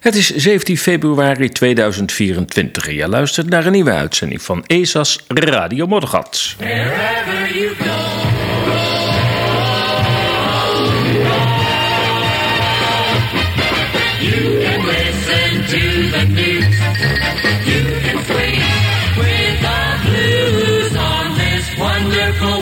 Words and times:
Het 0.00 0.14
is 0.14 0.34
17 0.34 0.78
februari 0.78 1.48
2024 1.48 2.88
en 2.88 2.94
je 2.94 3.08
luistert 3.08 3.48
naar 3.48 3.66
een 3.66 3.72
nieuwe 3.72 3.92
uitzending 3.92 4.42
van 4.42 4.64
ESA's 4.66 5.18
Radio 5.28 5.86
Moddergat. 5.86 6.56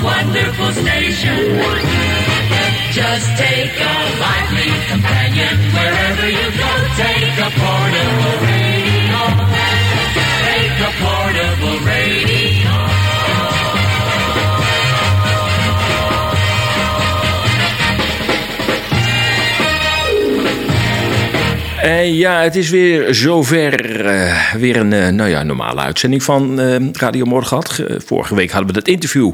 Wonderful 0.03 0.73
station. 0.73 1.59
Just 2.93 3.29
take 3.37 3.81
a 3.81 3.95
lively 4.21 4.71
companion 4.91 5.55
wherever 5.73 6.29
you 6.31 6.51
go. 6.53 6.71
Take 6.97 7.18
En 21.83 22.15
ja, 22.15 22.43
het 22.43 22.57
is 22.57 22.71
weer 22.71 23.15
zover. 23.15 24.07
eh, 24.07 24.55
weer 24.55 24.77
een 24.77 24.93
eh, 24.93 25.09
nou 25.09 25.31
ja, 25.31 25.43
normale 25.43 25.81
uitzending 25.81 26.23
van 26.23 26.61
eh, 26.61 26.77
Radio 26.93 27.25
Moddergat. 27.25 27.79
Eh, 27.79 27.97
vorige 28.05 28.35
week 28.35 28.51
hadden 28.51 28.69
we 28.69 28.75
dat 28.75 28.89
interview 28.89 29.33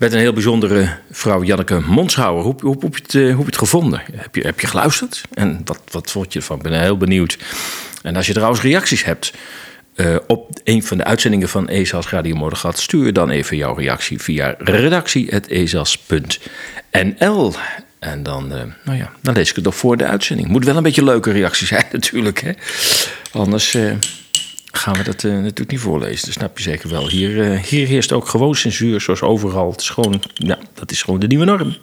met 0.00 0.12
een 0.12 0.18
heel 0.18 0.32
bijzondere 0.32 0.88
vrouw, 1.10 1.42
Janneke 1.42 1.80
Monshouwer. 1.86 2.42
Hoe, 2.42 2.54
hoe, 2.60 2.74
hoe, 2.74 2.82
heb 2.82 2.96
je 2.96 3.02
het, 3.02 3.14
eh, 3.14 3.20
hoe 3.20 3.30
heb 3.30 3.38
je 3.38 3.44
het 3.44 3.56
gevonden? 3.56 4.02
Heb 4.14 4.34
je, 4.34 4.40
heb 4.40 4.60
je 4.60 4.66
geluisterd? 4.66 5.22
En 5.34 5.60
wat, 5.64 5.80
wat 5.90 6.10
vond 6.10 6.32
je 6.32 6.38
ervan? 6.38 6.56
Ik 6.56 6.62
ben 6.62 6.80
heel 6.80 6.96
benieuwd. 6.96 7.38
En 8.02 8.16
als 8.16 8.26
je 8.26 8.32
trouwens 8.32 8.62
reacties 8.62 9.04
hebt 9.04 9.32
eh, 9.94 10.16
op 10.26 10.60
een 10.64 10.82
van 10.82 10.96
de 10.96 11.04
uitzendingen 11.04 11.48
van 11.48 11.68
ESA's 11.68 12.08
Radio 12.08 12.36
Moddergat... 12.36 12.78
stuur 12.78 13.12
dan 13.12 13.30
even 13.30 13.56
jouw 13.56 13.74
reactie 13.74 14.20
via 14.20 14.54
redactie.ezas.nl. 14.58 17.54
En 17.98 18.22
dan, 18.22 18.52
eh, 18.52 18.62
nou 18.84 18.98
ja, 18.98 19.12
dan 19.22 19.34
lees 19.34 19.50
ik 19.50 19.56
het 19.56 19.64
nog 19.64 19.76
voor 19.76 19.96
de 19.96 20.06
uitzending. 20.06 20.48
Moet 20.48 20.64
wel 20.64 20.76
een 20.76 20.82
beetje 20.82 21.04
leuke 21.04 21.30
reactie 21.30 21.66
zijn 21.66 21.86
natuurlijk, 21.98 22.40
hè? 22.40 22.52
Anders 23.32 23.76
gaan 24.72 24.94
we 24.94 25.02
dat 25.02 25.24
eh, 25.24 25.32
natuurlijk 25.32 25.70
niet 25.70 25.80
voorlezen. 25.80 26.24
Dat 26.24 26.34
snap 26.34 26.56
je 26.58 26.62
zeker 26.62 26.88
wel. 26.88 27.08
Hier, 27.08 27.52
eh, 27.52 27.62
hier 27.62 27.86
heerst 27.86 28.12
ook 28.12 28.28
gewoon 28.28 28.54
censuur, 28.54 29.00
zoals 29.00 29.22
overal. 29.22 29.70
Het 29.70 29.80
is 29.80 29.90
gewoon, 29.90 30.22
ja, 30.34 30.58
dat 30.74 30.90
is 30.90 31.02
gewoon 31.02 31.20
de 31.20 31.26
nieuwe 31.26 31.44
norm. 31.44 31.76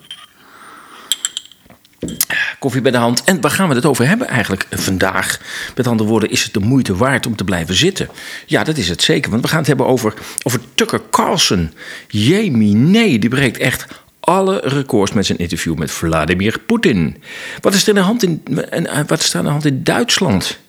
Koffie 2.60 2.82
bij 2.82 2.92
de 2.92 2.98
hand. 2.98 3.24
En 3.24 3.42
waar 3.42 3.52
gaan 3.52 3.70
we 3.70 3.76
het 3.76 3.86
over 3.86 4.08
hebben 4.08 4.28
eigenlijk 4.28 4.68
vandaag? 4.70 5.40
Met 5.76 5.88
andere 5.88 6.10
woorden, 6.10 6.30
is 6.30 6.44
het 6.44 6.54
de 6.54 6.60
moeite 6.60 6.96
waard 6.96 7.26
om 7.26 7.36
te 7.36 7.44
blijven 7.44 7.76
zitten? 7.76 8.10
Ja, 8.46 8.64
dat 8.64 8.78
is 8.78 8.90
het 8.90 9.02
zeker. 9.02 9.30
Want 9.30 9.42
we 9.42 9.48
gaan 9.48 9.58
het 9.58 9.68
hebben 9.68 9.86
over, 9.86 10.14
over 10.44 10.60
Tucker 10.76 11.02
Carlson. 11.12 11.74
Jemie, 12.08 12.76
nee, 12.76 13.20
die 13.20 13.30
breekt 13.30 13.58
echt 13.58 13.86
alle 14.20 14.62
records 14.64 15.14
met 15.14 15.26
zijn 15.26 15.38
interview 15.38 15.76
met 15.76 15.92
Vladimir 15.92 16.60
Poetin. 16.60 17.24
Wat 17.62 17.74
is 17.74 17.84
er 17.84 17.90
aan 17.90 17.96
de 17.96 18.02
hand 18.02 18.24
in, 18.24 18.44
en, 18.70 18.88
eh, 18.88 19.00
wat 19.08 19.20
is 19.20 19.30
er 19.30 19.38
aan 19.38 19.46
de 19.46 19.52
hand 19.52 19.66
in 19.66 19.84
Duitsland? 19.84 20.60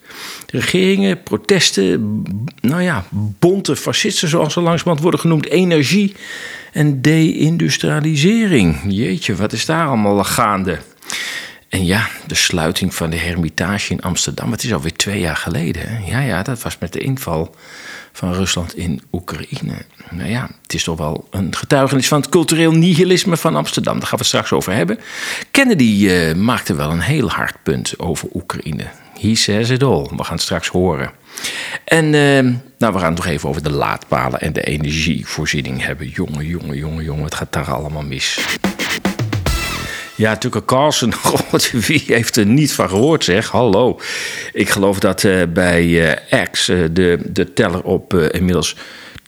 Regeringen, 0.50 1.22
protesten, 1.22 2.22
nou 2.60 2.82
ja, 2.82 3.04
bonte 3.38 3.76
fascisten 3.76 4.28
zoals 4.28 4.52
ze 4.52 4.60
langzamerhand 4.60 5.00
worden 5.00 5.20
genoemd, 5.20 5.48
energie 5.48 6.14
en 6.72 7.02
deindustrialisering. 7.02 8.78
Jeetje, 8.86 9.34
wat 9.34 9.52
is 9.52 9.66
daar 9.66 9.86
allemaal 9.86 10.24
gaande? 10.24 10.78
En 11.68 11.84
ja, 11.84 12.08
de 12.26 12.34
sluiting 12.34 12.94
van 12.94 13.10
de 13.10 13.16
Hermitage 13.16 13.92
in 13.92 14.00
Amsterdam, 14.00 14.50
het 14.50 14.62
is 14.62 14.72
alweer 14.72 14.96
twee 14.96 15.20
jaar 15.20 15.36
geleden. 15.36 15.82
Hè? 15.88 16.10
Ja, 16.10 16.20
ja, 16.20 16.42
dat 16.42 16.62
was 16.62 16.78
met 16.78 16.92
de 16.92 17.00
inval 17.00 17.54
van 18.12 18.32
Rusland 18.32 18.76
in 18.76 19.02
Oekraïne. 19.12 19.84
Nou 20.10 20.28
ja, 20.28 20.50
het 20.62 20.74
is 20.74 20.84
toch 20.84 20.98
wel 20.98 21.26
een 21.30 21.56
getuigenis 21.56 22.08
van 22.08 22.20
het 22.20 22.28
cultureel 22.28 22.72
nihilisme 22.72 23.36
van 23.36 23.56
Amsterdam. 23.56 23.98
Daar 23.98 24.08
gaan 24.08 24.18
we 24.18 24.24
het 24.24 24.26
straks 24.26 24.52
over 24.52 24.72
hebben. 24.72 24.98
Kennedy 25.50 26.08
eh, 26.08 26.34
maakte 26.34 26.74
wel 26.74 26.90
een 26.90 27.00
heel 27.00 27.30
hard 27.30 27.62
punt 27.62 27.98
over 27.98 28.28
Oekraïne. 28.34 28.86
He 29.20 29.34
says 29.34 29.70
it 29.70 29.82
all. 29.82 30.02
We 30.16 30.24
gaan 30.24 30.34
het 30.34 30.42
straks 30.42 30.68
horen. 30.68 31.10
En 31.84 32.04
eh, 32.04 32.54
nou, 32.78 32.92
we 32.92 32.98
gaan 32.98 33.14
het 33.14 33.16
nog 33.16 33.26
even 33.26 33.48
over 33.48 33.62
de 33.62 33.70
laadpalen 33.70 34.40
en 34.40 34.52
de 34.52 34.62
energievoorziening 34.62 35.84
hebben. 35.84 36.08
Jongen, 36.08 36.46
jongen, 36.46 36.76
jongen, 36.76 37.04
jongen, 37.04 37.24
het 37.24 37.34
gaat 37.34 37.52
daar 37.52 37.72
allemaal 37.72 38.02
mis. 38.02 38.38
Ja, 40.14 40.36
Tucker 40.36 40.64
Carlson, 40.64 41.14
God, 41.24 41.70
wie 41.70 42.02
heeft 42.06 42.36
er 42.36 42.46
niet 42.46 42.72
van 42.72 42.88
gehoord, 42.88 43.24
zeg? 43.24 43.48
Hallo. 43.48 44.00
Ik 44.52 44.68
geloof 44.68 44.98
dat 44.98 45.24
eh, 45.24 45.42
bij 45.48 46.12
eh, 46.30 46.42
X 46.50 46.68
eh, 46.68 46.78
de, 46.90 47.18
de 47.32 47.52
teller 47.52 47.82
op 47.82 48.14
inmiddels 48.14 48.76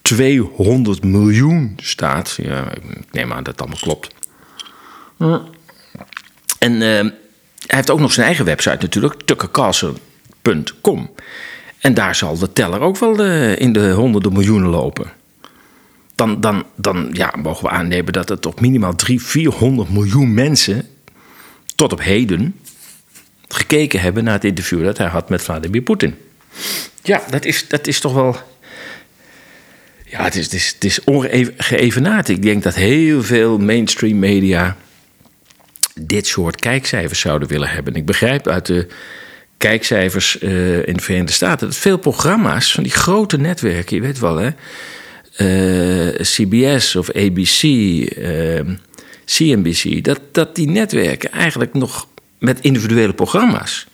200 0.01 1.03
miljoen 1.03 1.73
staat. 1.77 2.37
Ja, 2.41 2.71
ik 2.71 3.11
neem 3.11 3.31
aan 3.31 3.43
dat 3.43 3.53
het 3.53 3.61
allemaal 3.61 3.79
klopt. 3.79 4.09
En 6.59 6.81
eh, 6.81 7.11
hij 7.65 7.75
heeft 7.75 7.91
ook 7.91 7.99
nog 7.99 8.13
zijn 8.13 8.25
eigen 8.25 8.45
website 8.45 8.77
natuurlijk, 8.79 9.21
tuckercarlson.com. 9.25 11.09
En 11.79 11.93
daar 11.93 12.15
zal 12.15 12.37
de 12.37 12.53
teller 12.53 12.79
ook 12.79 12.97
wel 12.97 13.19
eh, 13.19 13.59
in 13.59 13.73
de 13.73 13.91
honderden 13.91 14.33
miljoenen 14.33 14.69
lopen 14.69 15.19
dan, 16.21 16.41
dan, 16.41 16.65
dan 16.75 17.09
ja, 17.13 17.33
mogen 17.37 17.63
we 17.63 17.69
aannemen 17.69 18.13
dat 18.13 18.29
er 18.29 18.39
toch 18.39 18.59
minimaal 18.59 18.95
300, 18.95 19.31
400 19.31 19.89
miljoen 19.89 20.33
mensen 20.33 20.87
tot 21.75 21.91
op 21.91 22.01
heden 22.01 22.55
gekeken 23.47 23.99
hebben 23.99 24.23
naar 24.23 24.33
het 24.33 24.43
interview 24.43 24.83
dat 24.83 24.97
hij 24.97 25.07
had 25.07 25.29
met 25.29 25.41
Vladimir 25.41 25.81
Poetin. 25.81 26.15
Ja, 27.03 27.21
dat 27.29 27.45
is, 27.45 27.67
dat 27.67 27.87
is 27.87 27.99
toch 27.99 28.13
wel. 28.13 28.35
Ja, 30.05 30.23
het 30.23 30.35
is, 30.35 30.43
het 30.43 30.53
is, 30.53 30.67
het 30.73 30.83
is 30.83 31.03
ongeëvenaard. 31.03 32.29
Ik 32.29 32.41
denk 32.41 32.63
dat 32.63 32.75
heel 32.75 33.23
veel 33.23 33.57
mainstream 33.57 34.19
media 34.19 34.77
dit 35.95 36.27
soort 36.27 36.55
kijkcijfers 36.55 37.19
zouden 37.19 37.47
willen 37.47 37.69
hebben. 37.69 37.95
Ik 37.95 38.05
begrijp 38.05 38.47
uit 38.47 38.65
de 38.65 38.87
kijkcijfers 39.57 40.39
eh, 40.39 40.87
in 40.87 40.93
de 40.93 41.01
Verenigde 41.01 41.33
Staten 41.33 41.67
dat 41.67 41.77
veel 41.77 41.97
programma's 41.97 42.73
van 42.73 42.83
die 42.83 42.91
grote 42.91 43.37
netwerken, 43.37 43.95
je 43.95 44.01
weet 44.01 44.19
wel 44.19 44.37
hè 44.37 44.49
eh, 45.35 46.21
CBS 46.21 46.95
of 46.95 47.11
ABC, 47.11 47.61
CNBC, 49.25 50.03
dat, 50.03 50.19
dat 50.31 50.55
die 50.55 50.69
netwerken 50.69 51.31
eigenlijk 51.31 51.73
nog 51.73 52.07
met 52.37 52.59
individuele 52.61 53.13
programma's 53.13 53.87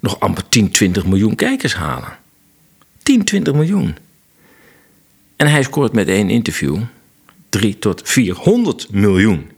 nog 0.00 0.20
amper 0.20 0.48
10, 0.48 0.70
20 0.70 1.06
miljoen 1.06 1.34
kijkers 1.34 1.74
halen. 1.74 2.18
10, 3.02 3.24
20 3.24 3.54
miljoen. 3.54 3.96
En 5.36 5.46
hij 5.46 5.62
scoort 5.62 5.92
met 5.92 6.08
één 6.08 6.30
interview 6.30 6.78
3 7.48 7.78
tot 7.78 8.00
400 8.04 8.88
miljoen. 8.90 9.50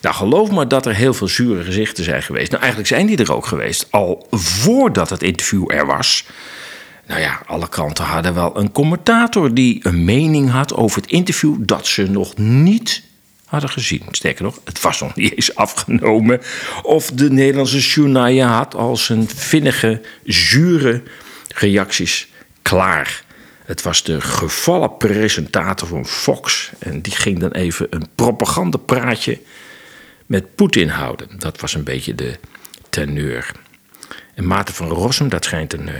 Nou, 0.00 0.14
geloof 0.14 0.50
maar 0.50 0.68
dat 0.68 0.86
er 0.86 0.94
heel 0.94 1.14
veel 1.14 1.28
zure 1.28 1.64
gezichten 1.64 2.04
zijn 2.04 2.22
geweest. 2.22 2.50
Nou, 2.50 2.62
eigenlijk 2.62 2.92
zijn 2.92 3.06
die 3.06 3.16
er 3.16 3.32
ook 3.32 3.46
geweest. 3.46 3.86
Al 3.90 4.26
voordat 4.30 5.10
het 5.10 5.22
interview 5.22 5.72
er 5.72 5.86
was. 5.86 6.24
Nou 7.06 7.20
ja, 7.20 7.42
alle 7.46 7.68
kranten 7.68 8.04
hadden 8.04 8.34
wel 8.34 8.58
een 8.58 8.72
commentator 8.72 9.54
die 9.54 9.80
een 9.82 10.04
mening 10.04 10.50
had 10.50 10.74
over 10.74 11.00
het 11.00 11.10
interview 11.10 11.54
dat 11.58 11.86
ze 11.86 12.10
nog 12.10 12.36
niet 12.36 13.02
hadden 13.52 13.70
gezien. 13.70 14.02
Sterker 14.10 14.44
nog, 14.44 14.60
het 14.64 14.80
was 14.80 15.00
nog 15.00 15.14
niet 15.14 15.32
eens 15.36 15.54
afgenomen. 15.54 16.40
Of 16.82 17.10
de 17.10 17.30
Nederlandse 17.30 17.78
journaal 17.78 18.38
had 18.38 18.74
al 18.74 18.96
zijn 18.96 19.28
vinnige, 19.28 20.00
zure 20.24 21.02
reacties 21.48 22.28
klaar. 22.62 23.24
Het 23.72 23.82
was 23.82 24.02
de 24.02 24.20
gevallen 24.20 24.96
presentator 24.96 25.88
van 25.88 26.06
Fox. 26.06 26.70
En 26.78 27.02
die 27.02 27.16
ging 27.16 27.38
dan 27.38 27.50
even 27.50 27.86
een 27.90 28.06
propagandapraatje 28.14 29.40
met 30.26 30.54
Poetin 30.54 30.88
houden. 30.88 31.28
Dat 31.38 31.60
was 31.60 31.74
een 31.74 31.84
beetje 31.84 32.14
de 32.14 32.38
teneur. 32.88 33.52
En 34.34 34.46
Maarten 34.46 34.74
van 34.74 34.88
Rossum, 34.88 35.28
dat 35.28 35.44
schijnt 35.44 35.72
een... 35.72 35.88
eh, 35.88 35.94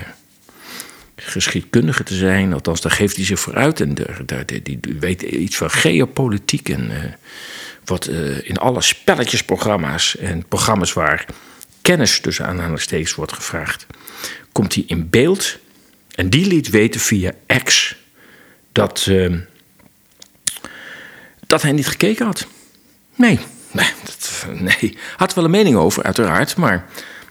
geschiedkundige 1.17 2.03
te 2.03 2.15
zijn. 2.15 2.53
Althans, 2.53 2.81
daar 2.81 2.93
geeft 2.93 3.17
hij 3.17 3.25
zich 3.25 3.41
vooruit. 3.41 3.81
En 3.81 3.95
daar, 4.27 4.47
die 4.47 4.81
weet 5.01 5.23
iets 5.23 5.57
van 5.57 5.71
geopolitiek. 5.71 6.69
En 6.69 7.03
eh, 7.03 7.13
wat 7.85 8.07
eh, 8.07 8.49
in 8.49 8.57
alle 8.57 8.83
spelletjesprogramma's 8.83 10.17
en 10.17 10.47
programma's 10.49 10.93
waar 10.93 11.27
kennis 11.83 12.21
tussen 12.21 12.47
aanhalingstekens 12.47 13.15
wordt 13.15 13.33
gevraagd, 13.33 13.87
komt 14.53 14.75
hij 14.75 14.85
in 14.87 15.11
beeld. 15.11 15.61
En 16.15 16.31
die 16.31 16.47
liet 16.47 16.71
weten 16.71 17.01
via 17.01 17.33
X 17.65 17.97
dat, 18.73 19.07
eh, 19.09 19.37
dat 21.47 21.63
hij 21.63 21.73
niet 21.73 21.89
gekeken 21.89 22.27
had. 22.27 22.47
Nee, 23.15 23.39
nee, 23.71 23.91
dat, 24.05 24.47
nee. 24.61 24.99
Had 25.17 25.35
wel 25.35 25.45
een 25.45 25.51
mening 25.51 25.77
over, 25.77 26.03
uiteraard. 26.03 26.57
Maar 26.57 26.87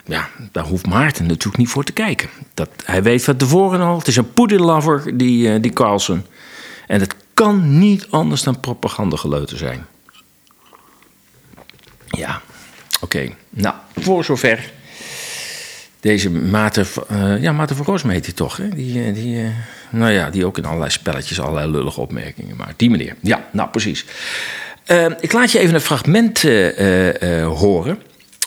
ja, 0.05 0.29
daar 0.51 0.65
hoeft 0.65 0.87
Maarten 0.87 1.25
natuurlijk 1.25 1.57
niet 1.57 1.69
voor 1.69 1.83
te 1.83 1.91
kijken. 1.91 2.29
Dat, 2.53 2.69
hij 2.85 3.03
weet 3.03 3.23
van 3.23 3.37
tevoren 3.37 3.79
al, 3.81 3.97
het 3.97 4.07
is 4.07 4.15
een 4.15 4.33
Poetin-lover, 4.33 5.17
die, 5.17 5.53
eh, 5.53 5.61
die 5.61 5.73
Carlson. 5.73 6.25
En 6.87 6.99
het 6.99 7.15
kan 7.33 7.79
niet 7.79 8.07
anders 8.09 8.43
dan 8.43 8.59
propagandageleuter 8.59 9.57
zijn. 9.57 9.85
Ja, 12.07 12.41
oké. 13.01 13.29
Nou, 13.49 13.75
voor 13.95 14.23
zover 14.23 14.71
Deze 16.01 16.29
Maarten, 16.29 16.85
uh, 17.11 17.41
ja, 17.41 17.67
van 17.67 17.85
Roosme 17.85 18.13
heet 18.13 18.25
hij 18.25 18.33
toch, 18.33 18.57
hè? 18.57 18.69
Die, 18.69 19.03
eh, 19.03 19.13
die, 19.13 19.35
uh, 19.35 19.49
nou 19.89 20.11
ja, 20.11 20.29
die 20.29 20.45
ook 20.45 20.57
in 20.57 20.65
allerlei 20.65 20.91
spelletjes 20.91 21.39
allerlei 21.39 21.71
lullige 21.71 22.01
opmerkingen 22.01 22.55
maakt. 22.55 22.79
Die 22.79 22.89
meneer, 22.89 23.15
ja, 23.19 23.49
nou 23.51 23.69
precies. 23.69 24.05
ik 25.19 25.31
laat 25.31 25.51
je 25.51 25.59
even 25.59 25.75
een 25.75 25.81
fragment 25.81 26.41
horen 27.43 27.99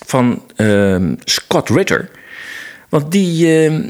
van 0.07 0.43
ehm, 0.57 1.15
Scott 1.25 1.69
Ritter. 1.69 2.11
Want 2.89 3.13
die, 3.13 3.65
ehm, 3.65 3.83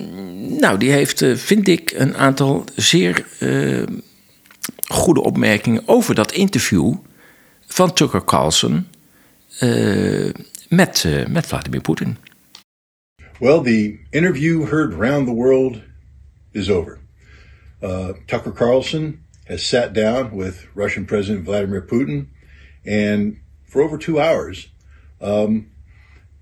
nou, 0.58 0.78
die 0.78 0.90
heeft, 0.90 1.24
vind 1.34 1.68
ik, 1.68 1.92
een 1.96 2.16
aantal 2.16 2.64
zeer 2.76 3.24
goede 4.86 5.22
opmerkingen 5.22 5.82
over 5.86 6.14
dat 6.14 6.32
interview 6.32 6.94
van 7.66 7.92
Tucker 7.92 8.24
Carlson 8.24 8.86
met, 10.68 11.06
met 11.28 11.46
Vladimir 11.46 11.80
Poetin. 11.80 12.16
Well, 13.40 13.62
the 13.62 13.98
interview 14.12 14.66
heard 14.66 14.94
round 14.94 15.26
the 15.26 15.32
world 15.32 15.82
is 16.52 16.70
over. 16.70 17.00
Uh, 17.82 18.12
Tucker 18.28 18.52
Carlson 18.52 19.24
has 19.46 19.66
sat 19.66 19.92
down 19.92 20.30
with 20.30 20.68
Russian 20.72 21.04
President 21.04 21.44
Vladimir 21.44 21.82
Putin, 21.82 22.28
and 22.86 23.40
for 23.64 23.82
over 23.82 23.98
two 23.98 24.20
hours, 24.20 24.68
um, 25.20 25.72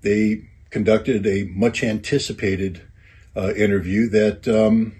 they 0.01 0.47
conducted 0.69 1.25
a 1.25 1.45
much 1.45 1.83
anticipated 1.83 2.83
uh, 3.35 3.55
interview 3.55 4.07
that 4.09 4.47
um, 4.47 4.93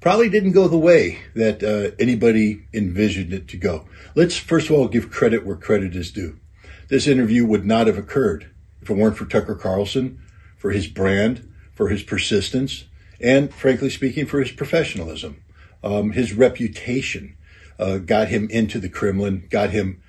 probably 0.00 0.28
didn't 0.28 0.50
go 0.50 0.66
the 0.66 0.76
way 0.76 1.20
that 1.36 1.62
uh, 1.62 1.94
anybody 2.00 2.66
envisioned 2.74 3.32
it 3.32 3.46
to 3.48 3.56
go. 3.56 3.86
Let's 4.16 4.36
first 4.36 4.68
of 4.68 4.74
all 4.74 4.88
give 4.88 5.12
credit 5.12 5.46
where 5.46 5.56
credit 5.56 5.94
is 5.94 6.10
due. 6.10 6.40
This 6.88 7.06
interview 7.06 7.46
would 7.46 7.64
not 7.64 7.86
have 7.86 7.98
occurred 7.98 8.50
if 8.82 8.90
it 8.90 8.96
weren't 8.96 9.16
for 9.16 9.26
Tucker 9.26 9.54
Carlson 9.54 10.20
for 10.66 10.72
his 10.72 10.88
brand, 10.88 11.48
for 11.74 11.90
his 11.90 12.02
persistence, 12.02 12.86
and 13.20 13.54
frankly 13.54 13.88
speaking, 13.88 14.26
for 14.26 14.40
his 14.40 14.50
professionalism. 14.50 15.40
Um, 15.84 16.10
his 16.10 16.32
reputation 16.32 17.36
uh, 17.78 17.98
got 17.98 18.26
him 18.26 18.48
into 18.50 18.80
the 18.80 18.88
Kremlin, 18.88 19.46
got 19.48 19.70
him 19.70 20.02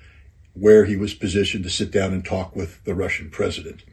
where 0.54 0.84
he 0.84 0.96
was 0.96 1.14
positioned 1.14 1.62
to 1.62 1.70
sit 1.70 1.92
down 1.92 2.12
and 2.12 2.24
talk 2.24 2.56
with 2.56 2.82
the 2.82 2.92
Russian 2.96 3.30
president. 3.30 3.84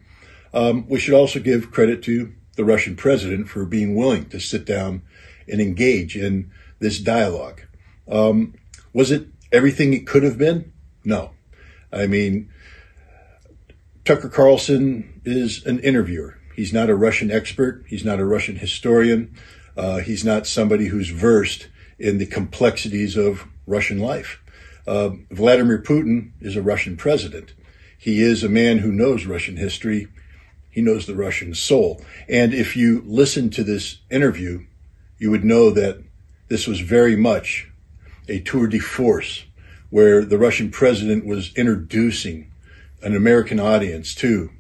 Um, 0.55 0.89
we 0.89 0.97
should 0.97 1.13
also 1.13 1.39
give 1.39 1.69
credit 1.69 2.01
to 2.05 2.33
the 2.55 2.65
Russian 2.65 2.95
president 2.95 3.47
for 3.47 3.63
being 3.63 3.95
willing 3.95 4.27
to 4.29 4.39
sit 4.39 4.65
down 4.65 5.03
and 5.47 5.61
engage 5.61 6.17
in 6.17 6.49
this 6.79 6.97
dialogue. 6.97 7.61
Um, 8.07 8.55
was 8.91 9.11
it 9.11 9.27
everything 9.51 9.93
it 9.93 10.07
could 10.07 10.23
have 10.23 10.39
been? 10.39 10.73
No. 11.03 11.29
I 11.93 12.07
mean, 12.07 12.49
Tucker 14.03 14.29
Carlson 14.29 15.21
is 15.25 15.63
an 15.67 15.77
interviewer. 15.81 16.34
He's 16.55 16.73
not 16.73 16.89
a 16.89 16.95
Russian 16.95 17.31
expert. 17.31 17.83
He's 17.87 18.05
not 18.05 18.19
a 18.19 18.25
Russian 18.25 18.55
historian. 18.55 19.35
Uh, 19.75 19.97
he's 19.99 20.23
not 20.23 20.47
somebody 20.47 20.87
who's 20.87 21.09
versed 21.09 21.67
in 21.99 22.17
the 22.17 22.25
complexities 22.25 23.17
of 23.17 23.45
Russian 23.67 23.99
life. 23.99 24.41
Uh, 24.87 25.11
Vladimir 25.31 25.81
Putin 25.81 26.31
is 26.39 26.55
a 26.55 26.61
Russian 26.61 26.95
president. 26.95 27.53
He 27.97 28.21
is 28.21 28.43
a 28.43 28.49
man 28.49 28.79
who 28.79 28.91
knows 28.91 29.25
Russian 29.25 29.57
history. 29.57 30.07
He 30.69 30.81
knows 30.81 31.05
the 31.05 31.15
Russian 31.15 31.55
soul. 31.55 32.01
And 32.29 32.53
if 32.53 32.75
you 32.75 33.03
listen 33.05 33.49
to 33.51 33.63
this 33.63 33.99
interview, 34.09 34.65
you 35.17 35.31
would 35.31 35.43
know 35.43 35.71
that 35.71 36.03
this 36.47 36.67
was 36.67 36.79
very 36.81 37.15
much 37.15 37.69
a 38.27 38.39
tour 38.39 38.67
de 38.67 38.79
force 38.79 39.45
where 39.89 40.23
the 40.23 40.37
Russian 40.37 40.71
president 40.71 41.25
was 41.25 41.53
introducing 41.55 42.51
an 43.01 43.15
American 43.15 43.59
audience 43.59 44.13
to 44.15 44.51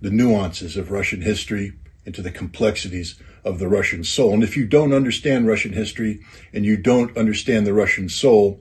the 0.00 0.10
nuances 0.10 0.76
of 0.76 0.90
Russian 0.90 1.22
history 1.22 1.72
into 2.04 2.22
the 2.22 2.32
complexities 2.32 3.18
of 3.42 3.58
the 3.58 3.68
Russian 3.68 4.04
soul. 4.04 4.32
And 4.32 4.42
if 4.42 4.54
you 4.54 4.66
don't 4.66 4.92
understand 4.92 5.46
Russian 5.46 5.72
history 5.72 6.20
and 6.52 6.64
you 6.64 6.80
don't 6.80 7.16
understand 7.16 7.66
the 7.66 7.72
Russian 7.72 8.08
soul, 8.08 8.60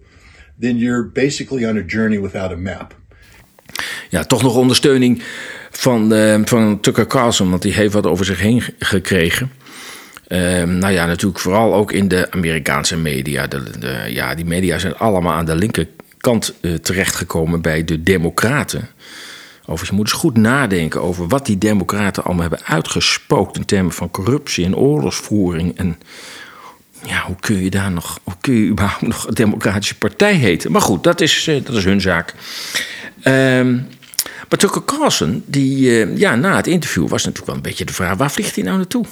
then 0.60 0.78
you're 0.78 1.04
basically 1.04 1.66
on 1.66 1.78
a 1.78 1.84
journey 1.88 2.20
without 2.20 2.52
a 2.52 2.58
map. 2.58 2.94
Ja, 4.10 4.24
toch 4.24 4.42
nog 4.42 4.56
ondersteuning 4.56 5.24
van, 5.72 6.14
uh, 6.14 6.40
van 6.44 6.80
Tucker 6.80 7.08
Carlson, 7.08 7.50
want 7.50 7.62
die 7.62 7.74
heeft 7.74 7.94
wat 7.94 8.06
over 8.06 8.26
zich 8.26 8.40
heen 8.40 8.64
gekregen. 8.80 9.52
Uh, 10.28 10.64
nou 10.64 10.94
ja, 10.94 11.06
natuurlijk 11.06 11.40
vooral 11.40 11.74
ook 11.74 11.92
in 11.92 12.08
de 12.08 12.32
Amerikaanse 12.32 12.98
media. 12.98 13.48
De, 13.48 13.80
de, 13.80 14.06
ja, 14.08 14.36
die 14.36 14.46
media 14.46 14.78
zijn 14.78 14.96
allemaal 14.96 15.34
aan 15.34 15.46
de 15.46 15.56
linkerkant 15.56 16.54
uh, 16.62 16.74
terechtgekomen 16.74 17.62
bij 17.62 17.84
de 17.84 18.04
Democraten. 18.04 18.90
Je 19.66 19.90
moet 19.92 20.00
eens 20.00 20.12
goed 20.12 20.38
nadenken 20.38 21.02
over 21.02 21.28
wat 21.28 21.46
die 21.46 21.58
democraten 21.58 22.24
allemaal 22.24 22.50
hebben 22.50 22.66
uitgespookt 22.66 23.58
in 23.58 23.66
termen 23.66 23.92
van 23.92 24.12
corruptie 24.12 24.66
en 24.66 24.76
oorlogsvoering. 24.76 25.78
En 25.78 25.98
ja, 27.06 27.22
hoe 27.26 27.36
kun 27.40 27.64
je 27.64 27.70
daar 27.70 27.92
nog, 27.92 28.20
hoe 28.24 28.36
kun 28.42 28.54
je 28.54 28.68
überhaupt 28.70 29.02
nog 29.02 29.28
een 29.28 29.34
democratische 29.34 29.98
partij 29.98 30.34
heten? 30.34 30.72
Maar 30.72 30.82
goed, 30.82 31.04
dat 31.04 31.22
is, 31.22 31.48
eh, 31.48 31.66
dat 31.66 31.76
is 31.76 31.84
hun 31.84 32.02
zaak. 32.02 32.34
Um, 33.24 33.88
maar 34.50 34.58
Tucker 34.60 34.86
Carlson, 34.86 35.44
die, 35.46 36.06
uh, 36.08 36.18
ja, 36.18 36.36
na 36.36 36.56
het 36.56 36.68
interview 36.68 37.08
was 37.08 37.24
natuurlijk 37.24 37.46
wel 37.46 37.56
een 37.56 37.62
beetje 37.70 37.86
de 37.86 37.94
vraag: 37.94 38.18
waar 38.18 38.32
vliegt 38.32 38.56
hij 38.56 38.64
nou 38.64 38.78
naartoe? 38.78 39.06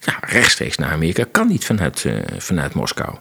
Ja, 0.00 0.18
rechtstreeks 0.20 0.76
naar 0.76 0.92
Amerika 0.92 1.24
kan 1.30 1.48
niet 1.48 1.64
vanuit, 1.64 2.04
uh, 2.04 2.12
vanuit 2.38 2.74
Moskou. 2.74 3.14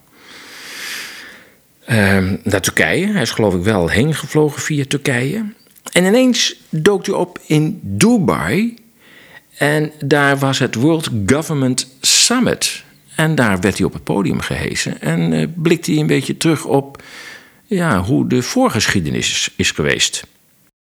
Um, 1.89 2.39
naar 2.43 2.61
Turkije. 2.61 3.07
Hij 3.07 3.21
is 3.21 3.31
geloof 3.31 3.55
ik 3.55 3.63
wel 3.63 3.87
heen 3.87 4.15
gevlogen 4.15 4.61
via 4.61 4.85
Turkije. 4.87 5.45
En 5.91 6.05
ineens 6.05 6.63
dook 6.69 7.05
hij 7.05 7.15
op 7.15 7.39
in 7.45 7.79
Dubai. 7.83 8.77
En 9.57 9.91
daar 9.99 10.37
was 10.37 10.59
het 10.59 10.75
World 10.75 11.09
Government 11.25 11.97
Summit. 12.01 12.83
En 13.15 13.35
daar 13.35 13.59
werd 13.59 13.77
hij 13.77 13.85
op 13.85 13.93
het 13.93 14.03
podium 14.03 14.39
gehezen. 14.39 15.01
En 15.01 15.31
uh, 15.31 15.47
blikte 15.55 15.91
hij 15.91 15.99
een 15.99 16.07
beetje 16.07 16.37
terug 16.37 16.65
op 16.65 17.03
ja, 17.63 18.01
hoe 18.01 18.27
de 18.27 18.41
voorgeschiedenis 18.41 19.31
is, 19.31 19.53
is 19.57 19.71
geweest. 19.71 20.27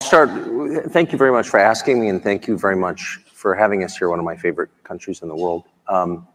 Start, 0.03 0.29
thank 0.91 1.09
you 1.09 1.17
very 1.17 1.31
much 1.31 1.45
for 1.45 1.59
asking 1.59 1.99
me, 1.99 2.11
and 2.11 2.21
thank 2.21 2.45
you 2.45 2.59
very 2.59 2.77
much 2.77 3.19
for 3.33 3.55
having 3.55 3.83
us 3.83 3.97
here, 3.97 4.11
one 4.11 4.19
of 4.19 4.25
my 4.25 4.37
favorite 4.37 4.69
countries 4.81 5.21
in 5.21 5.27
the 5.27 5.35
world. 5.35 5.63
Um, 5.87 6.27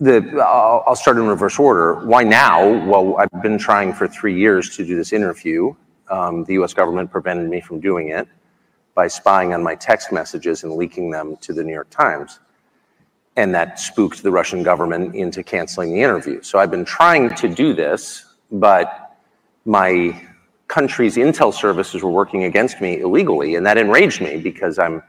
the, 0.00 0.22
I'll, 0.36 0.82
I'll 0.86 0.96
start 0.96 1.16
in 1.16 1.26
reverse 1.26 1.58
order. 1.58 1.94
Why 2.06 2.24
now? 2.24 2.86
Well, 2.86 3.16
I've 3.18 3.42
been 3.42 3.58
trying 3.58 3.94
for 3.94 4.08
three 4.08 4.38
years 4.38 4.76
to 4.76 4.84
do 4.84 4.96
this 4.96 5.12
interview. 5.12 5.74
Um, 6.10 6.44
the 6.44 6.54
US 6.54 6.74
government 6.74 7.10
prevented 7.10 7.48
me 7.48 7.60
from 7.60 7.80
doing 7.80 8.08
it 8.08 8.28
by 8.94 9.06
spying 9.06 9.54
on 9.54 9.62
my 9.62 9.74
text 9.74 10.10
messages 10.10 10.64
and 10.64 10.72
leaking 10.72 11.10
them 11.10 11.36
to 11.38 11.52
the 11.52 11.62
New 11.62 11.72
York 11.72 11.90
Times. 11.90 12.40
And 13.36 13.54
that 13.54 13.78
spooked 13.78 14.22
the 14.22 14.32
Russian 14.32 14.64
government 14.64 15.14
into 15.14 15.44
canceling 15.44 15.94
the 15.94 16.02
interview. 16.02 16.42
So 16.42 16.58
I've 16.58 16.70
been 16.70 16.84
trying 16.84 17.34
to 17.36 17.48
do 17.48 17.72
this, 17.72 18.24
but 18.50 19.16
my 19.64 20.20
country's 20.66 21.16
intel 21.16 21.54
services 21.54 22.02
were 22.02 22.10
working 22.10 22.44
against 22.44 22.80
me 22.80 23.00
illegally. 23.00 23.54
And 23.54 23.64
that 23.66 23.78
enraged 23.78 24.20
me 24.20 24.36
because 24.36 24.78
I'm 24.78 25.02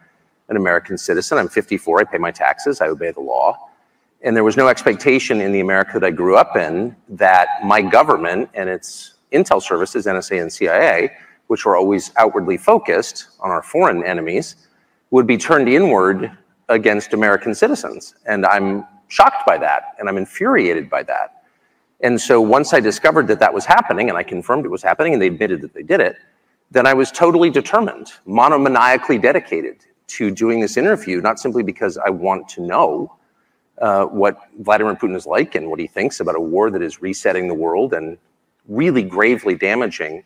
an 0.49 0.55
American 0.55 0.97
citizen. 0.97 1.37
I'm 1.37 1.49
54. 1.49 2.01
I 2.01 2.03
pay 2.03 2.17
my 2.17 2.31
taxes. 2.31 2.81
I 2.81 2.87
obey 2.87 3.11
the 3.11 3.21
law. 3.21 3.69
And 4.21 4.35
there 4.35 4.43
was 4.43 4.57
no 4.57 4.67
expectation 4.67 5.39
in 5.39 5.51
the 5.51 5.61
America 5.61 5.99
that 5.99 6.05
I 6.05 6.11
grew 6.11 6.35
up 6.35 6.57
in 6.57 6.95
that 7.09 7.47
my 7.63 7.81
government 7.81 8.49
and 8.53 8.69
its 8.69 9.15
intel 9.31 9.61
services, 9.61 10.05
NSA 10.05 10.41
and 10.41 10.51
CIA, 10.51 11.11
which 11.47 11.65
were 11.65 11.75
always 11.75 12.11
outwardly 12.17 12.57
focused 12.57 13.29
on 13.39 13.49
our 13.49 13.61
foreign 13.61 14.03
enemies, 14.03 14.67
would 15.11 15.25
be 15.25 15.37
turned 15.37 15.67
inward 15.67 16.31
against 16.69 17.13
American 17.13 17.55
citizens. 17.55 18.15
And 18.25 18.45
I'm 18.45 18.85
shocked 19.07 19.45
by 19.45 19.57
that, 19.57 19.95
and 19.97 20.07
I'm 20.07 20.17
infuriated 20.17 20.89
by 20.89 21.03
that. 21.03 21.43
And 22.01 22.19
so 22.19 22.39
once 22.39 22.73
I 22.73 22.79
discovered 22.79 23.27
that 23.27 23.39
that 23.39 23.53
was 23.53 23.65
happening, 23.65 24.09
and 24.09 24.17
I 24.17 24.23
confirmed 24.23 24.65
it 24.65 24.69
was 24.69 24.83
happening, 24.83 25.13
and 25.13 25.21
they 25.21 25.27
admitted 25.27 25.61
that 25.61 25.73
they 25.73 25.83
did 25.83 25.99
it, 25.99 26.15
then 26.71 26.85
I 26.85 26.93
was 26.93 27.11
totally 27.11 27.49
determined, 27.49 28.13
monomaniacally 28.27 29.21
dedicated 29.21 29.77
to 30.07 30.31
doing 30.31 30.59
this 30.59 30.77
interview, 30.77 31.19
not 31.21 31.39
simply 31.39 31.63
because 31.63 31.97
I 31.97 32.09
want 32.09 32.47
to 32.49 32.61
know 32.61 33.15
uh, 33.79 34.05
what 34.05 34.37
Vladimir 34.59 34.95
Putin 34.95 35.15
is 35.15 35.25
like 35.25 35.55
and 35.55 35.69
what 35.69 35.79
he 35.79 35.87
thinks 35.87 36.19
about 36.19 36.35
a 36.35 36.39
war 36.39 36.69
that 36.69 36.81
is 36.81 37.01
resetting 37.01 37.47
the 37.47 37.53
world 37.53 37.93
and 37.93 38.17
really 38.69 39.03
gravely 39.03 39.55
damaging 39.55 40.23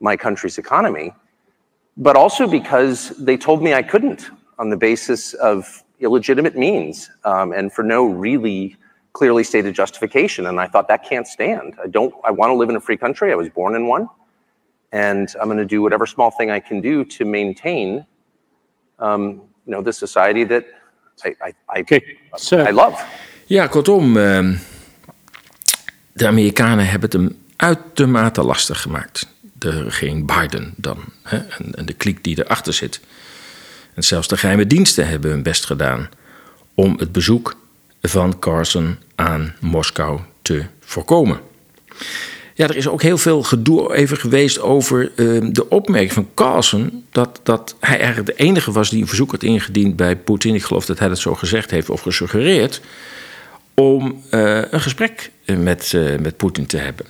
my 0.00 0.16
country's 0.16 0.58
economy, 0.58 1.12
but 1.96 2.14
also 2.14 2.46
because 2.46 3.10
they 3.18 3.36
told 3.36 3.62
me 3.62 3.74
I 3.74 3.82
couldn't 3.82 4.30
on 4.58 4.70
the 4.70 4.76
basis 4.76 5.34
of 5.34 5.82
illegitimate 6.00 6.56
means 6.56 7.10
um, 7.24 7.52
and 7.52 7.72
for 7.72 7.82
no 7.82 8.04
really 8.04 8.76
clearly 9.12 9.42
stated 9.42 9.74
justification. 9.74 10.46
And 10.46 10.60
I 10.60 10.66
thought 10.66 10.88
that 10.88 11.02
can't 11.08 11.26
stand. 11.26 11.74
I 11.82 11.88
don't. 11.88 12.14
I 12.22 12.30
want 12.30 12.50
to 12.50 12.54
live 12.54 12.68
in 12.68 12.76
a 12.76 12.80
free 12.80 12.98
country. 12.98 13.32
I 13.32 13.34
was 13.34 13.48
born 13.48 13.74
in 13.74 13.86
one, 13.88 14.08
and 14.92 15.34
I'm 15.40 15.48
going 15.48 15.58
to 15.58 15.74
do 15.76 15.80
whatever 15.80 16.06
small 16.06 16.30
thing 16.30 16.50
I 16.50 16.60
can 16.60 16.80
do 16.82 17.04
to 17.16 17.24
maintain, 17.24 18.04
um, 18.98 19.22
you 19.64 19.72
know, 19.72 19.82
the 19.82 19.92
society 19.92 20.44
that 20.44 20.64
I 21.24 21.28
I, 21.40 21.54
I, 21.68 21.80
okay. 21.80 22.02
so, 22.36 22.58
I 22.58 22.72
love. 22.72 22.94
Ja, 23.48 23.66
kortom, 23.66 24.16
uh, 24.16 24.58
de 26.12 26.26
Amerikanen 26.26 26.86
hebben 26.86 27.10
het 27.10 27.12
hem 27.12 27.45
uitermate 27.56 28.42
lastig 28.42 28.82
gemaakt. 28.82 29.26
De 29.52 29.82
regering 29.82 30.26
Biden 30.26 30.74
dan. 30.76 30.98
Hè, 31.22 31.36
en, 31.36 31.74
en 31.74 31.86
de 31.86 31.92
kliek 31.92 32.24
die 32.24 32.44
erachter 32.44 32.72
zit. 32.72 33.00
En 33.94 34.02
zelfs 34.02 34.28
de 34.28 34.36
geheime 34.36 34.66
diensten 34.66 35.08
hebben 35.08 35.30
hun 35.30 35.42
best 35.42 35.64
gedaan 35.64 36.08
om 36.74 36.94
het 36.98 37.12
bezoek 37.12 37.56
van 38.02 38.38
Carson 38.38 38.96
aan 39.14 39.54
Moskou 39.60 40.20
te 40.42 40.64
voorkomen. 40.80 41.40
Ja, 42.54 42.68
er 42.68 42.76
is 42.76 42.88
ook 42.88 43.02
heel 43.02 43.18
veel 43.18 43.42
gedoe 43.42 43.94
even 43.94 44.16
geweest 44.16 44.60
over 44.60 45.12
uh, 45.16 45.48
de 45.52 45.68
opmerking 45.68 46.12
van 46.12 46.28
Carlson... 46.34 47.04
Dat, 47.12 47.40
dat 47.42 47.76
hij 47.80 47.98
eigenlijk 47.98 48.26
de 48.26 48.44
enige 48.44 48.72
was 48.72 48.90
die 48.90 49.00
een 49.00 49.08
verzoek 49.08 49.30
had 49.30 49.42
ingediend 49.42 49.96
bij 49.96 50.16
Poetin. 50.16 50.54
Ik 50.54 50.64
geloof 50.64 50.86
dat 50.86 50.98
hij 50.98 51.08
dat 51.08 51.18
zo 51.18 51.34
gezegd 51.34 51.70
heeft 51.70 51.90
of 51.90 52.00
gesuggereerd... 52.00 52.80
om 53.74 54.22
uh, 54.30 54.62
een 54.70 54.80
gesprek 54.80 55.30
met, 55.44 55.92
uh, 55.92 56.18
met 56.18 56.36
Poetin 56.36 56.66
te 56.66 56.76
hebben. 56.76 57.06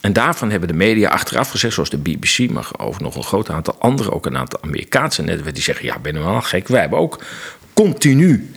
En 0.00 0.12
daarvan 0.12 0.50
hebben 0.50 0.68
de 0.68 0.74
media 0.74 1.08
achteraf 1.08 1.50
gezegd, 1.50 1.74
zoals 1.74 1.90
de 1.90 1.98
BBC... 1.98 2.50
maar 2.50 2.68
ook 2.76 3.00
nog 3.00 3.16
een 3.16 3.22
groot 3.22 3.50
aantal 3.50 3.76
andere, 3.78 4.12
ook 4.12 4.26
een 4.26 4.36
aantal 4.36 4.62
Amerikaanse 4.62 5.22
netwerken... 5.22 5.54
die 5.54 5.62
zeggen, 5.62 5.84
ja, 5.84 5.98
ben 5.98 6.14
je 6.14 6.18
wel 6.18 6.40
gek? 6.40 6.68
Wij 6.68 6.80
hebben 6.80 6.98
ook 6.98 7.24
continu 7.72 8.50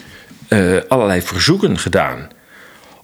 allerlei 0.88 1.22
verzoeken 1.22 1.78
gedaan 1.80 2.30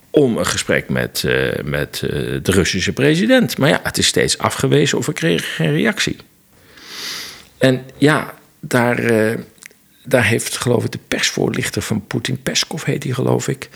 om 0.09 0.37
een 0.37 0.45
gesprek 0.45 0.89
met, 0.89 1.23
uh, 1.25 1.51
met 1.63 2.01
uh, 2.03 2.11
de 2.43 2.51
Russische 2.51 2.93
president. 2.93 3.57
Maar 3.57 3.69
ja, 3.69 3.79
het 3.83 3.97
is 3.97 4.07
steeds 4.07 4.37
afgewezen 4.37 4.97
of 4.97 5.05
we 5.05 5.13
kregen 5.13 5.47
geen 5.47 5.71
reactie. 5.71 6.17
En 7.57 7.83
ja, 7.97 8.33
daar, 8.59 9.01
daar 10.03 10.25
heeft 10.25 10.57
geloof 10.57 10.83
ik 10.83 10.91
de 10.91 10.99
persvoorlichter 11.07 11.81
van 11.81 12.07
Poetin, 12.07 12.41
Peskov 12.41 12.83
heet 12.83 13.03
hij 13.03 13.13
geloof 13.13 13.47
ik... 13.47 13.69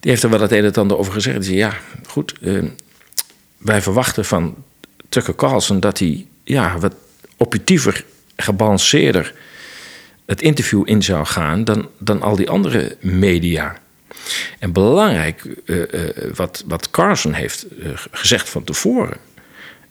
die 0.00 0.10
heeft 0.10 0.22
er 0.22 0.30
wel 0.30 0.40
het 0.40 0.52
een 0.52 0.64
en 0.64 0.74
ander 0.74 0.98
over 0.98 1.12
gezegd. 1.12 1.36
Die 1.36 1.44
zei, 1.44 1.56
ja, 1.56 1.76
goed, 2.06 2.34
wij 3.62 3.82
verwachten 3.82 4.24
van 4.24 4.64
Tucker 5.08 5.34
Carlson... 5.34 5.80
dat 5.80 5.98
hij 5.98 6.26
ja, 6.44 6.78
wat 6.78 6.94
objectiever, 7.36 8.04
gebalanceerder 8.36 9.34
het 10.26 10.42
interview 10.42 10.82
in 10.84 11.02
zou 11.02 11.26
gaan... 11.26 11.64
dan, 11.64 11.88
dan 11.98 12.22
al 12.22 12.36
die 12.36 12.50
andere 12.50 12.96
media... 13.00 13.80
En 14.58 14.72
belangrijk, 14.72 15.44
uh, 15.64 15.76
uh, 15.76 16.10
wat, 16.34 16.64
wat 16.66 16.90
Carson 16.90 17.32
heeft 17.32 17.66
uh, 17.78 17.88
gezegd 18.10 18.48
van 18.48 18.64
tevoren 18.64 19.16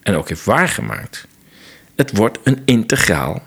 en 0.02 0.16
ook 0.16 0.30
heeft 0.30 0.46
waargemaakt. 0.46 1.28
Het 1.96 2.18
wordt 2.18 2.40
een 2.44 2.62
integraal 2.66 3.44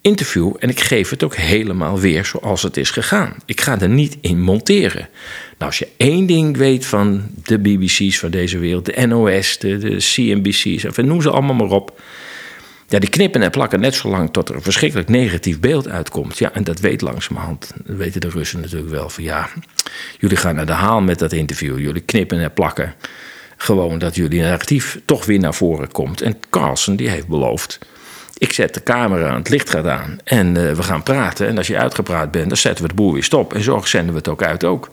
interview 0.00 0.54
en 0.58 0.68
ik 0.68 0.80
geef 0.80 1.10
het 1.10 1.22
ook 1.22 1.36
helemaal 1.36 1.98
weer 1.98 2.24
zoals 2.24 2.62
het 2.62 2.76
is 2.76 2.90
gegaan. 2.90 3.36
Ik 3.44 3.60
ga 3.60 3.80
er 3.80 3.88
niet 3.88 4.16
in 4.20 4.40
monteren. 4.40 5.08
Nou, 5.64 5.76
als 5.76 5.88
je 5.88 5.94
één 6.04 6.26
ding 6.26 6.56
weet 6.56 6.86
van 6.86 7.22
de 7.44 7.58
BBC's 7.58 8.18
van 8.18 8.30
deze 8.30 8.58
wereld, 8.58 8.84
de 8.84 9.06
NOS, 9.06 9.58
de, 9.58 9.78
de 9.78 9.96
CNBC's, 9.96 10.84
en 10.84 11.06
noem 11.06 11.22
ze 11.22 11.30
allemaal 11.30 11.54
maar 11.54 11.70
op 11.70 12.00
ja, 12.88 12.98
die 12.98 13.08
knippen 13.08 13.42
en 13.42 13.50
plakken 13.50 13.80
net 13.80 13.94
zo 13.94 14.08
lang 14.08 14.32
tot 14.32 14.48
er 14.48 14.54
een 14.54 14.62
verschrikkelijk 14.62 15.08
negatief 15.08 15.60
beeld 15.60 15.88
uitkomt. 15.88 16.38
Ja, 16.38 16.52
en 16.52 16.64
dat 16.64 16.80
weet 16.80 17.00
langzamerhand, 17.00 17.72
dat 17.84 17.96
weten 17.96 18.20
de 18.20 18.28
Russen 18.28 18.60
natuurlijk 18.60 18.90
wel. 18.90 19.08
Van 19.08 19.24
ja, 19.24 19.48
jullie 20.18 20.36
gaan 20.36 20.54
naar 20.54 20.66
de 20.66 20.72
haal 20.72 21.00
met 21.00 21.18
dat 21.18 21.32
interview. 21.32 21.78
Jullie 21.78 22.02
knippen 22.02 22.40
en 22.40 22.52
plakken 22.52 22.94
gewoon 23.56 23.98
dat 23.98 24.14
jullie 24.14 24.40
narratief 24.40 25.00
toch 25.04 25.24
weer 25.24 25.38
naar 25.38 25.54
voren 25.54 25.92
komt. 25.92 26.20
En 26.20 26.36
Carlsen 26.50 26.96
die 26.96 27.08
heeft 27.08 27.28
beloofd, 27.28 27.78
ik 28.38 28.52
zet 28.52 28.74
de 28.74 28.82
camera 28.82 29.28
aan, 29.28 29.38
het 29.38 29.48
licht 29.48 29.70
gaat 29.70 29.86
aan 29.86 30.18
en 30.24 30.46
uh, 30.46 30.72
we 30.72 30.82
gaan 30.82 31.02
praten. 31.02 31.46
En 31.46 31.56
als 31.56 31.66
je 31.66 31.78
uitgepraat 31.78 32.30
bent, 32.30 32.48
dan 32.48 32.56
zetten 32.56 32.84
we 32.84 32.90
de 32.90 32.96
boel 32.96 33.12
weer 33.12 33.24
stop. 33.24 33.54
En 33.54 33.62
zo 33.62 33.80
zenden 33.84 34.10
we 34.10 34.18
het 34.18 34.28
ook 34.28 34.42
uit 34.42 34.64
ook. 34.64 34.88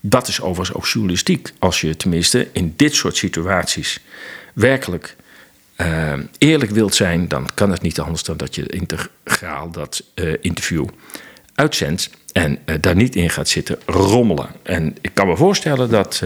Dat 0.00 0.28
is 0.28 0.40
overigens 0.40 0.76
ook 0.76 0.86
journalistiek. 0.86 1.52
Als 1.58 1.80
je 1.80 1.96
tenminste 1.96 2.48
in 2.52 2.72
dit 2.76 2.94
soort 2.94 3.16
situaties 3.16 4.00
werkelijk 4.54 5.16
uh, 5.76 6.12
eerlijk 6.38 6.70
wilt 6.70 6.94
zijn, 6.94 7.28
dan 7.28 7.48
kan 7.54 7.70
het 7.70 7.82
niet 7.82 8.00
anders 8.00 8.22
dan 8.22 8.36
dat 8.36 8.54
je 8.54 8.66
integraal 8.66 9.70
dat 9.70 10.02
uh, 10.14 10.34
interview 10.40 10.86
uitzendt 11.54 12.10
en 12.32 12.58
uh, 12.66 12.74
daar 12.80 12.96
niet 12.96 13.16
in 13.16 13.30
gaat 13.30 13.48
zitten 13.48 13.78
rommelen. 13.86 14.48
En 14.62 14.96
ik 15.00 15.10
kan 15.14 15.26
me 15.26 15.36
voorstellen 15.36 15.90
dat 15.90 16.22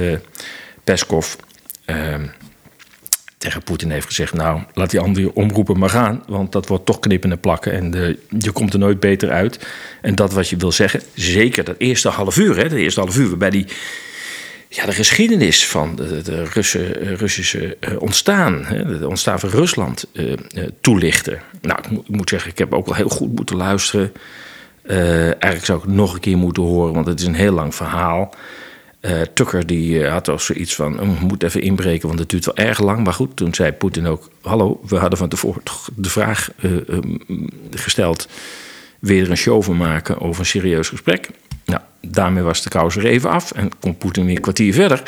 Peskov 0.84 1.34
ehm, 1.84 2.26
tegen 3.44 3.62
Poetin 3.62 3.90
heeft 3.90 4.06
gezegd: 4.06 4.32
Nou, 4.32 4.62
laat 4.74 4.90
die 4.90 5.00
andere 5.00 5.34
omroepen 5.34 5.78
maar 5.78 5.90
gaan, 5.90 6.22
want 6.26 6.52
dat 6.52 6.68
wordt 6.68 6.86
toch 6.86 6.98
knippen 6.98 7.30
en 7.30 7.40
plakken 7.40 7.72
en 7.72 7.90
de, 7.90 8.18
je 8.38 8.50
komt 8.50 8.72
er 8.72 8.78
nooit 8.78 9.00
beter 9.00 9.30
uit. 9.30 9.66
En 10.00 10.14
dat 10.14 10.32
wat 10.32 10.48
je 10.48 10.56
wil 10.56 10.72
zeggen, 10.72 11.02
zeker 11.14 11.64
dat 11.64 11.74
eerste 11.78 12.08
half 12.08 12.36
uur, 12.36 12.56
hè, 12.56 12.68
de 12.68 12.78
eerste 12.78 13.00
half 13.00 13.16
uur 13.16 13.28
waarbij 13.28 13.50
die 13.50 13.66
ja, 14.68 14.86
de 14.86 14.92
geschiedenis 14.92 15.66
van 15.66 15.96
de, 15.96 16.22
de 16.22 16.44
Russen, 16.44 17.00
eh, 17.00 17.12
Russische 17.12 17.76
uh, 17.80 18.00
ontstaan, 18.00 18.64
het 18.64 19.04
ontstaan 19.04 19.40
van 19.40 19.48
Rusland, 19.48 20.06
toelichten. 20.80 21.40
Nou, 21.60 21.78
ik, 21.90 22.08
moet 22.08 22.28
zeggen, 22.28 22.50
ik 22.50 22.58
heb 22.58 22.74
ook 22.74 22.86
wel 22.86 22.94
heel 22.94 23.08
goed 23.08 23.34
moeten 23.34 23.56
luisteren. 23.56 24.12
eigenlijk 24.86 25.64
zou 25.64 25.78
ik 25.78 25.84
het 25.84 25.94
nog 25.94 26.14
een 26.14 26.20
keer 26.20 26.36
moeten 26.36 26.62
horen, 26.62 26.94
want 26.94 27.06
het 27.06 27.20
is 27.20 27.26
een 27.26 27.34
heel 27.34 27.52
lang 27.52 27.74
verhaal. 27.74 28.34
Tucker 29.34 29.66
die 29.66 30.06
had 30.06 30.28
al 30.28 30.38
zoiets 30.38 30.74
van, 30.74 31.00
oh, 31.00 31.20
moet 31.20 31.42
even 31.42 31.60
inbreken, 31.62 32.08
want 32.08 32.20
het 32.20 32.28
duurt 32.28 32.44
wel 32.44 32.56
erg 32.56 32.80
lang. 32.80 33.04
Maar 33.04 33.12
goed, 33.12 33.36
toen 33.36 33.54
zei 33.54 33.72
Poetin 33.72 34.06
ook, 34.06 34.30
hallo, 34.40 34.80
we 34.86 34.96
hadden 34.96 35.18
van 35.18 35.28
tevoren 35.28 35.62
de 35.96 36.10
vraag 36.10 36.50
um, 36.62 37.20
gesteld... 37.70 38.28
weer 38.98 39.30
een 39.30 39.36
show 39.36 39.62
van 39.62 39.76
maken 39.76 40.20
over 40.20 40.40
een 40.40 40.46
serieus 40.46 40.88
gesprek. 40.88 41.28
Nou, 41.64 41.80
daarmee 42.00 42.42
was 42.42 42.62
de 42.62 42.68
kous 42.68 42.96
er 42.96 43.04
even 43.04 43.30
af 43.30 43.52
en 43.52 43.70
kon 43.80 43.96
Poetin 43.96 44.24
weer 44.26 44.36
een 44.36 44.42
kwartier 44.42 44.74
verder. 44.74 45.02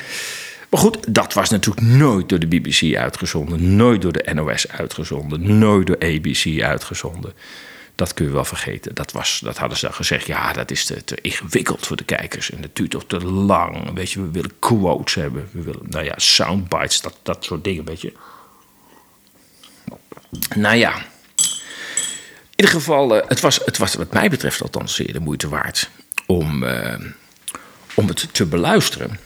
Maar 0.71 0.81
goed, 0.81 1.15
dat 1.15 1.33
was 1.33 1.51
natuurlijk 1.51 1.87
nooit 1.87 2.29
door 2.29 2.39
de 2.39 2.47
BBC 2.47 2.97
uitgezonden, 2.97 3.77
nooit 3.77 4.03
door 4.03 4.13
de 4.13 4.35
NOS 4.35 4.69
uitgezonden, 4.69 5.59
nooit 5.59 5.87
door 5.87 5.99
ABC 5.99 6.63
uitgezonden. 6.63 7.33
Dat 7.97 8.15
kun 8.15 8.27
je 8.27 8.33
wel 8.33 8.45
vergeten. 8.45 8.95
Dat, 8.95 9.13
was, 9.13 9.41
dat 9.45 9.59
hadden 9.59 9.79
ze 9.79 9.93
gezegd. 9.93 10.27
Ja, 10.27 10.53
dat 10.53 10.71
is 10.71 10.85
te, 10.85 11.05
te 11.05 11.19
ingewikkeld 11.21 11.87
voor 11.87 11.97
de 11.97 12.05
kijkers. 12.05 12.51
En 12.51 12.61
dat 12.61 12.77
duurt 12.77 12.91
toch 12.91 13.07
te 13.07 13.25
lang. 13.25 13.93
Weet 13.95 14.13
je, 14.13 14.21
we 14.21 14.31
willen 14.31 14.59
quotes 14.59 15.15
hebben. 15.15 15.49
We 15.53 15.63
willen, 15.63 15.87
nou 15.89 16.05
ja, 16.05 16.15
soundbites, 16.17 17.01
dat, 17.01 17.19
dat 17.23 17.45
soort 17.45 17.65
dingen, 17.65 17.85
weet 17.85 18.01
je. 18.01 18.13
Nou 20.57 20.77
ja. 20.77 20.97
In 22.57 22.65
ieder 22.65 22.75
geval, 22.75 23.11
het 23.11 23.41
was, 23.41 23.61
het 23.65 23.79
was 23.79 23.95
wat 23.95 24.13
mij 24.13 24.29
betreft 24.29 24.63
althans 24.63 24.95
zeer 24.95 25.13
de 25.13 25.21
moeite 25.21 25.49
waard 25.49 25.91
om, 26.27 26.63
uh, 26.63 26.95
om 27.95 28.09
het 28.09 28.29
te 28.33 28.47
beluisteren. 28.47 29.19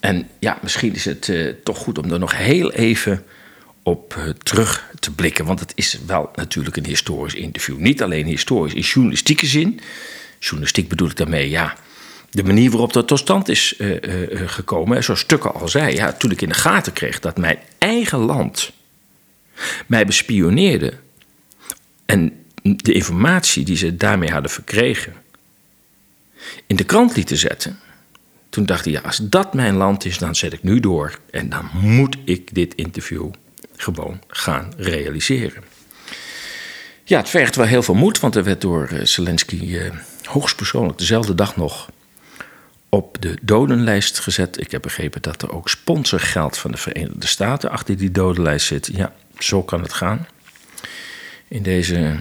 En 0.00 0.28
ja, 0.38 0.58
misschien 0.62 0.94
is 0.94 1.04
het 1.04 1.28
uh, 1.28 1.54
toch 1.64 1.78
goed 1.78 1.98
om 1.98 2.12
er 2.12 2.18
nog 2.18 2.36
heel 2.36 2.72
even 2.72 3.24
op 3.86 4.14
uh, 4.18 4.28
terug 4.28 4.90
te 4.98 5.14
blikken. 5.14 5.44
Want 5.44 5.60
het 5.60 5.72
is 5.74 5.98
wel 6.06 6.30
natuurlijk 6.34 6.76
een 6.76 6.86
historisch 6.86 7.34
interview. 7.34 7.78
Niet 7.78 8.02
alleen 8.02 8.26
historisch 8.26 8.74
in 8.74 8.80
journalistieke 8.80 9.46
zin. 9.46 9.80
Journalistiek 10.38 10.88
bedoel 10.88 11.08
ik 11.08 11.16
daarmee, 11.16 11.50
ja. 11.50 11.76
De 12.30 12.44
manier 12.44 12.70
waarop 12.70 12.92
dat 12.92 13.08
tot 13.08 13.18
stand 13.18 13.48
is 13.48 13.74
gekomen. 14.46 15.04
Zoals 15.04 15.20
Stukken 15.20 15.54
al 15.54 15.68
zei, 15.68 15.94
ja, 15.94 16.12
toen 16.12 16.30
ik 16.30 16.42
in 16.42 16.48
de 16.48 16.54
gaten 16.54 16.92
kreeg 16.92 17.20
dat 17.20 17.36
mijn 17.36 17.58
eigen 17.78 18.18
land 18.18 18.72
mij 19.86 20.06
bespioneerde. 20.06 20.92
En 22.06 22.44
de 22.62 22.92
informatie 22.92 23.64
die 23.64 23.76
ze 23.76 23.96
daarmee 23.96 24.30
hadden 24.30 24.50
verkregen 24.50 25.14
in 26.66 26.76
de 26.76 26.84
krant 26.84 27.16
lieten 27.16 27.36
zetten. 27.36 27.78
Toen 28.48 28.66
dacht 28.66 28.86
ik, 28.86 28.92
ja, 28.92 29.00
als 29.00 29.18
dat 29.22 29.54
mijn 29.54 29.74
land 29.74 30.04
is, 30.04 30.18
dan 30.18 30.34
zet 30.34 30.52
ik 30.52 30.62
nu 30.62 30.80
door. 30.80 31.18
En 31.30 31.48
dan 31.48 31.68
moet 31.72 32.16
ik 32.24 32.54
dit 32.54 32.74
interview 32.74 33.30
gewoon 33.76 34.22
gaan 34.28 34.72
realiseren. 34.76 35.64
Ja, 37.04 37.18
het 37.18 37.28
vergt 37.28 37.56
wel 37.56 37.66
heel 37.66 37.82
veel 37.82 37.94
moed, 37.94 38.20
want 38.20 38.34
er 38.34 38.44
werd 38.44 38.60
door 38.60 38.88
uh, 38.92 39.04
Zelensky 39.04 39.56
uh, 39.56 39.90
hoogstpersoonlijk 40.22 40.98
dezelfde 40.98 41.34
dag 41.34 41.56
nog 41.56 41.88
op 42.88 43.16
de 43.20 43.38
dodenlijst 43.42 44.18
gezet. 44.18 44.60
Ik 44.60 44.70
heb 44.70 44.82
begrepen 44.82 45.22
dat 45.22 45.42
er 45.42 45.52
ook 45.52 45.68
sponsorgeld 45.68 46.58
van 46.58 46.70
de 46.70 46.76
Verenigde 46.76 47.26
Staten 47.26 47.70
achter 47.70 47.96
die 47.96 48.10
dodenlijst 48.10 48.66
zit. 48.66 48.90
Ja, 48.92 49.14
zo 49.38 49.62
kan 49.62 49.82
het 49.82 49.92
gaan. 49.92 50.26
In 51.48 51.62
deze 51.62 52.16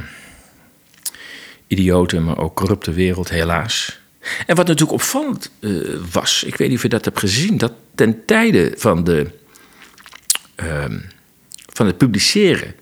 idiote, 1.68 2.20
maar 2.20 2.38
ook 2.38 2.56
corrupte 2.56 2.92
wereld, 2.92 3.30
helaas. 3.30 4.00
En 4.48 4.56
wat 4.56 4.68
natuurlijk 4.68 4.98
opvallend 4.98 5.52
uh, 5.60 6.00
was, 6.12 6.44
ik 6.44 6.56
weet 6.56 6.68
niet 6.68 6.78
of 6.78 6.84
je 6.84 6.90
dat 6.90 7.06
hebt 7.06 7.20
gezien, 7.20 7.58
dat 7.58 7.74
ten 7.96 8.26
tijde 8.26 8.74
van, 8.78 9.04
de, 9.04 9.32
uh, 10.56 10.86
van 11.76 11.86
het 11.86 11.98
publiceren, 11.98 12.76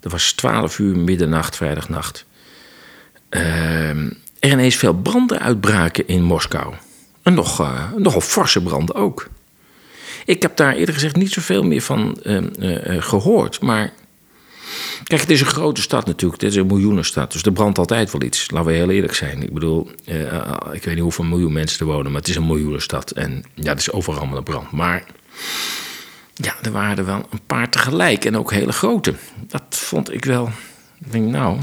dat 0.00 0.12
was 0.12 0.32
12 0.32 0.78
uur 0.78 0.96
middernacht, 0.96 1.56
vrijdagnacht, 1.56 2.26
uh, 3.30 3.90
er 4.38 4.50
ineens 4.50 4.76
veel 4.76 4.94
branden 4.94 5.40
uitbraken 5.40 6.08
in 6.08 6.22
Moskou. 6.22 6.74
En 7.22 7.34
nog, 7.34 7.60
uh, 7.60 7.92
nogal 7.96 8.20
forse 8.20 8.62
branden 8.62 8.94
ook. 8.94 9.28
Ik 10.24 10.42
heb 10.42 10.56
daar 10.56 10.74
eerder 10.74 10.94
gezegd 10.94 11.16
niet 11.16 11.32
zoveel 11.32 11.62
meer 11.62 11.82
van 11.82 12.18
ehm, 12.22 12.48
eh, 12.58 13.02
gehoord, 13.02 13.60
maar 13.60 13.92
Kijk, 15.04 15.20
het 15.20 15.30
is 15.30 15.40
een 15.40 15.46
grote 15.46 15.80
stad 15.80 16.06
natuurlijk. 16.06 16.42
Het 16.42 16.50
is 16.50 16.56
een 16.56 16.66
miljoenenstad. 16.66 17.32
Dus 17.32 17.42
er 17.42 17.52
brandt 17.52 17.78
altijd 17.78 18.12
wel 18.12 18.22
iets. 18.22 18.50
Laten 18.50 18.70
we 18.70 18.76
heel 18.76 18.90
eerlijk 18.90 19.14
zijn. 19.14 19.42
Ik 19.42 19.52
bedoel, 19.52 19.90
ik 20.72 20.84
weet 20.84 20.86
niet 20.86 20.98
hoeveel 20.98 21.24
miljoen 21.24 21.52
mensen 21.52 21.80
er 21.80 21.92
wonen. 21.92 22.12
Maar 22.12 22.20
het 22.20 22.30
is 22.30 22.36
een 22.36 22.46
miljoenenstad. 22.46 23.10
En 23.10 23.44
ja, 23.54 23.70
het 23.70 23.80
is 23.80 23.92
overal 23.92 24.22
een 24.22 24.42
brand. 24.42 24.70
Maar 24.70 25.04
ja, 26.40 26.54
er 26.62 26.70
waren 26.70 26.98
er 26.98 27.04
wel 27.04 27.26
een 27.30 27.46
paar 27.46 27.70
tegelijk. 27.70 28.24
En 28.24 28.36
ook 28.36 28.52
hele 28.52 28.72
grote. 28.72 29.14
Dat 29.46 29.62
vond 29.68 30.12
ik 30.12 30.24
wel. 30.24 30.50
Ik 31.04 31.12
denk, 31.12 31.30
nou. 31.30 31.58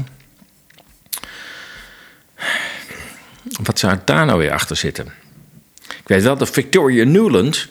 wat 3.62 3.78
zou 3.78 3.98
daar 4.04 4.26
nou 4.26 4.38
weer 4.38 4.52
achter 4.52 4.76
zitten? 4.76 5.12
Ik 5.88 6.08
weet 6.08 6.22
wel 6.22 6.36
dat 6.36 6.50
Victoria 6.50 7.04
Newland. 7.04 7.68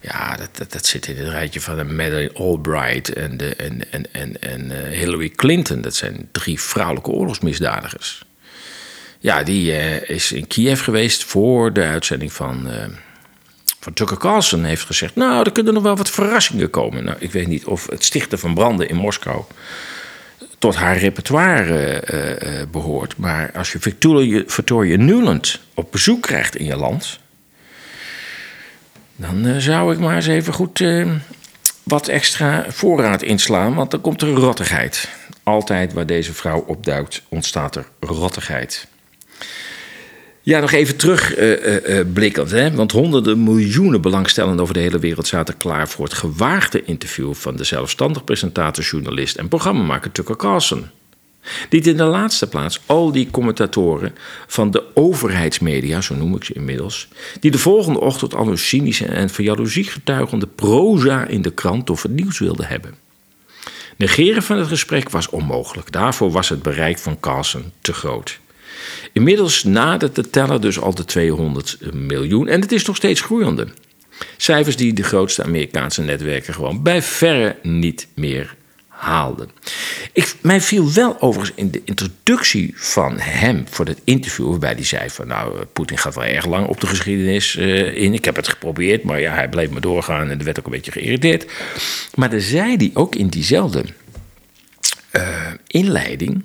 Ja, 0.00 0.36
dat, 0.36 0.72
dat, 0.72 0.86
zit 0.86 1.06
in 1.06 1.16
het 1.16 1.28
rijtje 1.28 1.60
van 1.60 1.76
de 1.76 1.84
Madeleine 1.84 2.34
Albright 2.34 3.12
en, 3.12 3.36
de, 3.36 3.54
en, 3.56 3.92
en, 3.92 4.12
en, 4.12 4.40
en 4.40 4.70
eh, 4.70 4.98
Hillary 4.98 5.28
Clinton. 5.28 5.80
Dat 5.80 5.94
zijn 5.94 6.28
drie 6.32 6.60
vrouwelijke 6.60 7.10
oorlogsmisdadigers. 7.10 8.24
Ja, 9.18 9.42
die 9.42 9.72
eh, 9.72 10.10
is 10.16 10.32
in 10.32 10.46
Kiev 10.46 10.82
geweest 10.82 11.24
voor 11.24 11.72
de 11.72 11.82
uitzending 11.82 12.32
van, 12.32 12.70
eh, 12.70 12.84
van 13.80 13.92
Tucker 13.92 14.18
Carlson. 14.18 14.64
Heeft 14.64 14.84
gezegd, 14.84 15.14
nou, 15.14 15.44
er 15.44 15.52
kunnen 15.52 15.74
nog 15.74 15.82
wel 15.82 15.96
wat 15.96 16.10
verrassingen 16.10 16.70
komen. 16.70 17.04
Nou, 17.04 17.16
ik 17.20 17.32
weet 17.32 17.46
niet 17.46 17.64
of 17.64 17.86
het 17.90 18.04
stichten 18.04 18.38
van 18.38 18.54
branden 18.54 18.88
in 18.88 18.96
Moskou 18.96 19.44
tot 20.60 20.76
haar 20.76 20.96
repertoire 20.96 22.00
eh, 22.00 22.60
eh, 22.60 22.68
behoort. 22.68 23.16
Maar 23.16 23.50
als 23.54 23.72
je 23.72 23.78
Victoria, 24.46 24.96
Newland 24.96 25.60
op 25.74 25.92
bezoek 25.92 26.22
krijgt 26.22 26.56
in 26.56 26.64
je 26.64 26.76
land... 26.76 27.18
dan 29.16 29.46
eh, 29.46 29.56
zou 29.56 29.92
ik 29.92 29.98
maar 29.98 30.14
eens 30.14 30.26
even 30.26 30.52
goed 30.52 30.84
wat 31.82 32.08
extra 32.08 32.64
voorraad 32.68 33.22
inslaan... 33.22 33.74
want 33.74 33.90
dan 33.90 34.00
komt 34.00 34.22
er 34.22 34.28
rottigheid. 34.28 35.08
Altijd 35.42 35.92
waar 35.92 36.06
deze 36.06 36.32
vrouw 36.32 36.64
opduikt, 36.66 37.22
ontstaat 37.28 37.76
er 37.76 37.86
rottigheid. 38.00 38.86
Ja, 40.50 40.60
nog 40.60 40.72
even 40.72 40.96
terugblikkend. 40.96 42.50
hè? 42.50 42.74
Want 42.74 42.92
honderden 42.92 43.42
miljoenen 43.42 44.00
belangstellenden 44.00 44.60
over 44.60 44.74
de 44.74 44.80
hele 44.80 44.98
wereld 44.98 45.26
zaten 45.26 45.56
klaar 45.56 45.88
voor 45.88 46.04
het 46.04 46.14
gewaagde 46.14 46.84
interview 46.84 47.34
van 47.34 47.56
de 47.56 47.64
zelfstandig 47.64 48.24
presentator, 48.24 48.84
journalist 48.84 49.36
en 49.36 49.48
programmamaker 49.48 50.12
Tucker 50.12 50.36
Carlson. 50.36 50.86
Niet 51.70 51.86
in 51.86 51.96
de 51.96 52.04
laatste 52.04 52.48
plaats 52.48 52.80
al 52.86 53.12
die 53.12 53.30
commentatoren 53.30 54.14
van 54.46 54.70
de 54.70 54.84
overheidsmedia, 54.94 56.00
zo 56.00 56.14
noem 56.14 56.34
ik 56.34 56.44
ze 56.44 56.52
inmiddels, 56.52 57.08
die 57.40 57.50
de 57.50 57.58
volgende 57.58 58.00
ochtend 58.00 58.34
al 58.34 58.46
hun 58.46 58.58
cynische 58.58 59.06
en 59.06 59.30
van 59.30 59.44
jaloezie 59.44 59.84
getuigende 59.84 60.46
proza 60.46 61.26
in 61.26 61.42
de 61.42 61.50
krant 61.52 61.90
of 61.90 62.02
het 62.02 62.12
nieuws 62.12 62.38
wilden 62.38 62.66
hebben. 62.66 62.94
Negeren 63.96 64.42
van 64.42 64.58
het 64.58 64.68
gesprek 64.68 65.10
was 65.10 65.28
onmogelijk. 65.28 65.92
Daarvoor 65.92 66.30
was 66.30 66.48
het 66.48 66.62
bereik 66.62 66.98
van 66.98 67.20
Carlson 67.20 67.72
te 67.80 67.92
groot. 67.92 68.39
Inmiddels 69.12 69.64
nadert 69.64 70.14
de 70.14 70.30
teller 70.30 70.60
dus 70.60 70.80
al 70.80 70.94
de 70.94 71.04
200 71.04 71.78
miljoen 71.92 72.48
en 72.48 72.60
het 72.60 72.72
is 72.72 72.84
nog 72.84 72.96
steeds 72.96 73.20
groeiende. 73.20 73.68
Cijfers 74.36 74.76
die 74.76 74.92
de 74.92 75.02
grootste 75.02 75.44
Amerikaanse 75.44 76.02
netwerken 76.02 76.54
gewoon 76.54 76.82
bij 76.82 77.02
verre 77.02 77.56
niet 77.62 78.06
meer 78.14 78.56
haalden. 79.00 79.50
Ik, 80.12 80.34
mij 80.40 80.60
viel 80.60 80.92
wel 80.92 81.20
overigens 81.20 81.56
in 81.56 81.70
de 81.70 81.82
introductie 81.84 82.72
van 82.76 83.18
hem 83.18 83.64
voor 83.70 83.86
het 83.86 84.00
interview, 84.04 84.50
waarbij 84.50 84.72
hij 84.72 84.84
zei 84.84 85.10
van 85.10 85.26
nou, 85.26 85.64
Poetin 85.64 85.98
gaat 85.98 86.14
wel 86.14 86.24
erg 86.24 86.46
lang 86.46 86.66
op 86.66 86.80
de 86.80 86.86
geschiedenis 86.86 87.56
eh, 87.56 87.96
in. 87.96 88.14
Ik 88.14 88.24
heb 88.24 88.36
het 88.36 88.48
geprobeerd, 88.48 89.02
maar 89.02 89.20
ja, 89.20 89.34
hij 89.34 89.48
bleef 89.48 89.70
maar 89.70 89.80
doorgaan 89.80 90.30
en 90.30 90.38
er 90.38 90.44
werd 90.44 90.58
ook 90.58 90.64
een 90.64 90.72
beetje 90.72 90.92
geïrriteerd. 90.92 91.52
Maar 92.14 92.30
dan 92.30 92.40
zei 92.40 92.76
hij 92.76 92.90
ook 92.94 93.14
in 93.14 93.28
diezelfde 93.28 93.84
eh, 95.10 95.46
inleiding, 95.66 96.44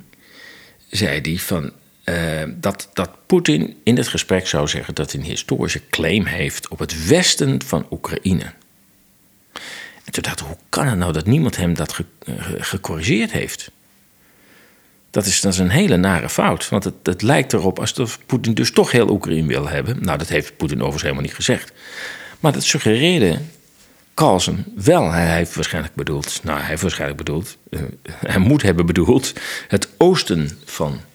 zei 0.89 1.19
hij 1.21 1.37
van 1.37 1.71
eh, 2.05 2.43
dat, 2.55 2.89
dat 2.93 3.09
Poetin 3.25 3.75
in 3.83 3.97
het 3.97 4.07
gesprek 4.07 4.47
zou 4.47 4.67
zeggen 4.67 4.95
dat 4.95 5.11
hij 5.11 5.21
een 5.21 5.27
historische 5.27 5.81
claim 5.89 6.25
heeft 6.25 6.67
op 6.67 6.79
het 6.79 7.07
westen 7.07 7.61
van 7.65 7.85
Oekraïne. 7.91 8.53
En 10.03 10.11
toen 10.11 10.23
dacht 10.23 10.39
ik, 10.39 10.45
hoe 10.45 10.57
kan 10.69 10.87
het 10.87 10.97
nou 10.97 11.13
dat 11.13 11.25
niemand 11.25 11.57
hem 11.57 11.73
dat 11.73 11.99
eh, 12.25 12.33
gecorrigeerd 12.59 13.31
heeft? 13.31 13.71
Dat 15.09 15.25
is, 15.25 15.41
dat 15.41 15.57
een 15.57 15.69
hele 15.69 15.97
nare 15.97 16.29
fout. 16.29 16.69
Want 16.69 16.83
het, 16.83 16.95
het 17.03 17.21
lijkt 17.21 17.53
erop 17.53 17.79
alsof 17.79 18.19
Poetin 18.25 18.53
dus 18.53 18.71
toch 18.71 18.91
heel 18.91 19.09
Oekraïne 19.09 19.47
wil 19.47 19.67
hebben. 19.67 19.97
Nou, 20.01 20.17
dat 20.17 20.27
heeft 20.27 20.57
Poetin 20.57 20.77
overigens 20.77 21.03
helemaal 21.03 21.23
niet 21.23 21.35
gezegd. 21.35 21.71
Maar 22.39 22.51
dat 22.51 22.63
suggereerde 22.63 23.39
Carlsen 24.13 24.65
wel. 24.75 25.11
Hij 25.11 25.35
heeft 25.35 25.55
waarschijnlijk 25.55 25.95
bedoeld, 25.95 26.39
nou, 26.43 26.59
hij 26.59 26.67
heeft 26.67 26.81
waarschijnlijk 26.81 27.17
bedoeld, 27.17 27.57
eh, 27.69 27.81
hij 28.03 28.39
moet 28.39 28.61
hebben 28.61 28.85
bedoeld, 28.85 29.33
het 29.67 29.89
oosten 29.97 30.49
van 30.65 30.91
Oekraïne. 30.91 31.14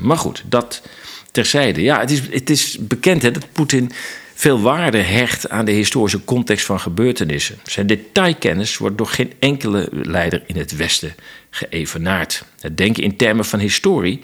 Maar 0.00 0.18
goed, 0.18 0.44
dat 0.46 0.82
terzijde. 1.30 1.82
Ja, 1.82 2.00
het 2.00 2.10
is, 2.10 2.20
het 2.30 2.50
is 2.50 2.76
bekend 2.80 3.22
hè, 3.22 3.30
dat 3.30 3.52
Poetin 3.52 3.90
veel 4.34 4.60
waarde 4.60 4.98
hecht 4.98 5.48
aan 5.48 5.64
de 5.64 5.72
historische 5.72 6.24
context 6.24 6.66
van 6.66 6.80
gebeurtenissen. 6.80 7.58
Zijn 7.64 7.86
detailkennis 7.86 8.76
wordt 8.76 8.98
door 8.98 9.06
geen 9.06 9.32
enkele 9.38 9.88
leider 9.92 10.42
in 10.46 10.56
het 10.56 10.76
Westen 10.76 11.14
geëvenaard. 11.50 12.44
Het 12.60 12.76
denken 12.76 13.02
in 13.02 13.16
termen 13.16 13.44
van 13.44 13.58
historie 13.58 14.18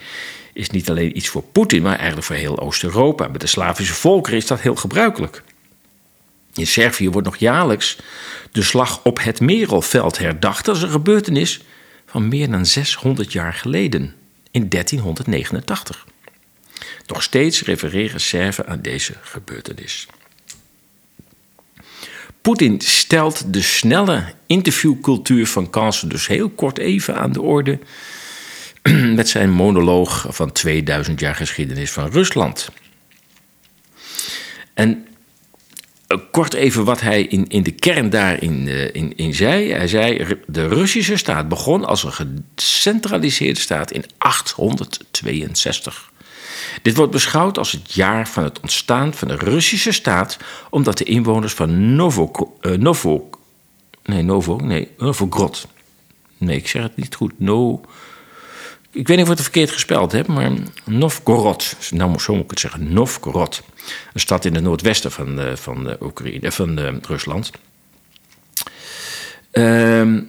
is 0.53 0.71
niet 0.71 0.91
alleen 0.91 1.17
iets 1.17 1.29
voor 1.29 1.43
Poetin, 1.43 1.83
maar 1.83 1.97
eigenlijk 1.97 2.27
voor 2.27 2.37
heel 2.37 2.61
Oost-Europa. 2.61 3.29
Bij 3.29 3.39
de 3.39 3.47
Slavische 3.47 3.95
volkeren 3.95 4.39
is 4.39 4.47
dat 4.47 4.61
heel 4.61 4.75
gebruikelijk. 4.75 5.43
In 6.55 6.67
Servië 6.67 7.11
wordt 7.11 7.27
nog 7.27 7.37
jaarlijks 7.37 7.99
de 8.53 8.63
slag 8.63 9.01
op 9.05 9.23
het 9.23 9.41
Merelveld 9.41 10.19
herdacht. 10.19 10.69
Is 10.69 10.83
een 10.83 10.91
gebeurtenis 10.91 11.61
van 12.07 12.29
meer 12.29 12.51
dan 12.51 12.67
600 12.67 13.33
jaar 13.33 13.55
geleden, 13.55 14.15
in 14.55 14.69
1389. 14.69 16.07
Nog 17.07 17.23
steeds 17.23 17.63
refereren 17.63 18.21
Serven 18.21 18.67
aan 18.67 18.83
deze 18.83 19.15
gebeurtenis. 19.23 20.07
Poetin 22.41 22.81
stelt 22.81 23.53
de 23.53 23.63
snelle 23.63 24.25
interviewcultuur 24.47 25.47
van 25.47 25.71
Carlsen 25.71 26.09
dus 26.09 26.27
heel 26.27 26.49
kort 26.49 26.79
even 26.79 27.17
aan 27.17 27.33
de 27.33 27.43
orde 27.43 27.79
met 29.19 29.29
zijn 29.29 29.51
monoloog 29.51 30.27
van 30.29 30.53
2000 30.53 31.21
jaar 31.21 31.35
geschiedenis 31.35 31.91
van 31.91 32.11
Rusland. 32.11 32.69
En 34.75 35.07
kort 36.31 36.55
even 36.55 36.85
wat 36.85 37.01
hij 37.01 37.23
in, 37.23 37.49
in 37.49 37.63
de 37.63 37.71
kern 37.71 38.11
daarin 38.11 38.69
eh, 38.69 38.95
in, 38.95 39.17
in 39.17 39.35
zei. 39.35 39.73
Hij 39.73 39.89
zei, 39.89 40.39
de 40.47 40.69
Russische 40.69 41.17
staat 41.17 41.49
begon 41.49 41.85
als 41.85 42.05
een 42.05 42.45
gecentraliseerde 42.55 43.61
staat 43.61 43.91
in 43.91 44.05
862. 44.19 46.13
Dit 46.83 46.97
wordt 46.97 47.13
beschouwd 47.13 47.59
als 47.59 47.73
het 47.73 47.93
jaar 47.93 48.29
van 48.29 48.45
het 48.45 48.61
ontstaan 48.61 49.15
van 49.15 49.29
de 49.29 49.37
Russische 49.37 49.93
staat, 49.93 50.37
omdat 50.71 50.99
de 50.99 51.05
inwoners 51.05 51.53
van 51.53 51.95
Novo, 51.95 52.57
eh, 52.61 52.73
Novo, 52.73 53.31
nee, 54.05 54.23
Novo, 54.23 54.57
nee, 54.57 54.89
Novogrod, 54.99 55.67
nee, 56.39 56.57
ik 56.57 56.69
zeg 56.69 56.83
het 56.83 56.97
niet 56.97 57.15
goed, 57.15 57.33
no, 57.37 57.81
ik 58.95 59.07
weet 59.07 59.17
niet 59.17 59.27
of 59.27 59.33
ik 59.33 59.39
het 59.39 59.41
verkeerd 59.41 59.71
gespeld 59.71 60.13
heb, 60.13 60.27
maar 60.27 60.53
Novgorod, 60.85 61.77
nou 61.91 62.19
zo 62.19 62.35
moet 62.35 62.45
ik 62.45 62.51
het 62.51 62.61
zeggen, 62.61 62.93
Novgorod, 62.93 63.63
een 64.13 64.21
stad 64.21 64.45
in 64.45 64.55
het 64.55 64.65
noordwesten 64.65 65.13
van, 65.13 65.41
eh, 65.41 65.57
van, 65.57 65.97
Oekraïne, 66.01 66.53
van 66.53 66.79
eh, 66.79 66.95
Rusland. 67.03 67.51
Ehm, 69.51 70.21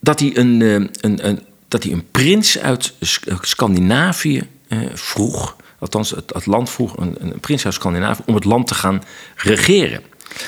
dat 0.00 0.20
hij 0.20 0.36
een, 0.36 0.62
eh, 0.62 0.72
een, 1.00 1.26
een, 1.26 1.42
dat 1.68 1.82
hij 1.82 1.92
een 1.92 2.10
prins 2.10 2.58
uit 2.58 2.94
Scandinavië 3.40 4.48
vroeg, 4.94 5.56
althans 5.78 6.10
het, 6.10 6.34
het 6.34 6.46
land 6.46 6.70
vroeg, 6.70 6.96
een, 6.96 7.16
een 7.18 7.40
prins 7.40 7.64
uit 7.64 7.74
Scandinavië, 7.74 8.22
om 8.26 8.34
het 8.34 8.44
land 8.44 8.66
te 8.66 8.74
gaan 8.74 9.02
regeren. 9.36 10.02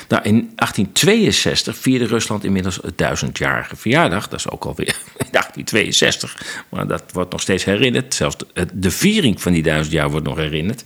Nou, 0.09 0.23
in 0.23 0.35
1862 0.35 1.77
vierde 1.77 2.07
Rusland 2.07 2.45
inmiddels 2.45 2.79
het 2.83 2.99
duizendjarige 2.99 3.77
verjaardag. 3.77 4.29
Dat 4.29 4.39
is 4.39 4.51
ook 4.51 4.65
alweer 4.65 4.89
in 5.19 5.29
1862, 5.31 6.65
maar 6.69 6.87
dat 6.87 7.03
wordt 7.13 7.33
nog 7.33 7.41
steeds 7.41 7.65
herinnerd. 7.65 8.15
Zelfs 8.15 8.37
de, 8.37 8.67
de 8.73 8.91
viering 8.91 9.43
van 9.43 9.53
die 9.53 9.63
duizend 9.63 9.93
jaar 9.93 10.11
wordt 10.11 10.27
nog 10.27 10.37
herinnerd. 10.37 10.85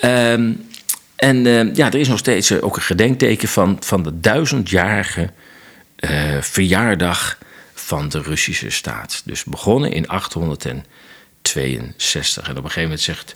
Ehm, 0.00 0.52
en 1.20 1.46
eh, 1.46 1.74
ja, 1.74 1.86
er 1.86 1.98
is 1.98 2.08
nog 2.08 2.18
steeds 2.18 2.50
eh, 2.50 2.64
ook 2.64 2.76
een 2.76 2.82
gedenkteken 2.82 3.48
van, 3.48 3.76
van 3.80 4.02
de 4.02 4.20
duizendjarige 4.20 5.30
eh, 5.96 6.40
verjaardag 6.40 7.38
van 7.74 8.08
de 8.08 8.22
Russische 8.22 8.70
staat. 8.70 9.22
Dus 9.24 9.44
begonnen 9.44 9.92
in 9.92 10.08
862. 10.08 12.48
En 12.48 12.50
op 12.50 12.56
een 12.56 12.62
gegeven 12.62 12.82
moment 12.82 13.00
zegt 13.00 13.34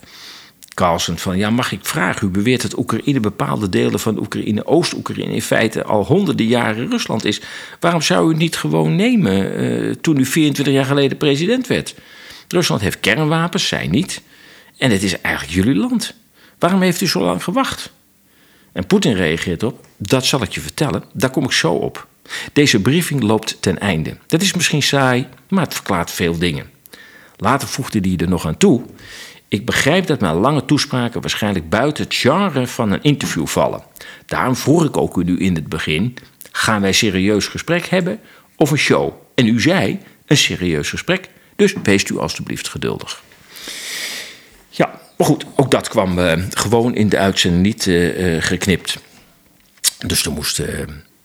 Carlsen 0.74 1.18
van... 1.18 1.36
ja, 1.36 1.50
mag 1.50 1.72
ik 1.72 1.78
vragen, 1.82 2.26
u 2.28 2.30
beweert 2.30 2.62
dat 2.62 2.78
Oekraïne 2.78 3.20
bepaalde 3.20 3.68
delen 3.68 4.00
van 4.00 4.18
Oekraïne... 4.18 4.66
Oost-Oekraïne 4.66 5.34
in 5.34 5.42
feite 5.42 5.84
al 5.84 6.04
honderden 6.04 6.46
jaren 6.46 6.90
Rusland 6.90 7.24
is. 7.24 7.40
Waarom 7.80 8.02
zou 8.02 8.26
u 8.26 8.28
het 8.28 8.38
niet 8.38 8.56
gewoon 8.56 8.96
nemen 8.96 9.56
eh, 9.56 9.94
toen 10.00 10.18
u 10.18 10.24
24 10.26 10.74
jaar 10.74 10.84
geleden 10.84 11.16
president 11.16 11.66
werd? 11.66 11.94
Rusland 12.48 12.80
heeft 12.80 13.00
kernwapens, 13.00 13.68
zij 13.68 13.86
niet. 13.86 14.22
En 14.78 14.90
het 14.90 15.02
is 15.02 15.20
eigenlijk 15.20 15.54
jullie 15.54 15.80
land. 15.80 16.14
Waarom 16.58 16.82
heeft 16.82 17.00
u 17.00 17.06
zo 17.06 17.20
lang 17.20 17.44
gewacht? 17.44 17.92
En 18.72 18.86
Poetin 18.86 19.14
reageert 19.14 19.62
op: 19.62 19.86
Dat 19.96 20.24
zal 20.24 20.42
ik 20.42 20.52
je 20.52 20.60
vertellen, 20.60 21.04
daar 21.12 21.30
kom 21.30 21.44
ik 21.44 21.52
zo 21.52 21.72
op. 21.72 22.06
Deze 22.52 22.80
briefing 22.80 23.22
loopt 23.22 23.56
ten 23.60 23.78
einde. 23.78 24.16
Dat 24.26 24.42
is 24.42 24.54
misschien 24.54 24.82
saai, 24.82 25.26
maar 25.48 25.64
het 25.64 25.74
verklaart 25.74 26.10
veel 26.10 26.38
dingen. 26.38 26.70
Later 27.36 27.68
voegde 27.68 27.98
hij 27.98 28.16
er 28.16 28.28
nog 28.28 28.46
aan 28.46 28.56
toe: 28.56 28.82
Ik 29.54 29.64
begrijp 29.64 30.06
dat 30.06 30.20
mijn 30.20 30.34
lange 30.34 30.64
toespraken 30.64 31.20
waarschijnlijk 31.20 31.68
buiten 31.68 32.04
het 32.04 32.14
genre 32.14 32.66
van 32.66 32.92
een 32.92 33.02
interview 33.02 33.46
vallen. 33.46 33.82
Daarom 34.26 34.56
vroeg 34.56 34.84
ik 34.84 34.96
ook 34.96 35.16
u 35.16 35.24
nu 35.24 35.38
in 35.38 35.54
het 35.54 35.68
begin: 35.68 36.16
gaan 36.52 36.80
wij 36.80 36.92
serieus 36.92 37.46
gesprek 37.46 37.86
hebben 37.86 38.20
of 38.56 38.70
een 38.70 38.76
show? 38.78 39.12
En 39.34 39.46
u 39.46 39.60
zei: 39.60 40.00
een 40.26 40.36
serieus 40.36 40.88
gesprek, 40.88 41.28
dus 41.56 41.74
wees 41.82 42.04
u 42.04 42.18
alstublieft 42.18 42.68
geduldig. 42.68 43.22
Ja, 44.70 45.00
maar 45.16 45.26
goed, 45.26 45.44
ook 45.56 45.70
dat 45.70 45.88
kwam 45.88 46.18
eh, 46.18 46.42
gewoon 46.50 46.94
in 46.94 47.08
de 47.08 47.18
uitzending 47.18 47.62
niet 47.62 47.86
eh, 47.86 48.36
eh, 48.36 48.42
geknipt. 48.42 48.98
Dus 50.06 50.24
er 50.24 50.32
moest 50.32 50.62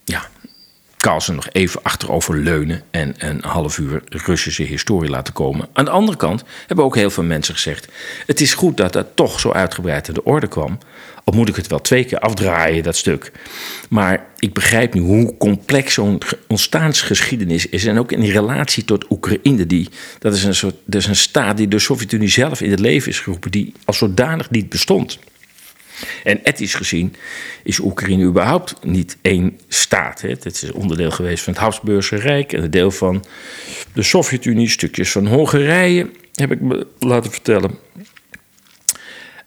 ja, 0.03 0.29
Carlsen 0.99 1.35
nog 1.35 1.47
even 1.51 1.83
achterover 1.83 2.37
leunen 2.37 2.81
en 2.91 3.13
een 3.17 3.41
half 3.43 3.77
uur 3.77 4.01
Russische 4.09 4.63
historie 4.63 5.09
laten 5.09 5.33
komen. 5.33 5.67
Aan 5.73 5.85
de 5.85 5.91
andere 5.91 6.17
kant 6.17 6.43
hebben 6.67 6.85
ook 6.85 6.95
heel 6.95 7.09
veel 7.09 7.23
mensen 7.23 7.53
gezegd: 7.53 7.87
het 8.25 8.41
is 8.41 8.53
goed 8.53 8.77
dat 8.77 8.93
dat 8.93 9.07
toch 9.13 9.39
zo 9.39 9.51
uitgebreid 9.51 10.07
in 10.07 10.13
de 10.13 10.23
orde 10.23 10.47
kwam. 10.47 10.77
Al 11.23 11.33
moet 11.33 11.49
ik 11.49 11.55
het 11.55 11.67
wel 11.67 11.81
twee 11.81 12.03
keer 12.05 12.19
afdraaien, 12.19 12.83
dat 12.83 12.95
stuk. 12.95 13.31
Maar 13.89 14.25
ik 14.39 14.53
begrijp 14.53 14.93
nu 14.93 15.01
hoe 15.01 15.37
complex 15.37 15.93
zo'n 15.93 16.23
ge- 16.25 16.37
ontstaansgeschiedenis 16.47 17.65
is. 17.67 17.85
En 17.85 17.99
ook 17.99 18.11
in 18.11 18.23
relatie 18.23 18.85
tot 18.85 19.11
Oekraïne. 19.11 19.65
Die, 19.65 19.89
dat, 20.19 20.33
is 20.35 20.43
een 20.43 20.55
soort, 20.55 20.75
dat 20.85 21.01
is 21.01 21.07
een 21.07 21.15
staat 21.15 21.57
die 21.57 21.67
de 21.67 21.79
Sovjet-Unie 21.79 22.29
zelf 22.29 22.61
in 22.61 22.71
het 22.71 22.79
leven 22.79 23.09
is 23.11 23.19
geroepen. 23.19 23.51
Die 23.51 23.73
als 23.85 23.97
zodanig 23.97 24.49
niet 24.49 24.69
bestond. 24.69 25.19
En 26.23 26.43
etnisch 26.43 26.75
gezien 26.75 27.15
is 27.63 27.79
Oekraïne 27.79 28.23
überhaupt 28.23 28.75
niet 28.83 29.17
één 29.21 29.59
staat. 29.67 30.21
Hè. 30.21 30.29
Het 30.29 30.45
is 30.45 30.71
onderdeel 30.71 31.11
geweest 31.11 31.43
van 31.43 31.53
het 31.53 31.61
Habsburgse 31.61 32.15
Rijk 32.15 32.53
en 32.53 32.63
een 32.63 32.71
deel 32.71 32.91
van 32.91 33.25
de 33.93 34.03
Sovjet-Unie, 34.03 34.69
stukjes 34.69 35.11
van 35.11 35.27
Hongarije, 35.27 36.09
heb 36.33 36.51
ik 36.51 36.61
me 36.61 36.87
laten 36.99 37.31
vertellen. 37.31 37.77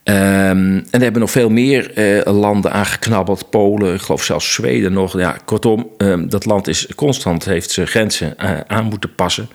Ehm, 0.03 0.77
en 0.77 0.87
er 0.91 1.01
hebben 1.01 1.21
nog 1.21 1.31
veel 1.31 1.51
meer 1.51 1.93
eh, 1.93 2.33
landen 2.33 2.73
aangeknabbeld. 2.73 3.51
Polen, 3.51 3.95
ik 3.95 4.01
geloof 4.01 4.23
zelfs 4.23 4.53
Zweden 4.53 4.93
nog. 4.93 5.19
Ja, 5.19 5.37
kortom, 5.45 5.91
ehm, 5.97 6.29
dat 6.29 6.45
land 6.45 6.69
is 6.69 6.87
constant, 6.95 7.45
heeft 7.45 7.71
zijn 7.71 7.87
grenzen 7.87 8.39
eh, 8.39 8.61
aan 8.67 8.85
moeten 8.85 9.15
passen. 9.15 9.49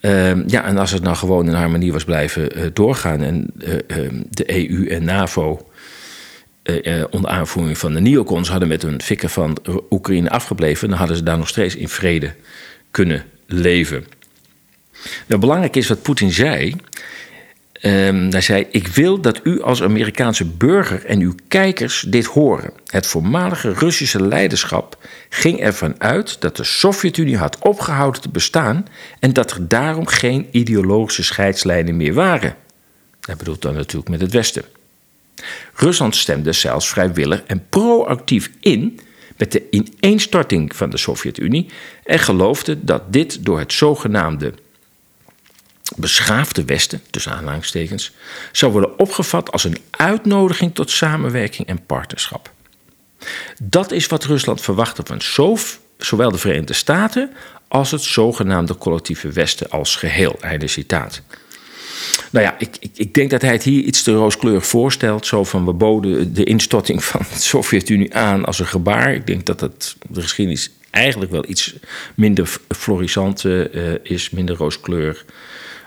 Ehm, 0.00 0.42
ja, 0.46 0.64
en 0.64 0.78
als 0.78 0.90
het 0.90 1.02
nou 1.02 1.16
gewoon 1.16 1.46
in 1.46 1.54
harmonie 1.54 1.92
was 1.92 2.04
blijven 2.04 2.52
eh, 2.52 2.62
doorgaan... 2.72 3.22
en 3.22 3.50
de 4.30 4.70
EU 4.70 4.86
en 4.88 5.04
NAVO 5.04 5.65
eh, 6.66 7.04
onder 7.10 7.30
aanvoering 7.30 7.78
van 7.78 7.92
de 7.92 8.00
neocons... 8.00 8.48
hadden 8.48 8.68
met 8.68 8.82
hun 8.82 9.02
fikken 9.02 9.30
van 9.30 9.58
Oekraïne 9.90 10.30
afgebleven... 10.30 10.88
dan 10.88 10.98
hadden 10.98 11.16
ze 11.16 11.22
daar 11.22 11.38
nog 11.38 11.48
steeds 11.48 11.76
in 11.76 11.88
vrede 11.88 12.34
kunnen 12.90 13.24
leven. 13.46 14.06
Nou, 15.26 15.40
belangrijk 15.40 15.76
is 15.76 15.88
wat 15.88 16.02
Poetin 16.02 16.32
zei... 16.32 16.76
Ehm, 17.80 18.30
hij 18.30 18.40
zei: 18.40 18.66
Ik 18.70 18.86
wil 18.86 19.20
dat 19.20 19.40
u 19.42 19.62
als 19.62 19.82
Amerikaanse 19.82 20.44
burger 20.44 21.04
en 21.04 21.20
uw 21.20 21.34
kijkers 21.48 22.04
dit 22.08 22.26
horen. 22.26 22.72
Het 22.86 23.06
voormalige 23.06 23.72
Russische 23.72 24.22
leiderschap 24.22 24.98
ging 25.28 25.60
ervan 25.60 25.94
uit 25.98 26.40
dat 26.40 26.56
de 26.56 26.64
Sovjet-Unie 26.64 27.36
had 27.36 27.58
opgehouden 27.58 28.20
te 28.20 28.28
bestaan 28.28 28.86
en 29.20 29.32
dat 29.32 29.50
er 29.50 29.68
daarom 29.68 30.06
geen 30.06 30.48
ideologische 30.50 31.24
scheidslijnen 31.24 31.96
meer 31.96 32.14
waren. 32.14 32.56
Hij 33.20 33.36
bedoelt 33.36 33.62
dan 33.62 33.74
natuurlijk 33.74 34.08
met 34.08 34.20
het 34.20 34.32
Westen. 34.32 34.64
Rusland 35.74 36.16
stemde 36.16 36.52
zelfs 36.52 36.88
vrijwillig 36.88 37.42
en 37.46 37.66
proactief 37.68 38.50
in 38.60 39.00
met 39.36 39.52
de 39.52 39.62
ineenstorting 39.70 40.76
van 40.76 40.90
de 40.90 40.96
Sovjet-Unie 40.96 41.68
en 42.04 42.18
geloofde 42.18 42.84
dat 42.84 43.12
dit 43.12 43.44
door 43.44 43.58
het 43.58 43.72
zogenaamde 43.72 44.54
beschaafde 45.96 46.64
Westen, 46.64 47.02
tussen 47.10 47.32
aanhalingstekens, 47.32 48.12
zou 48.52 48.72
worden 48.72 48.98
opgevat 48.98 49.52
als 49.52 49.64
een 49.64 49.78
uitnodiging 49.90 50.74
tot 50.74 50.90
samenwerking 50.90 51.68
en 51.68 51.86
partnerschap. 51.86 52.52
Dat 53.62 53.92
is 53.92 54.06
wat 54.06 54.24
Rusland 54.24 54.60
verwachtte 54.60 55.02
van 55.04 55.20
zo- 55.20 55.56
zowel 55.98 56.30
de 56.30 56.38
Verenigde 56.38 56.72
Staten 56.72 57.32
als 57.68 57.90
het 57.90 58.02
zogenaamde 58.02 58.76
collectieve 58.78 59.32
Westen 59.32 59.70
als 59.70 59.96
geheel. 59.96 60.36
Einde 60.40 60.66
citaat. 60.66 61.22
Nou 62.30 62.44
ja, 62.44 62.54
ik, 62.58 62.76
ik, 62.80 62.90
ik 62.94 63.14
denk 63.14 63.30
dat 63.30 63.42
hij 63.42 63.52
het 63.52 63.62
hier 63.62 63.82
iets 63.82 64.02
te 64.02 64.12
rooskleurig 64.12 64.66
voorstelt. 64.66 65.26
Zo 65.26 65.44
van 65.44 65.64
we 65.64 65.72
boden 65.72 66.34
de 66.34 66.44
instorting 66.44 67.04
van 67.04 67.20
de 67.32 67.40
Sovjet-Unie 67.40 68.14
aan 68.14 68.44
als 68.44 68.58
een 68.58 68.66
gebaar. 68.66 69.14
Ik 69.14 69.26
denk 69.26 69.46
dat 69.46 69.60
het, 69.60 69.96
de 70.08 70.22
geschiedenis 70.22 70.70
eigenlijk 70.90 71.30
wel 71.30 71.44
iets 71.48 71.74
minder 72.14 72.58
florissant 72.68 73.44
eh, 73.44 73.94
is, 74.02 74.30
minder 74.30 74.56
rooskleurig. 74.56 75.24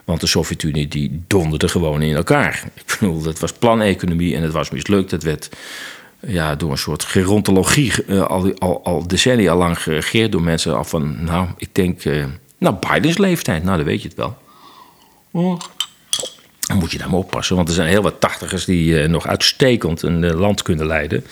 Want 0.04 0.22
de 0.22 0.28
Sovjet-Unie 0.28 0.88
die 0.88 1.24
donderde 1.28 1.68
gewoon 1.68 2.02
in 2.02 2.16
elkaar. 2.16 2.64
Ik 2.76 2.98
bedoel, 3.00 3.22
dat 3.22 3.40
was 3.40 3.54
planeconomie 3.54 4.36
en 4.36 4.44
het 4.44 4.52
was 4.52 4.70
mislukt. 4.70 5.12
Het 5.12 5.24
werd 5.24 5.50
ja, 6.28 6.56
door 6.56 6.72
een 6.72 6.78
soort 6.78 7.04
gerontologie 7.04 8.06
eh, 8.06 8.26
al, 8.26 8.54
al, 8.58 8.84
al 8.84 9.08
decennia 9.08 9.56
lang 9.56 9.82
geregeerd 9.82 10.32
door 10.32 10.42
mensen 10.42 10.78
al 10.78 10.84
van, 10.84 11.24
nou, 11.24 11.48
ik 11.58 11.76
denk, 11.76 12.04
eh, 12.04 12.26
nou, 12.58 12.76
Bidens 12.80 13.18
leeftijd, 13.18 13.64
nou, 13.64 13.78
dan 13.78 13.86
weet 13.86 14.02
je 14.02 14.08
het 14.08 14.18
wel. 14.18 14.38
Dan 16.70 16.78
moet 16.78 16.92
je 16.92 16.98
daar 16.98 17.10
maar 17.10 17.20
oppassen, 17.20 17.56
want 17.56 17.68
er 17.68 17.74
zijn 17.74 17.88
heel 17.88 18.02
wat 18.02 18.20
tachtigers 18.20 18.66
die 18.66 19.02
eh, 19.02 19.10
nog 19.10 19.28
uitstekend 19.28 20.02
een 20.02 20.24
eh, 20.24 20.40
land 20.40 20.62
kunnen 20.62 20.86
leiden. 20.86 21.26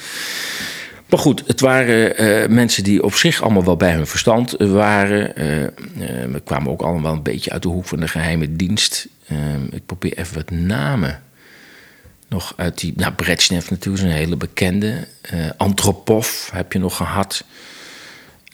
Maar 1.10 1.20
goed, 1.20 1.44
het 1.48 1.60
waren 1.60 2.18
eh, 2.18 2.50
mensen 2.50 2.84
die 2.84 3.04
op 3.04 3.14
zich 3.14 3.42
allemaal 3.42 3.64
wel 3.64 3.78
bij 3.78 3.94
hun 3.94 4.08
verstand 4.08 4.56
waren. 4.58 5.34
We 6.32 6.42
kwamen 6.44 6.72
ook 6.72 6.82
allemaal 6.82 7.14
een 7.14 7.24
beetje 7.24 7.52
uit 7.52 7.62
de 7.62 7.68
hoek 7.68 7.86
van 7.86 8.00
de 8.00 8.08
geheime 8.08 8.56
dienst. 8.56 9.08
Ik 9.70 9.86
probeer 9.86 10.18
even 10.18 10.36
wat 10.36 10.50
namen. 10.50 11.24
Nog 12.30 12.54
uit 12.56 12.80
die. 12.80 12.94
Nou, 12.96 13.14
Brezhnev 13.14 13.70
natuurlijk 13.70 14.04
is 14.04 14.10
een 14.10 14.18
hele 14.18 14.38
bekende. 14.38 15.08
Antropov 15.58 16.52
heb 16.52 16.74
je 16.74 16.80
nog 16.80 16.96
gehad. 16.96 17.44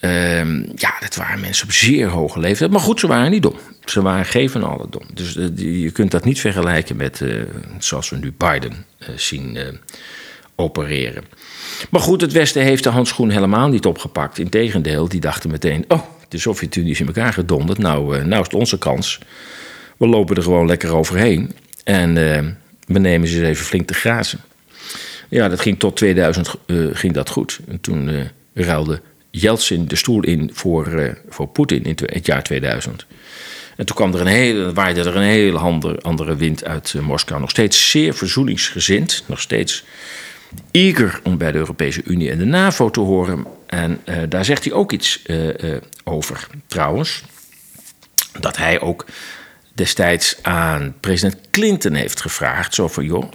Ehm, 0.04 0.64
ja, 0.76 0.94
dat 1.00 1.16
waren 1.16 1.40
mensen 1.40 1.66
op 1.66 1.72
zeer 1.72 2.08
hoge 2.08 2.40
leeftijd. 2.40 2.72
Maar 2.72 2.80
goed, 2.80 3.00
ze 3.00 3.08
waren 3.08 3.32
niet 3.32 3.42
dom. 3.42 3.56
Ze 3.86 4.02
waren 4.02 4.26
geen 4.26 4.50
van 4.50 4.64
allen 4.64 4.88
dom. 4.90 5.04
Dus 5.14 5.38
eh, 5.38 5.48
je 5.56 5.92
kunt 5.92 6.12
dat 6.12 6.26
niet 6.26 6.40
vergelijken 6.40 6.96
met 6.96 7.22
eh, 7.22 7.42
zoals 7.80 8.10
we 8.10 8.18
nu 8.18 8.34
Biden 8.38 8.86
eh, 8.98 9.08
zien 9.16 9.58
opereren. 10.56 11.24
Maar 11.90 12.02
goed, 12.02 12.22
het 12.22 12.32
Westen 12.32 12.64
heeft 12.64 12.84
de 12.84 12.90
handschoen 12.90 13.30
helemaal 13.30 13.68
niet 13.68 13.86
opgepakt. 13.86 14.40
Integendeel, 14.40 15.10
die 15.10 15.20
dachten 15.20 15.50
meteen: 15.52 15.86
oh, 15.88 16.02
de 16.28 16.38
Sovjet-Unie 16.38 16.92
is 16.92 17.00
in 17.00 17.08
elkaar 17.08 17.34
gedonderd. 17.34 17.78
Nou, 17.78 18.26
nou 18.26 18.42
is 18.42 18.48
het 18.48 18.54
onze 18.54 18.78
kans. 18.78 19.20
We 19.98 20.08
lopen 20.08 20.36
er 20.36 20.44
gewoon 20.44 20.68
lekker 20.68 20.96
overheen. 20.96 21.52
En 21.84 22.14
we 22.88 23.00
nemen 23.00 23.28
ze 23.28 23.46
even 23.46 23.66
flink 23.66 23.88
te 23.88 23.94
grazen. 23.94 24.40
Ja, 25.30 25.50
dat 25.50 25.62
ging 25.62 25.80
tot 25.80 25.96
2000 25.96 26.56
eh, 26.66 26.78
ging 26.94 27.14
dat 27.14 27.30
goed. 27.30 27.60
En 27.68 27.82
toen 27.82 28.30
ruilde 28.54 29.02
Yeltsin 29.36 29.88
de 29.88 29.96
stoel 29.96 30.24
in 30.24 30.50
voor, 30.54 30.88
eh, 30.88 31.12
voor 31.30 31.48
Poetin 31.48 31.84
in 31.84 31.98
het 32.06 32.26
jaar 32.26 32.44
2000. 32.44 33.06
En 33.78 33.86
toen 33.86 33.96
kwam 33.96 34.14
er 34.14 34.22
een 34.22 34.28
hele, 34.28 34.74
waaide 34.74 35.00
er 35.00 35.16
een 35.16 35.22
hele 35.22 35.58
andere, 35.58 36.02
andere 36.02 36.36
wind 36.36 36.66
uit 36.66 36.94
eh, 36.96 37.02
Moskou. 37.02 37.40
Nog 37.40 37.50
steeds 37.50 37.90
zeer 37.90 38.14
verzoeningsgezind. 38.14 39.24
Nog 39.26 39.42
steeds 39.42 39.84
eager 40.72 41.20
om 41.24 41.38
bij 41.38 41.52
de 41.52 41.58
Europese 41.58 42.02
Unie 42.04 42.32
en 42.32 42.38
de 42.38 42.46
NAVO 42.46 42.90
te 42.90 43.00
horen. 43.00 43.46
En 43.66 44.02
eh, 44.04 44.18
daar 44.30 44.46
zegt 44.46 44.64
hij 44.64 44.74
ook 44.74 44.92
iets 44.92 45.22
over, 46.04 46.48
trouwens. 46.68 47.24
Dat 48.40 48.58
hij 48.58 48.82
ook 48.82 49.06
destijds 49.74 50.38
aan 50.42 50.96
president 51.00 51.38
Clinton 51.52 51.94
heeft 51.94 52.22
gevraagd. 52.22 52.74
Zo 52.74 52.88
van, 52.88 53.06
joh, 53.06 53.34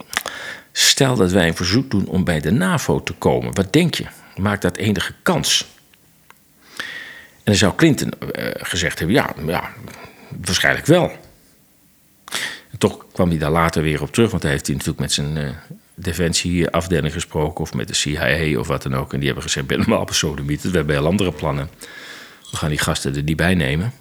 stel 0.71 1.15
dat 1.15 1.31
wij 1.31 1.47
een 1.47 1.55
verzoek 1.55 1.91
doen 1.91 2.07
om 2.07 2.23
bij 2.23 2.39
de 2.39 2.51
NAVO 2.51 3.03
te 3.03 3.13
komen. 3.13 3.55
Wat 3.55 3.73
denk 3.73 3.95
je? 3.95 4.05
Maakt 4.35 4.61
dat 4.61 4.77
enige 4.77 5.13
kans? 5.23 5.77
En 7.49 7.55
dan 7.55 7.63
zou 7.63 7.77
Clinton 7.77 8.11
eh, 8.31 8.45
gezegd 8.57 8.99
hebben, 8.99 9.15
ja, 9.17 9.33
ja, 9.45 9.73
waarschijnlijk 10.45 10.85
wel. 10.85 11.11
Toch 12.77 13.05
kwam 13.11 13.29
hij 13.29 13.37
daar 13.37 13.51
later 13.51 13.83
weer 13.83 14.01
op 14.01 14.11
terug, 14.11 14.31
want 14.31 14.43
hij 14.43 14.51
heeft 14.51 14.65
hij 14.65 14.75
natuurlijk 14.75 15.01
met 15.01 15.11
zijn 15.11 15.37
eh, 15.37 15.49
defensieafdeling 15.93 17.13
gesproken, 17.13 17.61
of 17.61 17.73
met 17.73 17.87
de 17.87 17.93
CIA 17.93 18.59
of 18.59 18.67
wat 18.67 18.83
dan 18.83 18.95
ook. 18.95 19.13
En 19.13 19.17
die 19.17 19.25
hebben 19.25 19.43
gezegd: 19.43 19.67
ben 19.67 19.77
normaal 19.77 20.05
besodemieterd, 20.05 20.71
we 20.71 20.77
hebben 20.77 20.95
heel 20.95 21.05
andere 21.05 21.31
plannen. 21.31 21.69
We 22.51 22.57
gaan 22.57 22.69
die 22.69 22.79
gasten 22.79 23.15
er 23.15 23.23
niet 23.23 23.35
bij 23.35 23.55
nemen. 23.55 23.93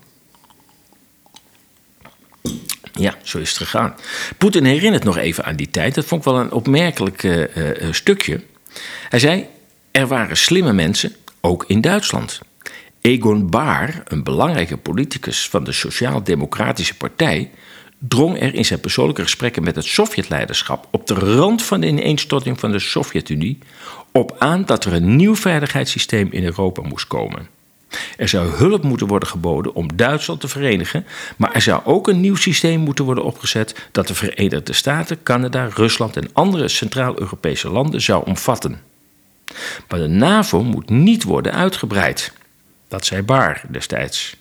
Ja, 2.93 3.15
zo 3.23 3.39
is 3.39 3.49
het 3.49 3.59
gegaan. 3.59 3.95
Poetin 4.39 4.65
herinnert 4.65 5.05
nog 5.05 5.17
even 5.17 5.45
aan 5.45 5.57
die 5.57 5.71
tijd. 5.71 5.95
Dat 5.95 6.05
vond 6.05 6.25
ik 6.25 6.33
wel 6.33 6.41
een 6.41 6.53
opmerkelijk 6.53 7.25
eh, 7.25 7.93
stukje. 7.93 8.41
Hij 9.09 9.19
zei: 9.19 9.47
Er 9.91 10.07
waren 10.07 10.37
slimme 10.37 10.73
mensen, 10.73 11.17
ook 11.41 11.65
in 11.67 11.81
Duitsland. 11.81 12.41
Egon 13.09 13.51
Baar, 13.51 14.03
een 14.05 14.23
belangrijke 14.23 14.77
politicus 14.77 15.49
van 15.49 15.65
de 15.65 15.73
Sociaal-Democratische 15.73 16.97
Partij, 16.97 17.51
drong 17.99 18.41
er 18.41 18.55
in 18.55 18.65
zijn 18.65 18.81
persoonlijke 18.81 19.23
gesprekken 19.23 19.63
met 19.63 19.75
het 19.75 19.85
Sovjetleiderschap 19.85 20.89
op 20.91 21.07
de 21.07 21.15
rand 21.15 21.63
van 21.63 21.81
de 21.81 21.87
ineenstorting 21.87 22.61
van 22.61 22.73
de 22.73 22.79
Sovjet-Unie 22.79 23.59
op 24.13 24.37
aan 24.39 24.65
dat 24.65 24.85
er 24.85 24.93
een 24.93 25.17
nieuw 25.17 25.37
veiligheidssysteem 25.37 26.29
in 26.31 26.45
Europa 26.45 26.83
moest 26.83 27.07
komen. 27.07 27.49
Er 28.17 28.29
zou 28.29 28.49
hulp 28.49 28.83
moeten 28.83 29.07
worden 29.07 29.29
geboden 29.29 29.75
om 29.75 29.97
Duitsland 29.97 30.41
te 30.41 30.49
verenigen, 30.49 31.07
maar 31.37 31.53
er 31.53 31.63
zou 31.63 31.81
ook 31.85 32.09
een 32.09 32.21
nieuw 32.21 32.37
systeem 32.37 32.81
moeten 32.81 33.05
worden 33.05 33.25
opgezet 33.25 33.89
dat 33.93 34.07
de 34.07 34.15
Verenigde 34.15 34.73
Staten, 34.73 35.23
Canada, 35.23 35.69
Rusland 35.75 36.17
en 36.17 36.31
andere 36.33 36.69
Centraal-Europese 36.69 37.71
landen 37.71 38.01
zou 38.01 38.27
omvatten. 38.27 38.81
Maar 39.89 39.99
de 39.99 40.09
NAVO 40.09 40.63
moet 40.63 40.91
niet 40.91 41.23
worden 41.23 41.53
uitgebreid. 41.53 42.37
Dat 42.89 43.07
zei 43.07 43.23
Baar 43.23 43.65
destijds. 43.69 44.37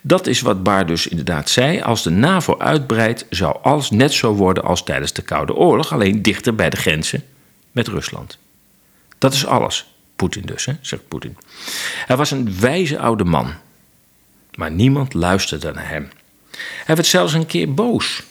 Dat 0.00 0.26
is 0.26 0.40
wat 0.40 0.62
Baar 0.62 0.86
dus 0.86 1.06
inderdaad 1.06 1.50
zei. 1.50 1.80
Als 1.80 2.02
de 2.02 2.10
NAVO 2.10 2.58
uitbreidt, 2.58 3.26
zou 3.30 3.58
alles 3.62 3.90
net 3.90 4.12
zo 4.12 4.34
worden 4.34 4.64
als 4.64 4.84
tijdens 4.84 5.12
de 5.12 5.22
Koude 5.22 5.54
Oorlog, 5.54 5.92
alleen 5.92 6.22
dichter 6.22 6.54
bij 6.54 6.70
de 6.70 6.76
grenzen 6.76 7.24
met 7.72 7.88
Rusland. 7.88 8.38
Dat 9.18 9.32
is 9.32 9.46
alles. 9.46 9.94
Poetin 10.16 10.42
dus, 10.42 10.64
hè, 10.64 10.72
zegt 10.80 11.08
Poetin. 11.08 11.36
Hij 12.06 12.16
was 12.16 12.30
een 12.30 12.60
wijze 12.60 12.98
oude 12.98 13.24
man. 13.24 13.52
Maar 14.54 14.70
niemand 14.70 15.14
luisterde 15.14 15.72
naar 15.72 15.88
hem. 15.88 16.10
Hij 16.84 16.94
werd 16.94 17.06
zelfs 17.06 17.32
een 17.32 17.46
keer 17.46 17.74
boos. 17.74 18.22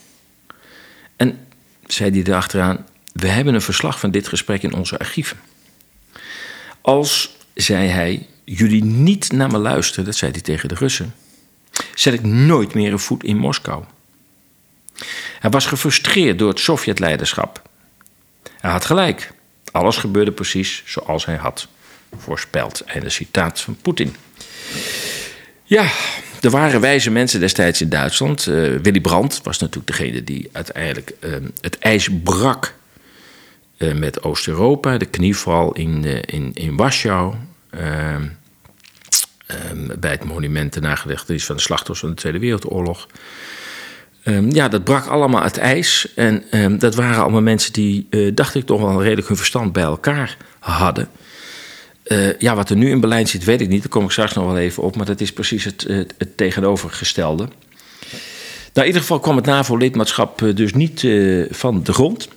En 1.16 1.48
zei 1.86 2.12
hij 2.12 2.24
erachteraan: 2.24 2.86
We 3.14 3.28
hebben 3.28 3.54
een 3.54 3.62
verslag 3.62 4.00
van 4.00 4.12
dit 4.12 4.28
gesprek 4.28 4.64
in 4.64 4.74
onze 4.74 5.00
archieven. 5.00 5.40
Als, 6.82 7.36
zei 7.54 7.88
hij, 7.88 8.28
jullie 8.58 8.84
niet 8.84 9.32
naar 9.32 9.52
me 9.52 9.58
luisteren, 9.58 10.06
dat 10.06 10.16
zei 10.16 10.32
hij 10.32 10.42
tegen 10.42 10.70
de 10.70 10.76
Russen, 10.76 11.16
zet 11.96 12.14
ik 12.14 12.24
nooit 12.24 12.74
meer 12.74 12.92
een 12.92 13.00
voet 13.00 13.24
in 13.24 13.38
Moskou. 13.38 13.84
Hij 15.40 15.50
was 15.50 15.66
gefrustreerd 15.66 16.40
door 16.40 16.50
het 16.50 16.60
Sovjetleiderschap. 16.60 17.62
Hij 18.60 18.72
had 18.72 18.86
gelijk. 18.86 19.32
Alles 19.72 19.98
gebeurde 19.98 20.32
precies 20.32 20.84
zoals 20.86 21.26
hij 21.26 21.36
had 21.36 21.68
voorspeld. 22.18 22.84
Einde 22.84 23.10
citaat 23.10 23.62
van 23.62 23.78
Poetin. 23.82 24.16
Ja, 25.64 25.92
er 26.42 26.50
waren 26.50 26.82
wijze 26.82 27.12
mensen 27.12 27.40
destijds 27.40 27.82
in 27.82 27.90
Duitsland. 27.90 28.46
Uh, 28.46 28.76
Willy 28.78 29.02
Brandt 29.02 29.42
was 29.44 29.60
natuurlijk 29.60 29.98
degene 29.98 30.24
die 30.24 30.50
uiteindelijk 30.52 31.14
uh, 31.20 31.36
het 31.62 31.80
ijs 31.80 32.10
brak 32.24 32.76
uh, 33.78 33.94
met 33.94 34.24
Oost-Europa. 34.24 34.98
De 34.98 35.06
knieval 35.06 35.74
in, 35.74 36.04
in, 36.26 36.52
in 36.54 36.76
Warschau. 36.76 37.36
Ehm, 39.50 39.90
ehm, 39.90 40.00
bij 40.00 40.12
het 40.12 40.24
monument 40.24 40.74
de 40.74 40.80
nagedachtenis 40.80 41.46
van 41.46 41.56
de 41.56 41.62
slachtoffers 41.62 42.00
van 42.00 42.10
de 42.10 42.16
Tweede 42.16 42.40
Wereldoorlog. 42.40 43.08
Um, 44.26 44.52
ja, 44.52 44.68
dat 44.68 44.84
brak 44.84 45.06
allemaal 45.06 45.44
het 45.44 45.58
ijs. 45.58 46.14
En 46.16 46.44
dat 46.80 46.96
waren 46.96 47.22
allemaal 47.22 47.42
mensen 47.42 47.74
die, 47.74 48.08
dacht 48.34 48.56
ik, 48.56 48.66
toch 48.66 48.82
wel 48.82 49.04
redelijk 49.04 49.28
hun 49.28 49.38
verstand 49.38 49.74
bij 49.74 49.84
elkaar 49.84 50.38
hadden. 50.60 51.10
Uh, 52.06 52.40
ja, 52.40 52.56
wat 52.56 52.70
er 52.70 52.76
nu 52.76 52.90
in 52.90 53.00
beleid 53.00 53.30
zit, 53.30 53.44
weet 53.44 53.62
ik 53.62 53.68
niet. 53.68 53.80
Daar 53.80 53.90
kom 53.90 54.04
ik 54.04 54.12
straks 54.12 54.34
nog 54.34 54.46
wel 54.46 54.58
even 54.58 54.84
op. 54.84 54.96
Maar 54.96 55.06
dat 55.06 55.22
is 55.22 55.34
precies 55.34 55.64
het, 55.64 55.86
het, 55.88 56.38
tegenovergestelde. 56.38 57.44
Nou, 57.44 57.52
in 58.74 58.86
ieder 58.86 59.02
geval 59.02 59.20
kwam 59.20 59.36
het 59.36 59.46
NAVO-lidmaatschap 59.46 60.42
eh, 60.42 60.56
dus 60.56 60.74
niet 60.74 61.08
van 61.50 61.84
de 61.84 61.94
grond. 61.94 62.28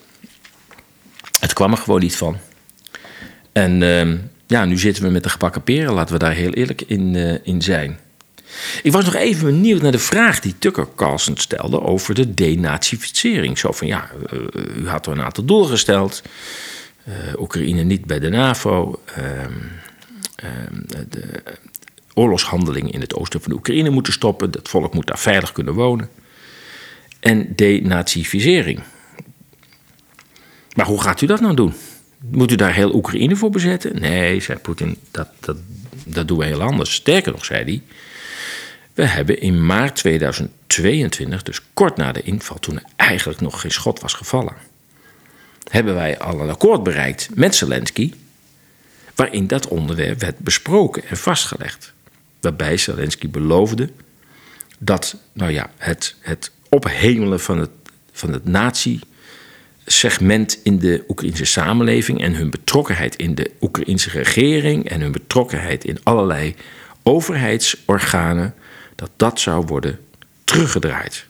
Het 1.40 1.52
kwam 1.52 1.72
er 1.72 1.78
gewoon 1.78 2.00
niet 2.00 2.16
van. 2.16 2.36
En 3.52 3.82
ja, 4.52 4.64
nu 4.64 4.78
zitten 4.78 5.02
we 5.02 5.10
met 5.10 5.22
de 5.22 5.28
gebakken 5.28 5.62
peren. 5.62 5.92
Laten 5.92 6.12
we 6.12 6.20
daar 6.20 6.32
heel 6.32 6.52
eerlijk 6.52 6.82
in, 6.86 7.14
in 7.44 7.62
zijn. 7.62 7.98
Ik 8.82 8.92
was 8.92 9.04
nog 9.04 9.14
even 9.14 9.44
benieuwd 9.44 9.82
naar 9.82 9.92
de 9.92 9.98
vraag 9.98 10.40
die 10.40 10.54
Tucker 10.58 10.88
Carlson 10.96 11.36
stelde 11.36 11.80
over 11.80 12.14
de 12.14 12.34
denazificering. 12.34 13.58
Zo 13.58 13.72
van 13.72 13.86
ja, 13.86 14.10
u 14.76 14.88
had 14.88 15.06
er 15.06 15.12
een 15.12 15.22
aantal 15.22 15.44
doelen 15.44 15.68
gesteld. 15.68 16.22
Uh, 17.08 17.40
Oekraïne 17.40 17.82
niet 17.82 18.04
bij 18.04 18.18
de 18.18 18.28
NAVO. 18.28 19.00
Uh, 19.18 19.24
uh, 20.44 20.48
de 21.08 21.42
oorlogshandelingen 22.14 22.92
in 22.92 23.00
het 23.00 23.14
oosten 23.14 23.40
van 23.40 23.50
de 23.50 23.56
Oekraïne 23.56 23.90
moeten 23.90 24.12
stoppen. 24.12 24.50
Het 24.50 24.68
volk 24.68 24.94
moet 24.94 25.06
daar 25.06 25.18
veilig 25.18 25.52
kunnen 25.52 25.74
wonen. 25.74 26.08
En 27.20 27.52
denazificering. 27.56 28.80
Maar 30.74 30.86
hoe 30.86 31.02
gaat 31.02 31.20
u 31.20 31.26
dat 31.26 31.40
nou 31.40 31.54
doen? 31.54 31.74
Moet 32.30 32.50
u 32.50 32.54
daar 32.54 32.74
heel 32.74 32.94
Oekraïne 32.94 33.36
voor 33.36 33.50
bezetten? 33.50 34.00
Nee, 34.00 34.40
zei 34.40 34.58
Poetin, 34.58 34.96
dat, 35.10 35.28
dat, 35.40 35.56
dat 36.04 36.28
doen 36.28 36.38
we 36.38 36.44
heel 36.44 36.62
anders. 36.62 36.94
Sterker 36.94 37.32
nog, 37.32 37.44
zei 37.44 37.64
hij. 37.64 37.82
We 38.94 39.04
hebben 39.04 39.40
in 39.40 39.66
maart 39.66 39.96
2022, 39.96 41.42
dus 41.42 41.60
kort 41.74 41.96
na 41.96 42.12
de 42.12 42.22
inval, 42.22 42.58
toen 42.58 42.76
er 42.76 42.84
eigenlijk 42.96 43.40
nog 43.40 43.60
geen 43.60 43.70
schot 43.70 44.00
was 44.00 44.12
gevallen 44.12 44.54
hebben 45.72 45.94
wij 45.94 46.18
al 46.18 46.40
een 46.40 46.50
akkoord 46.50 46.82
bereikt 46.82 47.28
met 47.34 47.54
Zelensky. 47.54 48.12
waarin 49.14 49.46
dat 49.46 49.68
onderwerp 49.68 50.20
werd 50.20 50.38
besproken 50.38 51.02
en 51.08 51.16
vastgelegd. 51.16 51.92
Waarbij 52.40 52.76
Zelensky 52.76 53.28
beloofde 53.28 53.90
dat 54.78 55.16
nou 55.32 55.52
ja, 55.52 55.70
het, 55.76 56.16
het 56.20 56.50
ophemelen 56.68 57.40
van 57.40 57.58
het, 57.58 57.70
van 58.12 58.32
het 58.32 58.44
nazi-segment 59.84 60.60
in 60.62 60.78
de 60.78 61.04
Oekraïnse 61.08 61.44
samenleving. 61.44 62.20
en 62.20 62.34
hun 62.34 62.50
betrokkenheid 62.50 63.16
in 63.16 63.34
de 63.34 63.50
Oekraïnse 63.60 64.10
regering. 64.10 64.88
en 64.88 65.00
hun 65.00 65.12
betrokkenheid 65.12 65.84
in 65.84 65.98
allerlei 66.02 66.54
overheidsorganen. 67.02 68.54
dat 68.94 69.10
dat 69.16 69.40
zou 69.40 69.66
worden 69.66 69.98
teruggedraaid. 70.44 71.26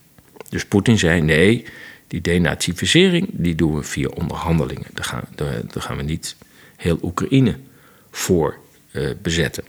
Dus 0.49 0.65
Poetin 0.65 0.99
zei: 0.99 1.21
nee 1.21 1.65
die 2.09 2.21
denazificering 2.21 3.29
die 3.31 3.55
doen 3.55 3.75
we 3.75 3.83
via 3.83 4.09
onderhandelingen. 4.09 4.87
Daar 4.93 5.05
gaan, 5.05 5.25
daar 5.35 5.83
gaan 5.83 5.97
we 5.97 6.03
niet 6.03 6.37
heel 6.77 6.99
Oekraïne 7.03 7.57
voor 8.11 8.57
uh, 8.91 9.11
bezetten. 9.23 9.65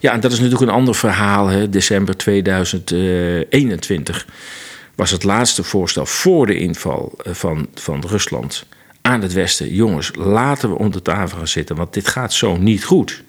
Ja, 0.00 0.12
en 0.12 0.20
dat 0.20 0.32
is 0.32 0.38
natuurlijk 0.38 0.70
een 0.70 0.76
ander 0.76 0.94
verhaal. 0.94 1.46
Hè. 1.46 1.68
December 1.68 2.16
2021 2.16 4.26
was 4.94 5.10
het 5.10 5.24
laatste 5.24 5.62
voorstel 5.62 6.06
voor 6.06 6.46
de 6.46 6.58
inval 6.58 7.12
eh, 7.22 7.34
van, 7.34 7.68
van 7.74 8.04
Rusland 8.06 8.66
aan 9.00 9.22
het 9.22 9.32
Westen. 9.32 9.74
Jongens, 9.74 10.10
laten 10.14 10.70
we 10.70 10.78
onder 10.78 11.02
tafel 11.02 11.38
gaan 11.38 11.48
zitten, 11.48 11.76
want 11.76 11.92
dit 11.92 12.08
gaat 12.08 12.32
zo 12.32 12.56
niet 12.56 12.84
goed. 12.84 13.22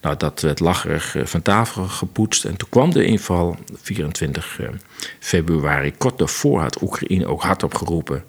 Nou, 0.00 0.16
dat 0.16 0.40
werd 0.40 0.60
lacherig 0.60 1.16
eh, 1.16 1.26
van 1.26 1.42
tafel 1.42 1.84
gepoetst. 1.84 2.44
En 2.44 2.56
toen 2.56 2.68
kwam 2.68 2.90
de 2.90 3.04
inval, 3.04 3.56
24 3.82 4.60
eh, 4.60 4.68
februari. 5.18 5.92
Kort 5.96 6.18
daarvoor 6.18 6.60
had 6.60 6.82
Oekraïne 6.82 7.26
ook 7.26 7.42
hardop 7.42 7.74
geroepen 7.74 8.24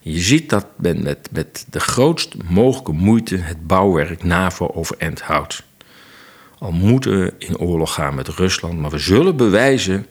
Je 0.00 0.18
ziet 0.20 0.50
dat 0.50 0.66
men 0.76 1.02
met, 1.02 1.28
met 1.32 1.66
de 1.70 1.80
grootst 1.80 2.34
mogelijke 2.42 2.92
moeite 2.92 3.36
het 3.36 3.66
bouwwerk 3.66 4.22
NAVO 4.22 4.70
overeind 4.74 5.20
houdt. 5.20 5.62
Al 6.58 6.72
moeten 6.72 7.20
we 7.20 7.34
in 7.38 7.58
oorlog 7.58 7.94
gaan 7.94 8.14
met 8.14 8.28
Rusland, 8.28 8.78
maar 8.78 8.90
we 8.90 8.98
zullen 8.98 9.36
bewijzen 9.36 10.06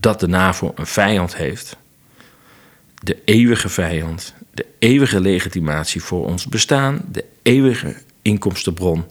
dat 0.00 0.20
de 0.20 0.28
NAVO 0.28 0.72
een 0.74 0.86
vijand 0.86 1.36
heeft. 1.36 1.76
De 3.02 3.18
eeuwige 3.24 3.68
vijand, 3.68 4.34
de 4.54 4.66
eeuwige 4.78 5.20
legitimatie 5.20 6.02
voor 6.02 6.26
ons 6.26 6.46
bestaan, 6.46 7.02
de 7.10 7.24
eeuwige 7.42 7.96
inkomstenbron 8.22 9.04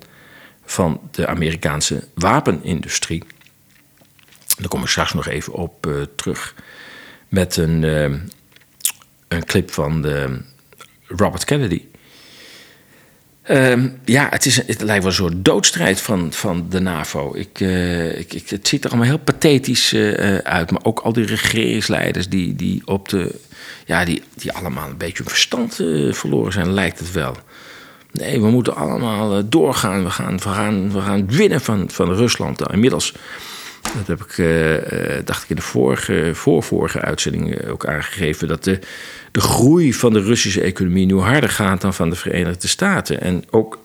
van 0.66 1.02
de 1.12 1.28
Amerikaanse 1.28 2.08
wapenindustrie. 2.14 3.24
Daar 4.58 4.68
kom 4.68 4.82
ik 4.82 4.88
straks 4.88 5.14
nog 5.14 5.28
even 5.28 5.54
op 5.54 5.86
uh, 5.88 6.02
terug. 6.16 6.56
Met 7.28 7.58
een, 7.58 7.82
uh, 7.84 8.04
een 9.28 9.46
clip 9.46 9.72
van 9.72 10.02
de 10.02 10.42
Robert 11.08 11.44
Kennedy. 11.44 11.82
Uh, 13.50 13.84
ja, 14.06 14.28
het, 14.30 14.46
is, 14.46 14.56
het 14.56 14.82
lijkt 14.82 15.04
wel 15.04 15.12
een 15.12 15.18
soort 15.18 15.46
doodstrijd 15.46 16.02
van, 16.02 16.34
van 16.34 16.66
de 16.70 16.80
NAVO. 16.80 17.36
Ik, 17.36 17.60
uh, 17.60 18.20
ik, 18.20 18.34
ik, 18.34 18.50
het 18.50 18.68
ziet 18.68 18.84
er 18.84 18.90
allemaal 18.90 19.08
heel 19.08 19.20
pathetisch 19.20 19.96
uit. 20.44 20.72
Maar 20.72 20.84
ook 20.84 21.00
al 21.00 21.14
die 21.14 21.26
regeringsleiders 21.26 22.30
die, 22.30 22.56
die 22.56 22.82
op 22.86 23.10
de. 23.10 23.36
Ja, 23.86 24.06
die, 24.06 24.24
die 24.36 24.52
allemaal 24.52 24.90
een 24.90 24.98
beetje 24.98 25.24
verstand 25.24 25.76
verloren 26.12 26.52
zijn, 26.52 26.74
lijkt 26.74 27.00
het 27.00 27.12
wel. 27.12 27.36
Nee, 28.12 28.42
we 28.42 28.50
moeten 28.50 28.76
allemaal 28.76 29.50
doorgaan. 29.50 30.04
We 30.04 30.10
gaan, 30.10 30.38
we 30.38 30.50
gaan, 30.50 30.92
we 30.92 31.02
gaan 31.02 31.32
winnen 31.32 31.62
van, 31.62 31.90
van 31.90 32.14
Rusland. 32.14 32.60
Nou, 32.60 32.74
inmiddels 32.74 33.14
dat 33.82 34.08
heb 34.08 34.24
ik, 34.24 34.36
dacht 35.26 35.44
ik, 35.44 35.50
in 35.50 35.56
de 35.56 35.62
vorige, 35.62 36.32
voorvorige 36.34 37.02
uitzending 37.02 37.68
ook 37.68 37.86
aangegeven. 37.86 38.48
Dat 38.48 38.64
de, 38.64 38.80
de 39.38 39.44
groei 39.44 39.94
van 39.94 40.14
de 40.14 40.22
Russische 40.22 40.62
economie 40.62 41.06
nu 41.06 41.20
harder 41.20 41.50
gaat 41.50 41.82
dan 41.82 41.94
van 41.94 42.10
de 42.10 42.16
Verenigde 42.16 42.68
Staten. 42.68 43.22
En 43.22 43.44
ook 43.50 43.80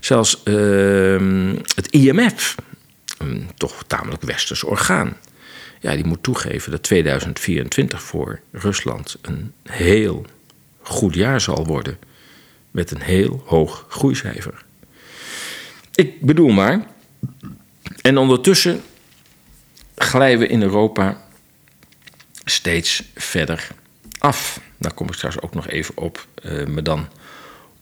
zelfs 0.00 0.40
uh, 0.44 1.62
het 1.74 1.90
IMF, 1.90 2.54
een 3.18 3.50
toch 3.56 3.84
tamelijk 3.86 4.22
westers 4.22 4.62
orgaan. 4.62 5.16
Ja, 5.80 5.94
die 5.94 6.04
moet 6.04 6.22
toegeven 6.22 6.70
dat 6.70 6.82
2024 6.82 8.02
voor 8.02 8.40
Rusland 8.52 9.16
een 9.20 9.52
heel 9.62 10.26
goed 10.80 11.14
jaar 11.14 11.40
zal 11.40 11.66
worden. 11.66 11.98
Met 12.70 12.90
een 12.90 13.02
heel 13.02 13.42
hoog 13.46 13.86
groeicijfer. 13.88 14.64
Ik 15.94 16.20
bedoel 16.20 16.50
maar. 16.50 16.86
En 18.00 18.18
ondertussen 18.18 18.82
glijden 19.96 20.38
we 20.38 20.46
in 20.46 20.62
Europa 20.62 21.24
steeds 22.44 23.02
verder 23.14 23.68
af. 24.18 24.60
Daar 24.84 24.94
kom 24.94 25.06
ik 25.08 25.14
straks 25.14 25.40
ook 25.40 25.54
nog 25.54 25.68
even 25.68 25.96
op, 25.96 26.26
uh, 26.42 26.66
maar 26.66 26.82
dan 26.82 27.08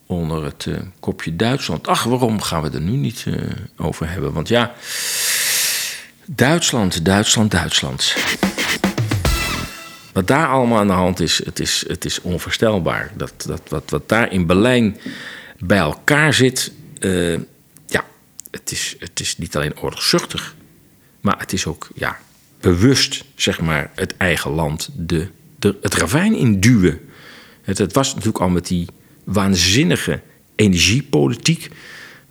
onder 0.06 0.44
het 0.44 0.64
uh, 0.64 0.78
kopje 1.00 1.36
Duitsland. 1.36 1.88
Ach, 1.88 2.04
waarom 2.04 2.40
gaan 2.40 2.62
we 2.62 2.70
er 2.70 2.80
nu 2.80 2.96
niet 2.96 3.24
uh, 3.28 3.50
over 3.76 4.10
hebben? 4.10 4.32
Want 4.32 4.48
ja, 4.48 4.74
Duitsland, 6.24 7.04
Duitsland, 7.04 7.50
Duitsland. 7.50 8.16
Wat 10.12 10.26
daar 10.26 10.48
allemaal 10.48 10.78
aan 10.78 10.86
de 10.86 10.92
hand 10.92 11.20
is, 11.20 11.44
het 11.44 11.60
is, 11.60 11.84
het 11.88 12.04
is 12.04 12.20
onvoorstelbaar. 12.20 13.12
Dat, 13.16 13.32
dat, 13.46 13.60
wat, 13.68 13.90
wat 13.90 14.08
daar 14.08 14.32
in 14.32 14.46
Berlijn 14.46 14.98
bij 15.58 15.78
elkaar 15.78 16.34
zit, 16.34 16.72
ja, 17.86 18.04
het 18.50 18.70
is, 18.70 18.96
het 18.98 19.20
is 19.20 19.38
niet 19.38 19.56
alleen 19.56 19.80
oorlogszuchtig. 19.80 20.54
Maar 21.20 21.38
het 21.38 21.52
is 21.52 21.66
ook 21.66 21.88
ja, 21.94 22.18
bewust, 22.60 23.24
zeg 23.34 23.60
maar, 23.60 23.90
het 23.94 24.16
eigen 24.16 24.50
land 24.50 24.88
de, 24.92 25.28
de, 25.62 25.76
het 25.80 25.94
ravijn 25.94 26.34
induwen. 26.34 27.00
Het, 27.62 27.78
het 27.78 27.92
was 27.92 28.08
natuurlijk 28.08 28.44
al 28.44 28.48
met 28.48 28.66
die 28.66 28.86
waanzinnige 29.24 30.20
energiepolitiek 30.54 31.68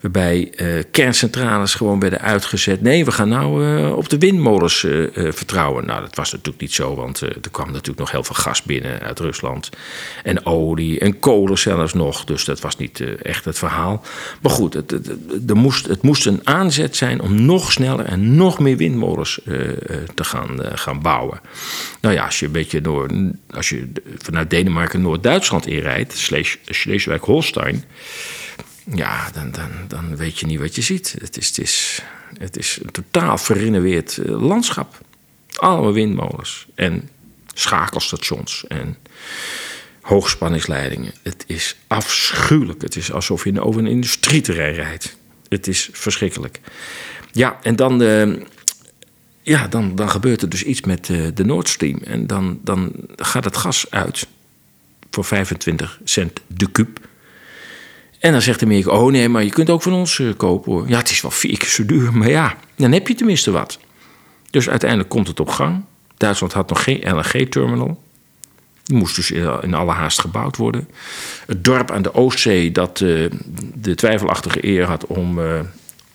Waarbij 0.02 0.52
uh, 0.56 0.82
kerncentrales 0.90 1.74
gewoon 1.74 2.00
werden 2.00 2.20
uitgezet. 2.20 2.80
Nee, 2.80 3.04
we 3.04 3.12
gaan 3.12 3.28
nou 3.28 3.66
uh, 3.66 3.96
op 3.96 4.08
de 4.08 4.18
windmolens 4.18 4.82
uh, 4.82 5.08
vertrouwen. 5.14 5.86
Nou, 5.86 6.00
dat 6.00 6.14
was 6.14 6.32
natuurlijk 6.32 6.60
niet 6.60 6.72
zo, 6.72 6.94
want 6.94 7.20
er 7.20 7.50
kwam 7.50 7.66
natuurlijk 7.66 7.98
nog 7.98 8.10
heel 8.10 8.24
veel 8.24 8.34
gas 8.34 8.62
binnen 8.62 9.00
uit 9.00 9.18
Rusland. 9.18 9.70
En 10.24 10.46
olie 10.46 10.98
en 10.98 11.18
kolen 11.18 11.58
zelfs 11.58 11.94
nog. 11.94 12.24
Dus 12.24 12.44
dat 12.44 12.60
was 12.60 12.76
niet 12.76 13.00
echt 13.22 13.44
het 13.44 13.58
verhaal. 13.58 14.04
Maar 14.40 14.52
goed, 14.52 14.74
het, 14.74 14.90
het, 14.90 15.54
moest, 15.54 15.86
het 15.86 16.02
moest 16.02 16.26
een 16.26 16.40
aanzet 16.44 16.96
zijn 16.96 17.20
om 17.20 17.44
nog 17.44 17.72
sneller 17.72 18.04
en 18.04 18.34
nog 18.34 18.58
meer 18.58 18.76
windmolens 18.76 19.40
te 20.14 20.24
gaan, 20.24 20.58
gaan 20.74 21.00
bouwen. 21.00 21.40
Nou 22.00 22.14
ja, 22.14 22.24
als 22.24 22.38
je 22.38 22.46
een 22.46 22.52
beetje 22.52 22.80
door, 22.80 23.10
als 23.50 23.68
je 23.68 23.92
vanuit 24.18 24.50
Denemarken 24.50 25.02
Noord-Duitsland 25.02 25.66
inrijdt, 25.66 26.16
Schleswig-Holstein 26.64 27.84
ja, 28.84 29.30
dan, 29.30 29.50
dan, 29.50 29.70
dan 29.88 30.16
weet 30.16 30.38
je 30.38 30.46
niet 30.46 30.58
wat 30.58 30.74
je 30.74 30.82
ziet. 30.82 31.16
Het 31.20 31.36
is, 31.36 31.46
het 31.46 31.58
is, 31.58 32.02
het 32.38 32.56
is 32.56 32.78
een 32.82 32.90
totaal 32.90 33.38
verrenoveerd 33.38 34.18
eh, 34.18 34.40
landschap. 34.42 35.00
Allemaal 35.52 35.92
windmolens 35.92 36.66
en 36.74 37.08
schakelstations 37.54 38.66
en 38.66 38.96
hoogspanningsleidingen. 40.00 41.12
Het 41.22 41.44
is 41.46 41.76
afschuwelijk. 41.86 42.82
Het 42.82 42.96
is 42.96 43.12
alsof 43.12 43.44
je 43.44 43.60
over 43.60 43.80
een 43.80 43.86
industrieterrein 43.86 44.74
rijdt. 44.74 45.16
Het 45.48 45.66
is 45.66 45.88
verschrikkelijk. 45.92 46.60
Ja, 47.32 47.58
en 47.62 47.76
dan, 47.76 48.02
uh, 48.02 48.36
ja, 49.42 49.68
dan, 49.68 49.96
dan 49.96 50.10
gebeurt 50.10 50.42
er 50.42 50.48
dus 50.48 50.62
iets 50.62 50.80
met 50.80 51.08
uh, 51.08 51.28
de 51.34 51.44
Nord 51.44 51.68
Stream. 51.68 51.98
En 51.98 52.26
dan, 52.26 52.60
dan 52.62 52.92
gaat 53.16 53.44
het 53.44 53.56
gas 53.56 53.90
uit 53.90 54.26
voor 55.10 55.24
25 55.24 56.00
cent 56.04 56.40
de 56.46 56.70
kuub. 56.70 57.00
En 58.22 58.32
dan 58.32 58.42
zegt 58.42 58.62
Amerika, 58.62 58.90
oh 58.90 59.10
nee, 59.10 59.28
maar 59.28 59.44
je 59.44 59.50
kunt 59.50 59.70
ook 59.70 59.82
van 59.82 59.92
ons 59.92 60.18
uh, 60.18 60.32
kopen 60.36 60.72
hoor. 60.72 60.88
Ja, 60.88 60.98
het 60.98 61.10
is 61.10 61.20
wel 61.20 61.30
vier 61.30 61.58
keer 61.58 61.68
zo 61.68 61.86
duur, 61.86 62.12
maar 62.18 62.28
ja, 62.28 62.56
dan 62.76 62.92
heb 62.92 63.08
je 63.08 63.14
tenminste 63.14 63.50
wat. 63.50 63.78
Dus 64.50 64.68
uiteindelijk 64.68 65.10
komt 65.10 65.28
het 65.28 65.40
op 65.40 65.48
gang. 65.48 65.84
Duitsland 66.16 66.52
had 66.52 66.68
nog 66.68 66.82
geen 66.82 67.02
LNG-terminal. 67.04 68.02
Die 68.82 68.96
moest 68.96 69.16
dus 69.16 69.30
in 69.30 69.74
alle 69.74 69.92
haast 69.92 70.20
gebouwd 70.20 70.56
worden. 70.56 70.88
Het 71.46 71.64
dorp 71.64 71.90
aan 71.90 72.02
de 72.02 72.14
Oostzee 72.14 72.72
dat 72.72 73.00
uh, 73.00 73.30
de 73.74 73.94
twijfelachtige 73.94 74.66
eer 74.66 74.84
had 74.84 75.06
om, 75.06 75.40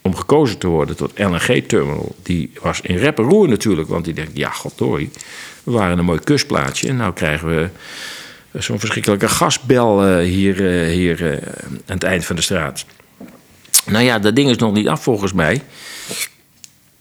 om 0.01 0.15
gekozen 0.15 0.57
te 0.57 0.67
worden 0.67 0.95
tot 0.95 1.19
LNG-terminal... 1.19 2.15
die 2.23 2.51
was 2.61 2.81
in 2.81 2.97
rep 2.97 3.17
en 3.17 3.23
roer 3.23 3.49
natuurlijk, 3.49 3.87
want 3.87 4.05
die 4.05 4.13
denkt, 4.13 4.37
ja, 4.37 4.49
goddorie... 4.49 5.09
we 5.63 5.71
waren 5.71 5.97
een 5.97 6.05
mooi 6.05 6.19
kustplaatsje 6.19 6.87
en 6.87 6.95
nou 6.95 7.13
krijgen 7.13 7.47
we 7.47 7.69
zo'n 8.57 8.79
verschrikkelijke 8.79 9.27
gasbel 9.27 10.09
uh, 10.09 10.23
hier, 10.23 10.61
uh, 10.61 10.93
hier 10.93 11.21
uh, 11.21 11.31
aan 11.67 11.79
het 11.85 12.03
eind 12.03 12.25
van 12.25 12.35
de 12.35 12.41
straat. 12.41 12.85
Nou 13.85 14.03
ja, 14.03 14.19
dat 14.19 14.35
ding 14.35 14.49
is 14.49 14.57
nog 14.57 14.73
niet 14.73 14.87
af 14.87 15.03
volgens 15.03 15.33
mij. 15.33 15.61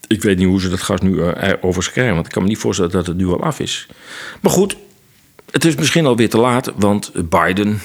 Ik 0.06 0.22
weet 0.22 0.38
niet 0.38 0.46
hoe 0.46 0.60
ze 0.60 0.68
dat 0.68 0.80
gas 0.80 1.00
nu 1.00 1.22
overschrijven, 1.60 2.14
want 2.14 2.26
ik 2.26 2.32
kan 2.32 2.42
me 2.42 2.48
niet 2.48 2.58
voorstellen 2.58 2.90
dat 2.90 3.06
het 3.06 3.16
nu 3.16 3.26
al 3.26 3.42
af 3.42 3.60
is. 3.60 3.86
Maar 4.40 4.52
goed, 4.52 4.76
het 5.50 5.64
is 5.64 5.74
misschien 5.74 6.06
alweer 6.06 6.30
te 6.30 6.38
laat, 6.38 6.72
want 6.76 7.12
Biden. 7.28 7.80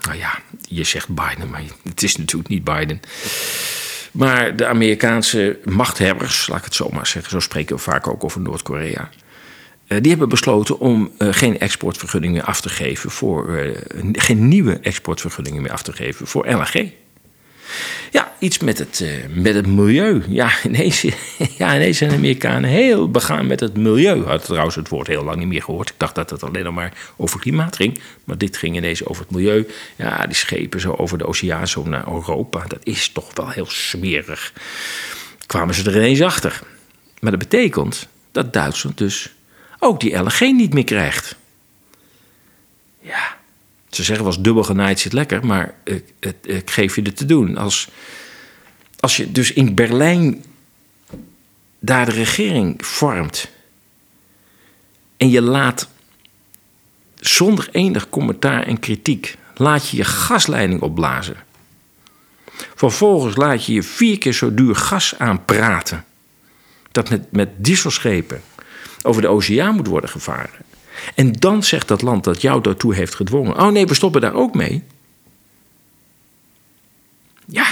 Nou 0.00 0.18
ja, 0.18 0.38
je 0.68 0.84
zegt 0.84 1.08
Biden, 1.08 1.50
maar 1.50 1.62
het 1.82 2.02
is 2.02 2.16
natuurlijk 2.16 2.48
niet 2.48 2.64
Biden. 2.64 3.00
Maar 4.12 4.56
de 4.56 4.66
Amerikaanse 4.66 5.58
machthebbers, 5.64 6.46
laat 6.46 6.58
ik 6.58 6.64
het 6.64 6.74
zo 6.74 6.88
maar 6.92 7.06
zeggen, 7.06 7.30
zo 7.30 7.40
spreken 7.40 7.76
we 7.76 7.82
vaak 7.82 8.08
ook 8.08 8.24
over 8.24 8.40
Noord-Korea. 8.40 9.10
Uh, 9.94 10.00
die 10.00 10.10
hebben 10.10 10.28
besloten 10.28 10.78
om 10.78 11.10
uh, 11.18 11.28
geen 11.30 11.58
exportvergunning 11.58 12.32
meer 12.32 12.42
af 12.42 12.60
te 12.60 12.68
geven 12.68 13.10
voor. 13.10 13.48
Uh, 13.48 13.76
geen 14.12 14.48
nieuwe 14.48 14.78
exportvergunningen 14.78 15.62
meer 15.62 15.72
af 15.72 15.82
te 15.82 15.92
geven 15.92 16.26
voor 16.26 16.46
LNG. 16.48 16.92
Ja, 18.10 18.32
iets 18.38 18.58
met 18.58 18.78
het, 18.78 19.04
met 19.34 19.54
het 19.54 19.66
milieu. 19.66 20.22
Ja 20.28 20.50
ineens, 20.64 21.00
ja, 21.58 21.92
zijn 21.92 22.10
de 22.10 22.16
Amerikanen 22.16 22.70
heel 22.70 23.10
begaan 23.10 23.46
met 23.46 23.60
het 23.60 23.76
milieu. 23.76 24.24
Had 24.24 24.44
trouwens 24.44 24.74
het 24.74 24.88
woord 24.88 25.06
heel 25.06 25.24
lang 25.24 25.36
niet 25.38 25.48
meer 25.48 25.62
gehoord. 25.62 25.88
Ik 25.88 25.94
dacht 25.98 26.14
dat 26.14 26.30
het 26.30 26.42
alleen 26.42 26.64
nog 26.64 26.74
maar 26.74 26.92
over 27.16 27.40
klimaat 27.40 27.76
ging. 27.76 28.00
Maar 28.24 28.38
dit 28.38 28.56
ging 28.56 28.76
ineens 28.76 29.04
over 29.04 29.22
het 29.22 29.30
milieu. 29.30 29.66
Ja, 29.96 30.26
die 30.26 30.34
schepen 30.34 30.80
zo 30.80 30.92
over 30.92 31.18
de 31.18 31.26
oceaan, 31.26 31.68
zo 31.68 31.88
naar 31.88 32.06
Europa. 32.06 32.64
Dat 32.66 32.80
is 32.82 33.08
toch 33.08 33.30
wel 33.34 33.48
heel 33.48 33.66
smerig. 33.68 34.52
Kwamen 35.46 35.74
ze 35.74 35.90
er 35.90 35.96
ineens 35.96 36.22
achter. 36.22 36.60
Maar 37.20 37.30
dat 37.30 37.40
betekent 37.40 38.08
dat 38.32 38.52
Duitsland 38.52 38.98
dus 38.98 39.34
ook 39.84 40.00
die 40.00 40.16
LNG 40.16 40.40
niet 40.40 40.74
meer 40.74 40.84
krijgt. 40.84 41.36
Ja, 43.00 43.36
ze 43.90 44.02
zeggen 44.02 44.26
eens 44.26 44.40
dubbel 44.40 44.62
genaaid 44.62 45.00
zit 45.00 45.12
lekker, 45.12 45.46
maar 45.46 45.74
ik, 45.84 46.04
ik, 46.18 46.34
ik 46.42 46.70
geef 46.70 46.94
je 46.94 47.02
het 47.02 47.16
te 47.16 47.26
doen. 47.26 47.56
Als, 47.56 47.88
als 49.00 49.16
je 49.16 49.32
dus 49.32 49.52
in 49.52 49.74
Berlijn 49.74 50.44
daar 51.78 52.04
de 52.04 52.12
regering 52.12 52.86
vormt 52.86 53.48
en 55.16 55.30
je 55.30 55.42
laat 55.42 55.88
zonder 57.14 57.68
enig 57.72 58.08
commentaar 58.08 58.62
en 58.62 58.80
kritiek, 58.80 59.36
laat 59.54 59.88
je 59.88 59.96
je 59.96 60.04
gasleiding 60.04 60.80
opblazen. 60.80 61.36
Vervolgens 62.74 63.36
laat 63.36 63.64
je 63.64 63.72
je 63.72 63.82
vier 63.82 64.18
keer 64.18 64.32
zo 64.32 64.54
duur 64.54 64.76
gas 64.76 65.14
aanpraten. 65.18 66.04
Dat 66.92 67.10
met, 67.10 67.32
met 67.32 67.48
dieselschepen 67.56 68.42
over 69.04 69.22
de 69.22 69.28
oceaan 69.28 69.74
moet 69.74 69.86
worden 69.86 70.10
gevaren. 70.10 70.64
En 71.14 71.32
dan 71.32 71.62
zegt 71.62 71.88
dat 71.88 72.02
land 72.02 72.24
dat 72.24 72.40
jou 72.40 72.60
daartoe 72.60 72.94
heeft 72.94 73.14
gedwongen: 73.14 73.60
oh 73.60 73.68
nee, 73.68 73.86
we 73.86 73.94
stoppen 73.94 74.20
daar 74.20 74.34
ook 74.34 74.54
mee. 74.54 74.82
Ja. 77.46 77.66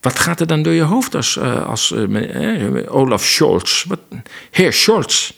Wat 0.00 0.18
gaat 0.18 0.40
er 0.40 0.46
dan 0.46 0.62
door 0.62 0.72
je 0.72 0.82
hoofd 0.82 1.14
als, 1.14 1.36
eh, 1.36 1.66
als 1.66 1.92
eh, 1.92 2.94
Olaf 2.94 3.24
Scholz? 3.24 3.84
Wat, 3.84 4.00
Heer 4.50 4.72
Scholz, 4.72 5.32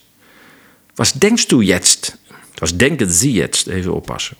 was 0.94 1.12
denkst 1.12 1.48
du 1.48 1.62
jetzt? 1.62 2.18
Was 2.55 2.76
denken 2.76 3.11
Sie 3.11 3.32
jetzt? 3.32 3.66
Even 3.66 3.94
oppassen. 3.94 4.36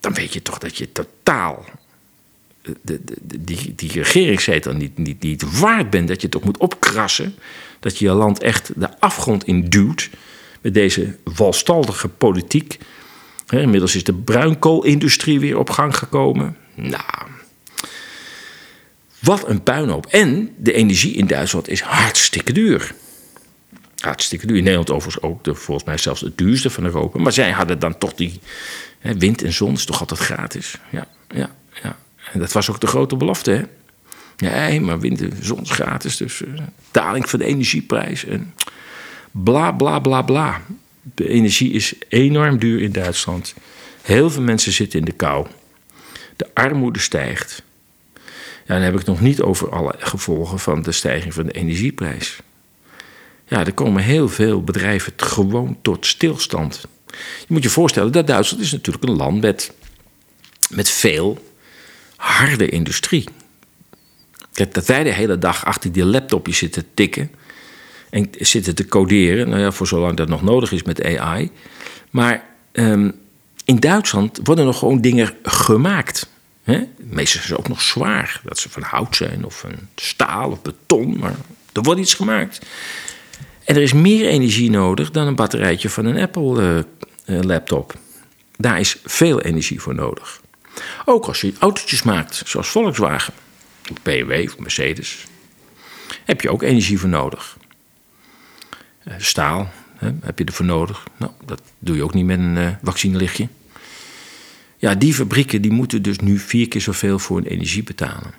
Dan 0.00 0.14
weet 0.14 0.32
je 0.32 0.42
toch 0.42 0.58
dat 0.58 0.76
je 0.76 0.92
totaal 0.92 1.64
de, 2.62 3.00
de, 3.04 3.44
die, 3.44 3.74
die 3.74 3.90
regeringszetel 3.92 4.72
niet, 4.72 4.98
niet, 4.98 5.22
niet 5.22 5.58
waard 5.58 5.90
bent. 5.90 6.08
Dat 6.08 6.20
je 6.20 6.28
toch 6.28 6.44
moet 6.44 6.58
opkrassen. 6.58 7.34
Dat 7.80 7.98
je 7.98 8.04
je 8.04 8.12
land 8.12 8.42
echt 8.42 8.70
de 8.76 9.00
afgrond 9.00 9.44
in 9.44 9.68
duwt. 9.68 10.10
Met 10.60 10.74
deze 10.74 11.16
walstaldige 11.24 12.08
politiek. 12.08 12.78
inmiddels 13.50 13.94
is 13.94 14.04
de 14.04 14.14
bruinkoolindustrie 14.14 15.40
weer 15.40 15.58
op 15.58 15.70
gang 15.70 15.96
gekomen. 15.96 16.56
Nou, 16.74 17.28
wat 19.18 19.48
een 19.48 19.62
puinhoop. 19.62 20.06
En 20.06 20.54
de 20.56 20.72
energie 20.72 21.14
in 21.14 21.26
Duitsland 21.26 21.68
is 21.68 21.80
hartstikke 21.80 22.52
duur. 22.52 22.94
Hartstikke 23.98 24.46
duur. 24.46 24.56
In 24.56 24.62
Nederland 24.62 24.90
overigens 24.90 25.24
ook 25.24 25.44
de, 25.44 25.54
volgens 25.54 25.86
mij 25.86 25.98
zelfs 25.98 26.20
het 26.20 26.38
duurste 26.38 26.70
van 26.70 26.84
Europa. 26.84 27.18
Maar 27.18 27.32
zij 27.32 27.50
hadden 27.50 27.78
dan 27.78 27.98
toch 27.98 28.14
die 28.14 28.40
wind 29.00 29.42
en 29.42 29.52
zon, 29.52 29.72
is 29.72 29.84
toch 29.84 30.00
altijd 30.00 30.20
gratis. 30.20 30.78
Ja, 30.90 31.06
ja, 31.28 31.50
ja. 31.82 31.98
En 32.32 32.40
dat 32.40 32.52
was 32.52 32.70
ook 32.70 32.80
de 32.80 32.86
grote 32.86 33.16
belofte, 33.16 33.50
hè? 33.50 33.62
Nee, 34.38 34.80
maar 34.80 35.00
wind 35.00 35.20
en 35.20 35.32
zon 35.40 35.62
is 35.62 35.70
gratis. 35.70 36.16
Dus 36.16 36.40
uh, 36.40 36.60
daling 36.90 37.30
van 37.30 37.38
de 37.38 37.44
energieprijs. 37.44 38.24
En 38.24 38.54
bla, 39.30 39.72
bla, 39.72 39.98
bla, 39.98 40.22
bla. 40.22 40.62
De 41.14 41.28
energie 41.28 41.72
is 41.72 41.94
enorm 42.08 42.58
duur 42.58 42.82
in 42.82 42.92
Duitsland. 42.92 43.54
Heel 44.02 44.30
veel 44.30 44.42
mensen 44.42 44.72
zitten 44.72 44.98
in 44.98 45.04
de 45.04 45.12
kou. 45.12 45.46
De 46.36 46.46
armoede 46.54 46.98
stijgt. 46.98 47.62
Ja, 48.66 48.74
dan 48.74 48.82
heb 48.82 48.92
ik 48.92 48.98
het 48.98 49.08
nog 49.08 49.20
niet 49.20 49.40
over 49.40 49.70
alle 49.70 49.94
gevolgen 49.98 50.58
van 50.58 50.82
de 50.82 50.92
stijging 50.92 51.34
van 51.34 51.46
de 51.46 51.52
energieprijs. 51.52 52.38
Ja, 53.46 53.66
er 53.66 53.72
komen 53.72 54.02
heel 54.02 54.28
veel 54.28 54.62
bedrijven 54.62 55.12
gewoon 55.16 55.78
tot 55.82 56.06
stilstand. 56.06 56.80
Je 57.38 57.46
moet 57.48 57.62
je 57.62 57.70
voorstellen 57.70 58.12
dat 58.12 58.26
Duitsland 58.26 58.62
is 58.62 58.72
natuurlijk 58.72 59.04
een 59.04 59.16
land 59.16 59.40
met, 59.40 59.72
met 60.70 60.90
veel 60.90 61.46
harde 62.16 62.68
industrie. 62.68 63.24
Kijk, 64.58 64.74
dat 64.74 64.86
wij 64.86 65.02
de 65.02 65.12
hele 65.12 65.38
dag 65.38 65.64
achter 65.64 65.92
die 65.92 66.04
laptopje 66.04 66.52
zitten 66.52 66.84
tikken 66.94 67.30
en 68.10 68.28
zitten 68.38 68.74
te 68.74 68.86
coderen, 68.86 69.48
nou 69.48 69.60
ja, 69.60 69.72
voor 69.72 69.86
zolang 69.86 70.16
dat 70.16 70.28
nog 70.28 70.42
nodig 70.42 70.72
is 70.72 70.82
met 70.82 71.04
AI. 71.04 71.50
Maar 72.10 72.44
um, 72.72 73.14
in 73.64 73.80
Duitsland 73.80 74.40
worden 74.42 74.64
nog 74.64 74.78
gewoon 74.78 75.00
dingen 75.00 75.34
gemaakt. 75.42 76.28
Hè? 76.62 76.84
Meestal 76.96 77.40
is 77.40 77.48
het 77.48 77.58
ook 77.58 77.68
nog 77.68 77.82
zwaar, 77.82 78.40
dat 78.44 78.58
ze 78.58 78.70
van 78.70 78.82
hout 78.82 79.16
zijn 79.16 79.44
of 79.44 79.58
van 79.58 79.72
staal 79.94 80.50
of 80.50 80.62
beton, 80.62 81.18
maar 81.18 81.34
er 81.72 81.82
wordt 81.82 82.00
iets 82.00 82.14
gemaakt. 82.14 82.66
En 83.64 83.76
er 83.76 83.82
is 83.82 83.92
meer 83.92 84.26
energie 84.26 84.70
nodig 84.70 85.10
dan 85.10 85.26
een 85.26 85.36
batterijtje 85.36 85.90
van 85.90 86.04
een 86.04 86.18
Apple-laptop. 86.18 87.92
Uh, 87.92 88.00
Daar 88.56 88.80
is 88.80 88.96
veel 89.04 89.40
energie 89.40 89.80
voor 89.80 89.94
nodig. 89.94 90.40
Ook 91.04 91.26
als 91.26 91.40
je 91.40 91.52
autootjes 91.58 92.02
maakt, 92.02 92.42
zoals 92.46 92.68
Volkswagen, 92.68 93.34
BMW 94.02 94.44
of 94.46 94.58
Mercedes, 94.58 95.26
heb 96.24 96.40
je 96.40 96.50
ook 96.50 96.62
energie 96.62 96.98
voor 96.98 97.08
nodig. 97.08 97.56
Uh, 99.08 99.14
staal 99.18 99.70
hè, 99.96 100.10
heb 100.20 100.38
je 100.38 100.44
ervoor 100.44 100.66
nodig. 100.66 101.06
Nou, 101.16 101.32
dat 101.44 101.62
doe 101.78 101.96
je 101.96 102.02
ook 102.02 102.14
niet 102.14 102.24
met 102.24 102.38
een 102.38 102.56
uh, 102.56 102.68
vaccinelichtje. 102.82 103.48
Ja, 104.76 104.94
die 104.94 105.14
fabrieken 105.14 105.62
die 105.62 105.70
moeten 105.70 106.02
dus 106.02 106.18
nu 106.18 106.38
vier 106.38 106.68
keer 106.68 106.80
zoveel 106.80 107.18
voor 107.18 107.36
hun 107.36 107.46
energie 107.46 107.82
betalen. 107.82 108.34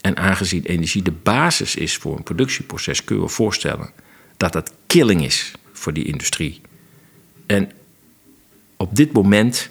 En 0.00 0.16
aangezien 0.16 0.64
energie 0.64 1.02
de 1.02 1.12
basis 1.22 1.76
is 1.76 1.96
voor 1.96 2.16
een 2.16 2.22
productieproces, 2.22 3.04
kun 3.04 3.20
je 3.20 3.28
voorstellen 3.28 3.90
dat 4.36 4.52
dat 4.52 4.72
killing 4.86 5.24
is 5.24 5.52
voor 5.72 5.92
die 5.92 6.04
industrie. 6.04 6.60
En 7.46 7.70
op 8.76 8.96
dit 8.96 9.12
moment 9.12 9.70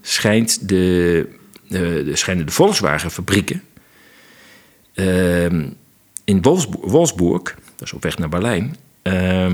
schijnt 0.00 0.68
de, 0.68 1.28
de, 1.68 2.02
de 2.04 2.16
schijnen 2.16 2.46
de 2.46 2.52
Volkswagen-fabrieken 2.52 3.62
in 6.24 6.42
Wolfsburg, 6.82 7.42
dat 7.76 7.86
is 7.86 7.92
op 7.92 8.02
weg 8.02 8.18
naar 8.18 8.28
Berlijn, 8.28 8.76
uh, 9.02 9.52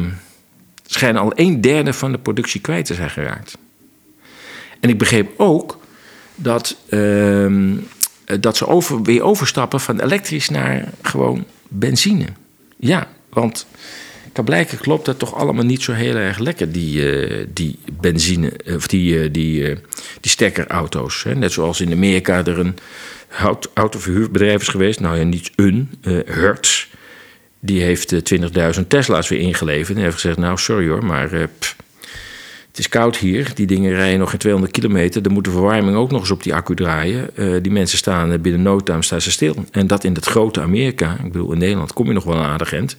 schijnen 0.86 1.22
al 1.22 1.32
een 1.34 1.60
derde 1.60 1.92
van 1.92 2.12
de 2.12 2.18
productie 2.18 2.60
kwijt 2.60 2.86
te 2.86 2.94
zijn 2.94 3.10
geraakt. 3.10 3.58
En 4.80 4.88
ik 4.88 4.98
begreep 4.98 5.32
ook 5.36 5.78
dat, 6.34 6.76
uh, 6.88 7.72
dat 8.40 8.56
ze 8.56 8.66
over, 8.66 9.02
weer 9.02 9.22
overstappen 9.22 9.80
van 9.80 10.00
elektrisch 10.00 10.48
naar 10.48 10.88
gewoon 11.02 11.44
benzine. 11.68 12.26
Ja, 12.76 13.08
want 13.28 13.66
kan 14.32 14.44
blijken 14.44 14.78
klopt 14.78 15.04
dat 15.04 15.18
toch 15.18 15.34
allemaal 15.34 15.64
niet 15.64 15.82
zo 15.82 15.92
heel 15.92 16.14
erg 16.14 16.38
lekker, 16.38 16.72
die, 16.72 17.00
uh, 17.00 17.46
die 17.52 17.78
benzine, 18.00 18.52
of 18.74 18.86
die, 18.86 19.30
die, 19.30 19.78
die 20.20 20.30
stekkerauto's. 20.30 21.22
Hè? 21.22 21.34
Net 21.34 21.52
zoals 21.52 21.80
in 21.80 21.92
Amerika 21.92 22.44
er 22.44 22.58
een 22.58 22.76
autoverhuurbedrijf 23.74 24.60
is 24.60 24.68
geweest, 24.68 25.00
nou 25.00 25.18
ja, 25.18 25.24
niet 25.24 25.50
een, 25.56 25.90
Hertz. 26.26 26.86
Die 27.60 27.82
heeft 27.82 28.34
20.000 28.78 28.86
Tesla's 28.88 29.28
weer 29.28 29.38
ingeleverd 29.38 29.96
en 29.96 30.02
heeft 30.02 30.14
gezegd, 30.14 30.38
nou 30.38 30.58
sorry 30.58 30.88
hoor, 30.88 31.04
maar 31.04 31.48
pff, 31.58 31.76
het 32.68 32.78
is 32.78 32.88
koud 32.88 33.16
hier. 33.16 33.50
Die 33.54 33.66
dingen 33.66 33.94
rijden 33.94 34.18
nog 34.18 34.30
geen 34.30 34.38
200 34.38 34.72
kilometer. 34.72 35.22
Dan 35.22 35.32
moet 35.32 35.44
de 35.44 35.50
verwarming 35.50 35.96
ook 35.96 36.10
nog 36.10 36.20
eens 36.20 36.30
op 36.30 36.42
die 36.42 36.54
accu 36.54 36.74
draaien. 36.74 37.30
die 37.62 37.72
mensen 37.72 37.98
staan 37.98 38.40
binnen 38.40 38.62
no 38.62 38.80
staan 39.00 39.20
ze 39.20 39.30
stil. 39.30 39.64
En 39.70 39.86
dat 39.86 40.04
in 40.04 40.12
dat 40.12 40.24
grote 40.24 40.60
Amerika. 40.60 41.16
Ik 41.24 41.32
bedoel, 41.32 41.52
in 41.52 41.58
Nederland 41.58 41.92
kom 41.92 42.06
je 42.06 42.12
nog 42.12 42.24
wel 42.24 42.36
een 42.36 42.44
aardig 42.44 42.72
end 42.72 42.96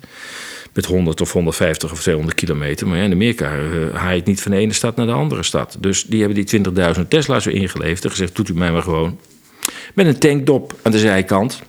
met 0.76 0.86
100 0.86 1.22
of 1.22 1.32
150 1.32 1.92
of 1.92 2.02
200 2.02 2.36
kilometer. 2.36 2.88
Maar 2.88 2.98
in 2.98 3.12
Amerika 3.12 3.56
uh, 3.56 4.10
je 4.10 4.16
het 4.16 4.26
niet 4.26 4.42
van 4.42 4.52
de 4.52 4.58
ene 4.58 4.74
stad 4.74 4.96
naar 4.96 5.06
de 5.06 5.12
andere 5.12 5.44
stad. 5.44 5.78
Dus 5.80 6.04
die 6.04 6.24
hebben 6.24 6.46
die 6.46 6.64
20.000 6.96 7.08
Tesla's 7.08 7.46
weer 7.46 7.56
ingeleverd 7.56 8.04
en 8.04 8.10
gezegd: 8.10 8.36
doet 8.36 8.50
u 8.50 8.54
mij 8.54 8.72
maar 8.72 8.82
gewoon. 8.82 9.20
Met 9.94 10.06
een 10.06 10.20
tankdop 10.20 10.76
aan 10.82 10.92
de 10.92 11.00
zijkant. 11.00 11.62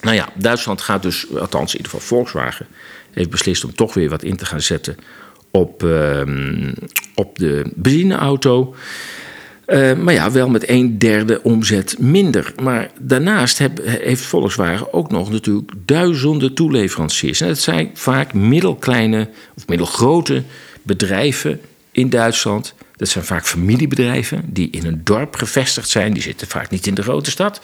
Nou 0.00 0.16
ja, 0.16 0.28
Duitsland 0.34 0.80
gaat 0.80 1.02
dus, 1.02 1.26
althans 1.36 1.72
in 1.72 1.76
ieder 1.76 1.92
geval 1.92 2.06
Volkswagen, 2.06 2.66
heeft 3.10 3.30
beslist 3.30 3.64
om 3.64 3.74
toch 3.74 3.94
weer 3.94 4.08
wat 4.08 4.22
in 4.22 4.36
te 4.36 4.46
gaan 4.46 4.60
zetten 4.60 4.96
op, 5.50 5.82
uh, 5.82 6.22
op 7.14 7.38
de 7.38 7.72
benzineauto. 7.74 8.74
Uh, 9.66 9.96
maar 9.96 10.14
ja, 10.14 10.30
wel 10.30 10.48
met 10.48 10.68
een 10.68 10.98
derde 10.98 11.42
omzet 11.42 11.98
minder. 11.98 12.52
Maar 12.62 12.90
daarnaast 13.00 13.58
heeft 13.84 14.22
Volkswagen 14.22 14.92
ook 14.92 15.10
nog 15.10 15.30
natuurlijk 15.30 15.72
duizenden 15.84 16.54
toeleveranciers. 16.54 17.40
En 17.40 17.48
dat 17.48 17.58
zijn 17.58 17.90
vaak 17.94 18.34
middelkleine 18.34 19.28
of 19.56 19.66
middelgrote 19.66 20.42
bedrijven 20.82 21.60
in 21.92 22.10
Duitsland. 22.10 22.74
Dat 23.00 23.08
zijn 23.08 23.24
vaak 23.24 23.46
familiebedrijven 23.46 24.44
die 24.46 24.70
in 24.70 24.86
een 24.86 25.00
dorp 25.04 25.34
gevestigd 25.34 25.88
zijn. 25.88 26.12
Die 26.12 26.22
zitten 26.22 26.48
vaak 26.48 26.70
niet 26.70 26.86
in 26.86 26.94
de 26.94 27.02
grote 27.02 27.30
stad. 27.30 27.60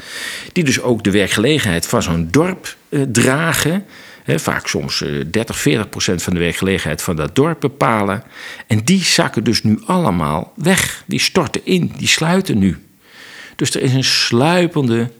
Die 0.52 0.64
dus 0.64 0.80
ook 0.80 1.04
de 1.04 1.10
werkgelegenheid 1.10 1.86
van 1.86 2.02
zo'n 2.02 2.28
dorp 2.30 2.76
uh, 2.88 3.02
dragen 3.02 3.84
vaak 4.26 4.66
soms 4.66 4.98
30, 5.30 5.56
eh, 5.56 5.62
40 5.62 5.88
procent 5.88 6.22
van 6.22 6.34
de 6.34 6.38
werkgelegenheid 6.38 7.02
van 7.02 7.16
dat 7.16 7.34
dorp 7.34 7.60
bepalen. 7.60 8.22
En 8.66 8.84
die 8.84 9.04
zakken 9.04 9.44
dus 9.44 9.62
nu 9.62 9.80
allemaal 9.86 10.52
weg. 10.54 11.02
Die 11.06 11.20
storten 11.20 11.60
in, 11.64 11.92
die 11.96 12.08
sluiten 12.08 12.58
nu. 12.58 12.78
Dus 13.56 13.74
er 13.74 13.82
is 13.82 13.92
een 13.92 14.04
sluipende 14.04 15.10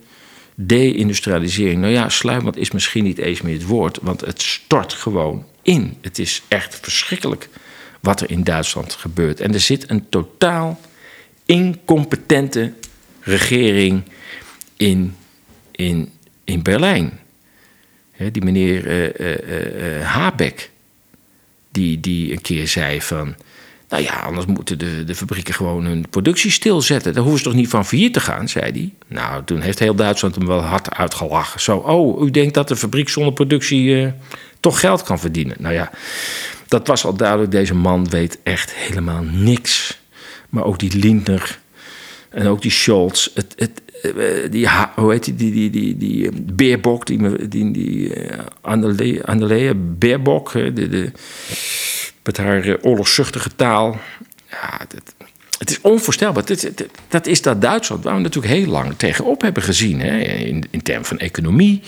deindustrialisering. 0.55 1.81
Nou 1.81 1.93
ja, 1.93 2.09
sluipend 2.09 2.57
is 2.57 2.71
misschien 2.71 3.03
niet 3.03 3.17
eens 3.17 3.41
meer 3.41 3.53
het 3.53 3.65
woord, 3.65 3.99
want 4.01 4.21
het 4.21 4.41
stort 4.41 4.93
gewoon 4.93 5.45
in. 5.61 5.97
Het 6.01 6.19
is 6.19 6.41
echt 6.47 6.79
verschrikkelijk 6.81 7.49
wat 8.01 8.21
er 8.21 8.29
in 8.31 8.43
Duitsland 8.43 8.93
gebeurt. 8.93 9.39
En 9.39 9.53
er 9.53 9.59
zit 9.59 9.89
een 9.89 10.09
totaal 10.09 10.79
incompetente 11.45 12.73
regering 13.19 14.03
in, 14.77 15.15
in, 15.71 16.11
in 16.43 16.63
Berlijn 16.63 17.19
die 18.31 18.43
meneer 18.43 18.85
uh, 19.19 20.05
Habeck, 20.05 20.69
die, 21.71 21.99
die 21.99 22.31
een 22.31 22.41
keer 22.41 22.67
zei 22.67 23.01
van... 23.01 23.35
Nou 23.89 24.03
ja, 24.03 24.19
anders 24.19 24.45
moeten 24.45 24.77
de, 24.77 25.03
de 25.03 25.15
fabrieken 25.15 25.53
gewoon 25.53 25.85
hun 25.85 26.05
productie 26.09 26.51
stilzetten. 26.51 27.13
Daar 27.13 27.21
hoeven 27.23 27.41
ze 27.41 27.45
toch 27.45 27.57
niet 27.57 27.69
van 27.69 27.85
failliet 27.85 28.13
te 28.13 28.19
gaan, 28.19 28.49
zei 28.49 28.71
hij. 28.71 28.93
Nou, 29.07 29.43
toen 29.43 29.61
heeft 29.61 29.79
heel 29.79 29.95
Duitsland 29.95 30.35
hem 30.35 30.47
wel 30.47 30.61
hard 30.61 30.93
uitgelachen. 30.93 31.59
Zo, 31.59 31.77
oh, 31.77 32.23
u 32.23 32.31
denkt 32.31 32.53
dat 32.53 32.67
de 32.67 32.75
fabriek 32.75 33.09
zonder 33.09 33.33
productie 33.33 34.13
toch 34.59 34.79
geld 34.79 35.03
kan 35.03 35.19
verdienen. 35.19 35.55
Nou 35.59 35.73
ja, 35.73 35.91
dat 36.67 36.87
was 36.87 37.05
al 37.05 37.15
duidelijk. 37.15 37.51
Deze 37.51 37.75
man 37.75 38.09
weet 38.09 38.37
echt 38.43 38.73
helemaal 38.73 39.23
niks. 39.23 39.99
Maar 40.49 40.63
ook 40.63 40.79
die 40.79 40.97
Lindner 40.97 41.59
en 42.29 42.47
ook 42.47 42.61
die 42.61 42.71
Scholz. 42.71 43.29
Het, 43.33 43.53
het, 43.55 43.81
eh, 44.01 44.51
die, 44.51 44.67
hoe 44.95 45.11
heet 45.11 45.23
die, 45.23 45.35
die, 45.35 45.51
die, 45.51 45.69
die, 45.69 45.97
die 45.97 46.29
eh, 46.29 46.37
Beerbok, 46.41 47.05
die, 47.05 47.47
die, 47.47 47.71
die 47.71 48.27
uh, 48.27 48.39
Annalea 49.25 49.73
Beerbok, 49.75 50.51
de, 50.51 50.71
de, 50.73 51.11
Met 52.23 52.37
haar 52.37 52.63
eh, 52.63 52.75
oorlogszuchtige 52.81 53.49
taal. 53.55 53.99
Ja, 54.49 54.79
het 55.57 55.69
is 55.69 55.81
onvoorstelbaar. 55.81 56.43
Dat 57.07 57.27
is 57.27 57.41
dat 57.41 57.61
Duitsland 57.61 58.03
waar 58.03 58.15
we 58.15 58.21
natuurlijk 58.21 58.53
heel 58.53 58.67
lang 58.67 58.93
tegenop 58.97 59.41
hebben 59.41 59.63
gezien. 59.63 59.99
Hè? 59.99 60.17
In, 60.19 60.63
in 60.69 60.81
termen 60.81 61.05
van 61.05 61.19
economie, 61.19 61.81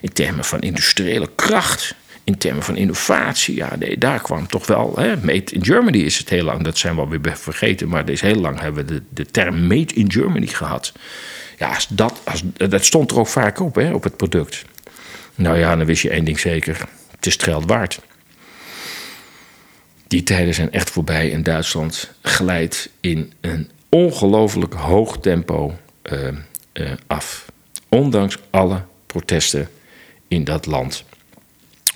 in 0.00 0.12
termen 0.12 0.44
van 0.44 0.60
industriële 0.60 1.28
kracht, 1.34 1.94
in 2.28 2.38
termen 2.38 2.62
van 2.62 2.76
innovatie. 2.76 3.54
Ja, 3.54 3.76
nee, 3.76 3.98
daar 3.98 4.22
kwam 4.22 4.46
toch 4.46 4.66
wel. 4.66 4.92
Hè? 4.96 5.16
Made 5.16 5.52
in 5.52 5.64
Germany 5.64 5.98
is 5.98 6.18
het 6.18 6.28
heel 6.28 6.44
lang. 6.44 6.62
Dat 6.62 6.78
zijn 6.78 6.94
we 6.94 7.00
alweer 7.00 7.36
vergeten. 7.36 7.88
Maar 7.88 8.04
deze 8.04 8.26
heel 8.26 8.40
lang 8.40 8.60
hebben 8.60 8.86
we 8.86 8.94
de, 8.94 9.02
de 9.10 9.26
term 9.26 9.66
Made 9.66 9.94
in 9.94 10.12
Germany 10.12 10.46
gehad. 10.46 10.92
Ja, 11.58 11.74
als 11.74 11.86
dat, 11.88 12.20
als, 12.24 12.42
dat 12.56 12.84
stond 12.84 13.10
er 13.10 13.18
ook 13.18 13.28
vaak 13.28 13.60
op, 13.60 13.74
hè, 13.74 13.92
op 13.92 14.02
het 14.02 14.16
product. 14.16 14.64
Nou 15.34 15.58
ja, 15.58 15.76
dan 15.76 15.86
wist 15.86 16.02
je 16.02 16.10
één 16.10 16.24
ding 16.24 16.40
zeker. 16.40 16.88
Het 17.10 17.26
is 17.26 17.32
het 17.32 17.42
geld 17.42 17.64
waard. 17.66 18.00
Die 20.06 20.22
tijden 20.22 20.54
zijn 20.54 20.72
echt 20.72 20.90
voorbij 20.90 21.32
en 21.32 21.42
Duitsland 21.42 22.12
glijdt 22.22 22.90
in 23.00 23.32
een 23.40 23.70
ongelooflijk 23.88 24.74
hoog 24.74 25.18
tempo 25.18 25.76
uh, 26.12 26.28
uh, 26.72 26.90
af. 27.06 27.52
Ondanks 27.88 28.38
alle 28.50 28.82
protesten 29.06 29.68
in 30.28 30.44
dat 30.44 30.66
land. 30.66 31.04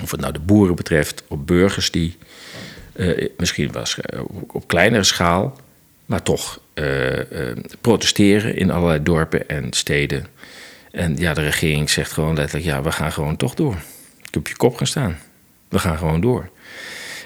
Of 0.02 0.10
het 0.10 0.20
nou 0.20 0.32
de 0.32 0.38
boeren 0.38 0.74
betreft, 0.74 1.22
of 1.28 1.38
burgers 1.38 1.90
die 1.90 2.16
uh, 2.96 3.28
misschien 3.36 3.72
was, 3.72 3.96
op 4.46 4.66
kleinere 4.66 5.04
schaal, 5.04 5.56
maar 6.06 6.22
toch 6.22 6.60
protesteren 7.80 8.56
in 8.56 8.70
allerlei 8.70 9.02
dorpen 9.02 9.48
en 9.48 9.72
steden. 9.72 10.26
En 10.92 11.16
ja, 11.16 11.34
de 11.34 11.42
regering 11.42 11.90
zegt 11.90 12.12
gewoon 12.12 12.34
letterlijk: 12.34 12.64
ja, 12.64 12.82
we 12.82 12.92
gaan 12.92 13.12
gewoon 13.12 13.36
toch 13.36 13.54
door. 13.54 13.76
Ik 14.28 14.36
op 14.36 14.48
je 14.48 14.56
kop 14.56 14.76
gaan 14.76 14.86
staan. 14.86 15.18
We 15.68 15.78
gaan 15.78 15.98
gewoon 15.98 16.20
door. 16.20 16.48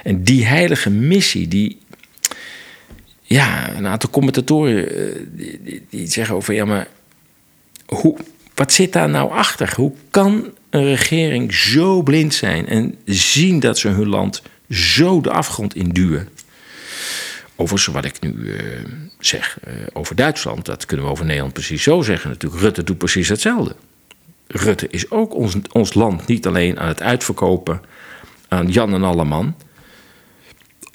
En 0.03 0.23
die 0.23 0.47
heilige 0.47 0.91
missie, 0.91 1.49
die. 1.49 1.79
Ja, 3.23 3.75
een 3.75 3.87
aantal 3.87 4.11
commentatoren 4.11 5.37
die, 5.37 5.87
die 5.91 6.07
zeggen 6.07 6.35
over: 6.35 6.55
ja, 6.55 6.65
maar 6.65 6.89
hoe, 7.87 8.17
wat 8.55 8.73
zit 8.73 8.93
daar 8.93 9.09
nou 9.09 9.31
achter? 9.31 9.73
Hoe 9.77 9.93
kan 10.11 10.55
een 10.71 10.85
regering 10.85 11.55
zo 11.55 12.03
blind 12.03 12.35
zijn 12.35 12.67
en 12.67 12.99
zien 13.05 13.61
dat 13.61 13.79
ze 13.79 13.89
hun 13.89 14.09
land 14.09 14.43
zo 14.71 15.21
de 15.21 15.31
afgrond 15.31 15.75
induwen? 15.75 16.29
Overigens, 17.57 17.95
wat 17.95 18.05
ik 18.05 18.21
nu 18.21 18.33
uh, 18.33 18.61
zeg 19.19 19.59
uh, 19.69 19.75
over 19.93 20.17
Duitsland, 20.17 20.65
dat 20.65 20.87
kunnen 20.87 21.07
we 21.07 21.13
over 21.13 21.25
Nederland 21.25 21.53
precies 21.53 21.83
zo 21.83 22.03
zeggen. 22.03 22.31
Natuurlijk, 22.31 22.63
Rutte 22.63 22.85
doet 22.85 22.99
precies 22.99 23.29
hetzelfde. 23.29 23.77
Rutte 24.47 24.89
is 24.91 25.11
ook 25.11 25.35
ons, 25.35 25.57
ons 25.73 25.95
land 25.95 26.27
niet 26.27 26.47
alleen 26.47 26.81
aan 26.81 26.89
het 26.89 27.03
uitverkopen 27.03 27.81
aan 28.49 28.71
Jan 28.71 28.95
en 28.95 29.03
Alleman, 29.03 29.55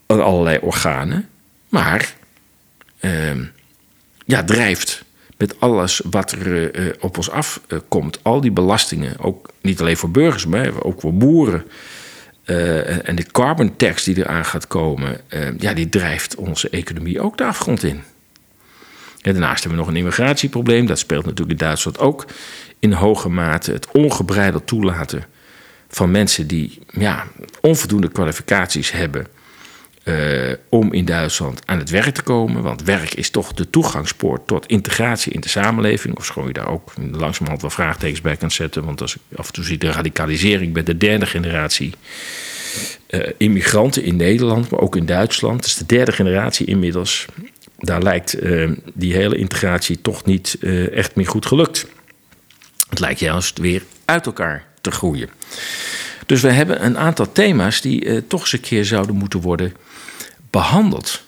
aan 0.06 0.24
allerlei 0.24 0.58
organen, 0.62 1.30
maar 1.70 2.16
uh, 3.02 3.32
ja, 4.26 4.44
drijft 4.44 5.04
met 5.42 5.60
alles 5.60 6.02
wat 6.10 6.32
er 6.32 6.80
uh, 6.80 6.94
op 7.00 7.18
ons 7.18 7.30
afkomt, 7.30 8.20
al 8.22 8.42
die 8.42 8.52
belastingen, 8.52 9.20
ook 9.20 9.50
niet 9.62 9.80
alleen 9.80 9.98
voor 9.98 10.12
burgers, 10.12 10.46
maar 10.46 10.84
ook 10.84 11.02
voor 11.02 11.14
boeren. 11.14 11.64
Uh, 12.46 13.08
en 13.08 13.16
de 13.16 13.26
carbon 13.32 13.76
tax 13.76 14.04
die 14.04 14.18
eraan 14.18 14.46
gaat 14.46 14.68
komen, 14.68 15.22
ja, 15.58 15.74
die 15.74 15.90
drijft 15.90 16.36
onze 16.36 16.70
economie 16.70 17.22
ook 17.22 17.38
de 17.38 17.46
afgrond 17.46 17.84
in. 17.84 18.02
En 19.22 19.32
daarnaast 19.32 19.64
hebben 19.64 19.72
we 19.72 19.86
nog 19.86 19.88
een 19.88 20.00
immigratieprobleem. 20.00 20.86
Dat 20.86 21.00
speelt 21.00 21.26
natuurlijk 21.26 21.60
in 21.60 21.66
Duitsland 21.66 22.00
ook 22.00 22.26
in 22.80 22.92
hoge 22.92 23.30
mate. 23.30 23.72
Het 23.72 23.88
ongebreideld 23.92 24.68
toelaten 24.68 25.26
van 25.88 26.12
mensen 26.12 26.48
die 26.48 26.80
ja, 26.92 27.28
onvoldoende 27.62 28.12
kwalificaties 28.12 28.92
hebben. 28.92 29.28
Uh, 30.04 30.54
om 30.70 30.94
in 30.94 31.06
Duitsland 31.06 31.62
aan 31.66 31.78
het 31.78 31.90
werk 31.90 32.14
te 32.14 32.22
komen. 32.22 32.62
Want 32.62 32.84
werk 32.84 33.14
is 33.14 33.30
toch 33.30 33.54
de 33.54 33.70
toegangspoort 33.70 34.48
tot 34.48 34.66
integratie 34.66 35.34
in 35.34 35.42
de 35.42 35.50
samenleving. 35.50 36.18
Of 36.18 36.26
schoon 36.26 36.48
je 36.48 36.54
daar 36.54 36.68
ook 36.68 36.94
langzamerhand 37.12 37.62
wel 37.62 37.70
vraagtekens 37.70 38.22
bij 38.22 38.36
kan 38.36 38.52
zetten. 38.52 38.86
Want 38.86 39.02
als 39.02 39.16
ik 39.16 39.22
af 39.36 39.48
en 39.48 39.54
toe 39.54 39.64
zie 39.64 39.78
de 39.78 39.92
radicalisering 39.92 40.74
bij 40.74 40.84
de 40.84 40.98
derde 40.98 41.26
generatie 41.26 41.94
uh, 43.10 43.28
immigranten 43.38 44.04
in 44.04 44.16
Nederland, 44.16 44.70
maar 44.70 44.80
ook 44.80 44.96
in 44.96 45.06
Duitsland. 45.06 45.66
Is 45.66 45.76
de 45.76 45.86
derde 45.86 46.12
generatie 46.12 46.66
inmiddels. 46.66 47.26
Daar 47.78 48.02
lijkt 48.02 48.44
uh, 48.44 48.72
die 48.94 49.14
hele 49.14 49.38
integratie 49.38 50.02
toch 50.02 50.26
niet 50.26 50.58
echt 50.94 51.16
meer 51.16 51.28
goed 51.28 51.46
gelukt. 51.46 51.88
Het 52.90 53.00
lijkt 53.00 53.20
juist 53.20 53.58
weer 53.58 53.84
uit 54.06 54.26
elkaar 54.26 54.66
te 54.82 54.92
groeien. 54.92 55.30
Dus 56.26 56.42
we 56.42 56.52
hebben 56.52 56.86
een 56.86 56.98
aantal 56.98 57.32
thema's 57.32 57.82
die 57.82 58.28
toch 58.28 58.42
eens 58.42 58.54
een 58.54 58.60
keer 58.60 58.86
zouden 58.86 59.16
moeten 59.16 59.42
worden 59.42 59.74
behandeld 60.52 61.24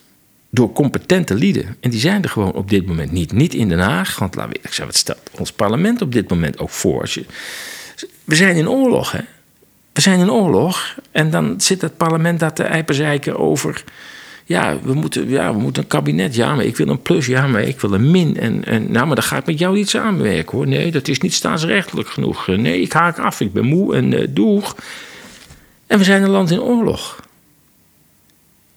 door 0.49 0.73
competente 0.73 1.35
lieden. 1.35 1.75
En 1.79 1.89
die 1.89 1.99
zijn 1.99 2.23
er 2.23 2.29
gewoon 2.29 2.53
op 2.53 2.69
dit 2.69 2.85
moment 2.85 3.11
niet. 3.11 3.31
Niet 3.31 3.53
in 3.53 3.69
Den 3.69 3.79
Haag, 3.79 4.19
want 4.19 4.35
laat 4.35 4.49
ik 4.49 4.59
zeggen, 4.61 4.85
wat 4.85 4.95
stelt 4.95 5.29
ons 5.39 5.51
parlement 5.51 6.01
op 6.01 6.11
dit 6.11 6.29
moment 6.29 6.59
ook 6.59 6.69
voor? 6.69 7.09
Je, 7.09 7.25
we 8.23 8.35
zijn 8.35 8.55
in 8.55 8.69
oorlog, 8.69 9.11
hè? 9.11 9.19
We 9.93 10.01
zijn 10.01 10.19
in 10.19 10.31
oorlog 10.31 10.95
en 11.11 11.29
dan 11.29 11.61
zit 11.61 11.81
het 11.81 11.97
parlement 11.97 12.39
daar 12.39 12.53
te 12.53 12.63
eiperzeiken 12.63 13.39
over... 13.39 13.83
Ja 14.45 14.77
we, 14.83 14.93
moeten, 14.93 15.29
ja, 15.29 15.53
we 15.53 15.59
moeten 15.59 15.83
een 15.83 15.89
kabinet. 15.89 16.35
Ja, 16.35 16.55
maar 16.55 16.65
ik 16.65 16.77
wil 16.77 16.87
een 16.87 17.01
plus. 17.01 17.25
Ja, 17.25 17.47
maar 17.47 17.61
ik 17.61 17.79
wil 17.79 17.93
een 17.93 18.11
min. 18.11 18.37
En, 18.37 18.65
en, 18.65 18.91
nou, 18.91 19.05
maar 19.05 19.15
dan 19.15 19.23
ga 19.23 19.37
ik 19.37 19.45
met 19.45 19.59
jou 19.59 19.75
niet 19.75 19.89
samenwerken, 19.89 20.57
hoor. 20.57 20.67
Nee, 20.67 20.91
dat 20.91 21.07
is 21.07 21.19
niet 21.19 21.33
staatsrechtelijk 21.33 22.09
genoeg. 22.09 22.47
Nee, 22.47 22.81
ik 22.81 22.93
haak 22.93 23.19
af. 23.19 23.39
Ik 23.39 23.53
ben 23.53 23.65
moe 23.65 23.95
en 23.95 24.11
uh, 24.11 24.27
doeg. 24.29 24.75
En 25.87 25.97
we 25.97 26.03
zijn 26.03 26.23
een 26.23 26.29
land 26.29 26.51
in 26.51 26.61
oorlog. 26.61 27.22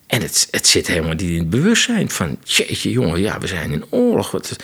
En 0.07 0.20
het, 0.22 0.66
zit 0.66 0.86
helemaal 0.86 1.12
niet 1.12 1.20
in 1.20 1.38
het 1.38 1.50
bewustzijn 1.50 2.11
van... 2.11 2.38
jeetje 2.44 2.90
jongen, 2.90 3.20
ja, 3.20 3.38
we 3.38 3.46
zijn 3.46 3.70
in 3.70 3.84
oorlog. 3.90 4.30
Wat, 4.30 4.57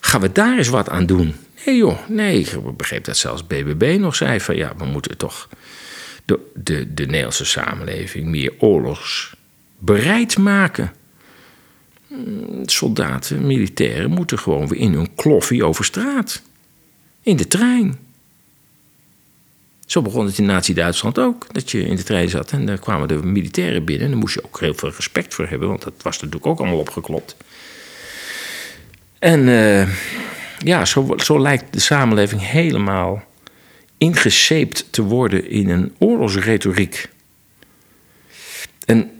gaan 0.00 0.20
we 0.20 0.32
daar 0.32 0.56
eens 0.56 0.68
wat 0.68 0.88
aan 0.88 1.06
doen? 1.06 1.34
Nee 1.66 1.76
joh, 1.76 1.98
nee. 2.08 2.40
Ik 2.40 2.76
begreep 2.76 3.04
dat 3.04 3.16
zelfs 3.16 3.46
BBB 3.46 3.96
nog 4.00 4.16
zei 4.16 4.40
van... 4.40 4.56
ja, 4.56 4.72
we 4.76 4.84
moeten 4.84 5.16
toch 5.16 5.48
de, 6.24 6.50
de, 6.54 6.94
de 6.94 7.06
Nederlandse 7.06 7.44
samenleving 7.44 8.26
meer 8.26 8.52
oorlogsbereid 8.58 10.38
maken. 10.38 10.92
Soldaten, 12.64 13.46
militairen 13.46 14.10
moeten 14.10 14.38
gewoon 14.38 14.68
weer 14.68 14.80
in 14.80 14.92
hun 14.92 15.14
kloffie 15.14 15.64
over 15.64 15.84
straat. 15.84 16.42
In 17.22 17.36
de 17.36 17.46
trein. 17.46 17.98
Zo 19.88 20.02
begon 20.02 20.26
het 20.26 20.38
in 20.38 20.46
Nazi-Duitsland 20.46 21.18
ook. 21.18 21.46
Dat 21.54 21.70
je 21.70 21.82
in 21.82 21.96
de 21.96 22.02
trein 22.02 22.28
zat 22.28 22.52
en 22.52 22.66
daar 22.66 22.78
kwamen 22.78 23.08
de 23.08 23.14
militairen 23.14 23.84
binnen. 23.84 24.04
En 24.04 24.10
daar 24.10 24.20
moest 24.20 24.34
je 24.34 24.44
ook 24.44 24.60
heel 24.60 24.74
veel 24.74 24.90
respect 24.90 25.34
voor 25.34 25.46
hebben, 25.48 25.68
want 25.68 25.82
dat 25.82 25.92
was 26.02 26.14
natuurlijk 26.14 26.46
ook 26.46 26.58
allemaal 26.58 26.78
opgeklopt. 26.78 27.36
En 29.18 29.40
uh, 29.40 29.88
ja, 30.58 30.84
zo, 30.84 31.14
zo 31.16 31.40
lijkt 31.40 31.72
de 31.72 31.80
samenleving 31.80 32.46
helemaal 32.46 33.24
ingeseept 33.98 34.92
te 34.92 35.02
worden 35.02 35.50
in 35.50 35.68
een 35.68 35.94
oorlogsretoriek. 35.98 37.08
En 38.84 39.10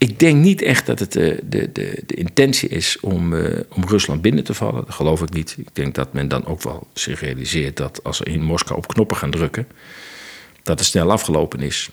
ik 0.00 0.18
denk 0.18 0.42
niet 0.42 0.62
echt 0.62 0.86
dat 0.86 0.98
het 0.98 1.12
de, 1.12 1.40
de, 1.44 1.72
de, 1.72 2.02
de 2.06 2.14
intentie 2.14 2.68
is 2.68 3.00
om, 3.00 3.32
uh, 3.32 3.60
om 3.68 3.84
Rusland 3.84 4.22
binnen 4.22 4.44
te 4.44 4.54
vallen. 4.54 4.84
Dat 4.84 4.94
geloof 4.94 5.22
ik 5.22 5.32
niet. 5.32 5.54
Ik 5.58 5.68
denk 5.72 5.94
dat 5.94 6.12
men 6.12 6.28
dan 6.28 6.46
ook 6.46 6.62
wel 6.62 6.86
zich 6.92 7.20
realiseert 7.20 7.76
dat 7.76 8.04
als 8.04 8.16
ze 8.16 8.24
in 8.24 8.42
Moskou 8.42 8.78
op 8.78 8.86
knoppen 8.86 9.16
gaan 9.16 9.30
drukken, 9.30 9.66
dat 10.62 10.78
het 10.78 10.88
snel 10.88 11.10
afgelopen 11.10 11.60
is. 11.60 11.90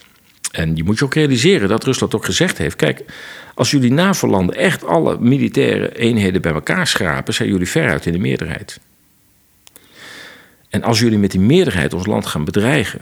En 0.51 0.76
je 0.76 0.84
moet 0.84 0.99
je 0.99 1.05
ook 1.05 1.14
realiseren 1.14 1.70
dat 1.70 1.84
Rusland 1.84 2.16
ook 2.16 2.26
gezegd 2.26 2.58
heeft: 2.58 2.76
kijk, 2.76 3.03
als 3.53 3.72
jullie 3.72 3.91
NAVO-landen 3.91 4.55
echt 4.55 4.86
alle 4.86 5.20
militaire 5.20 5.97
eenheden 5.97 6.41
bij 6.41 6.53
elkaar 6.53 6.88
schrapen, 6.88 7.34
zijn 7.34 7.49
jullie 7.49 7.70
veruit 7.70 8.05
in 8.05 8.12
de 8.14 8.20
meerderheid. 8.20 8.80
En 10.70 10.84
als 10.84 10.99
jullie 10.99 11.18
met 11.18 11.32
die 11.32 11.39
meerderheid 11.39 11.93
ons 11.93 12.05
land 12.05 12.26
gaan 12.26 12.45
bedreigen, 12.45 13.01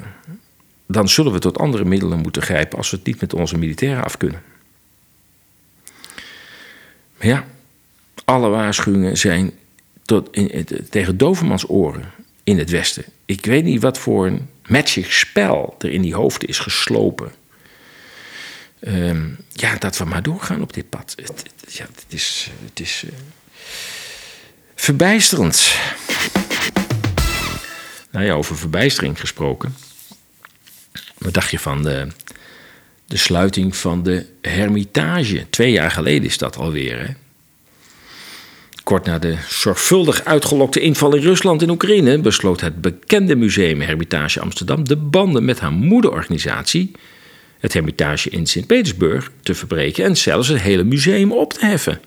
dan 0.87 1.09
zullen 1.09 1.31
we 1.31 1.39
tot 1.39 1.57
andere 1.57 1.85
middelen 1.85 2.19
moeten 2.19 2.41
grijpen 2.41 2.77
als 2.77 2.89
we 2.89 2.97
het 2.97 3.05
niet 3.05 3.21
met 3.21 3.33
onze 3.33 3.57
militairen 3.57 4.03
af 4.03 4.17
kunnen. 4.17 4.53
Ja, 7.25 7.45
alle 8.25 8.49
waarschuwingen 8.49 9.17
zijn 9.17 9.51
tot 10.03 10.27
in, 10.31 10.67
tegen 10.89 11.17
dovermans 11.17 11.69
oren 11.69 12.11
in 12.43 12.57
het 12.57 12.69
Westen. 12.69 13.05
Ik 13.25 13.45
weet 13.45 13.63
niet 13.63 13.81
wat 13.81 13.97
voor 13.97 14.25
een 14.25 14.49
magic 14.67 15.11
spel 15.11 15.75
er 15.79 15.91
in 15.91 16.01
die 16.01 16.15
hoofden 16.15 16.49
is 16.49 16.59
geslopen. 16.59 17.31
Um, 18.79 19.37
ja, 19.53 19.75
dat 19.75 19.97
we 19.97 20.05
maar 20.05 20.23
doorgaan 20.23 20.61
op 20.61 20.73
dit 20.73 20.89
pad. 20.89 21.13
Het, 21.15 21.43
het 21.61 21.73
ja, 21.73 21.85
het 21.85 22.05
is, 22.07 22.51
het 22.65 22.79
is 22.79 23.03
uh, 23.05 23.11
verbijsterend. 24.75 25.75
Nou 28.11 28.25
ja, 28.25 28.33
over 28.33 28.57
verbijstering 28.57 29.19
gesproken. 29.19 29.75
Wat 31.17 31.33
dacht 31.33 31.51
je 31.51 31.59
van 31.59 31.83
de, 31.83 32.07
de 33.07 33.17
sluiting 33.17 33.75
van 33.75 34.03
de 34.03 34.25
Hermitage? 34.41 35.45
Twee 35.49 35.71
jaar 35.71 35.91
geleden 35.91 36.27
is 36.27 36.37
dat 36.37 36.57
alweer. 36.57 36.99
Hè? 36.99 37.13
Kort 38.83 39.05
na 39.05 39.19
de 39.19 39.37
zorgvuldig 39.47 40.23
uitgelokte 40.23 40.79
inval 40.79 41.15
in 41.15 41.21
Rusland 41.21 41.61
en 41.61 41.69
Oekraïne 41.69 42.19
besloot 42.19 42.61
het 42.61 42.81
bekende 42.81 43.35
museum 43.35 43.81
Hermitage 43.81 44.39
Amsterdam 44.39 44.87
de 44.87 44.95
banden 44.95 45.45
met 45.45 45.59
haar 45.59 45.71
moederorganisatie, 45.71 46.91
het 47.59 47.73
Hermitage 47.73 48.29
in 48.29 48.45
Sint-Petersburg 48.45 49.31
te 49.41 49.55
verbreken 49.55 50.05
en 50.05 50.17
zelfs 50.17 50.47
het 50.47 50.61
hele 50.61 50.83
museum 50.83 51.31
op 51.31 51.53
te 51.53 51.65
heffen. 51.65 51.99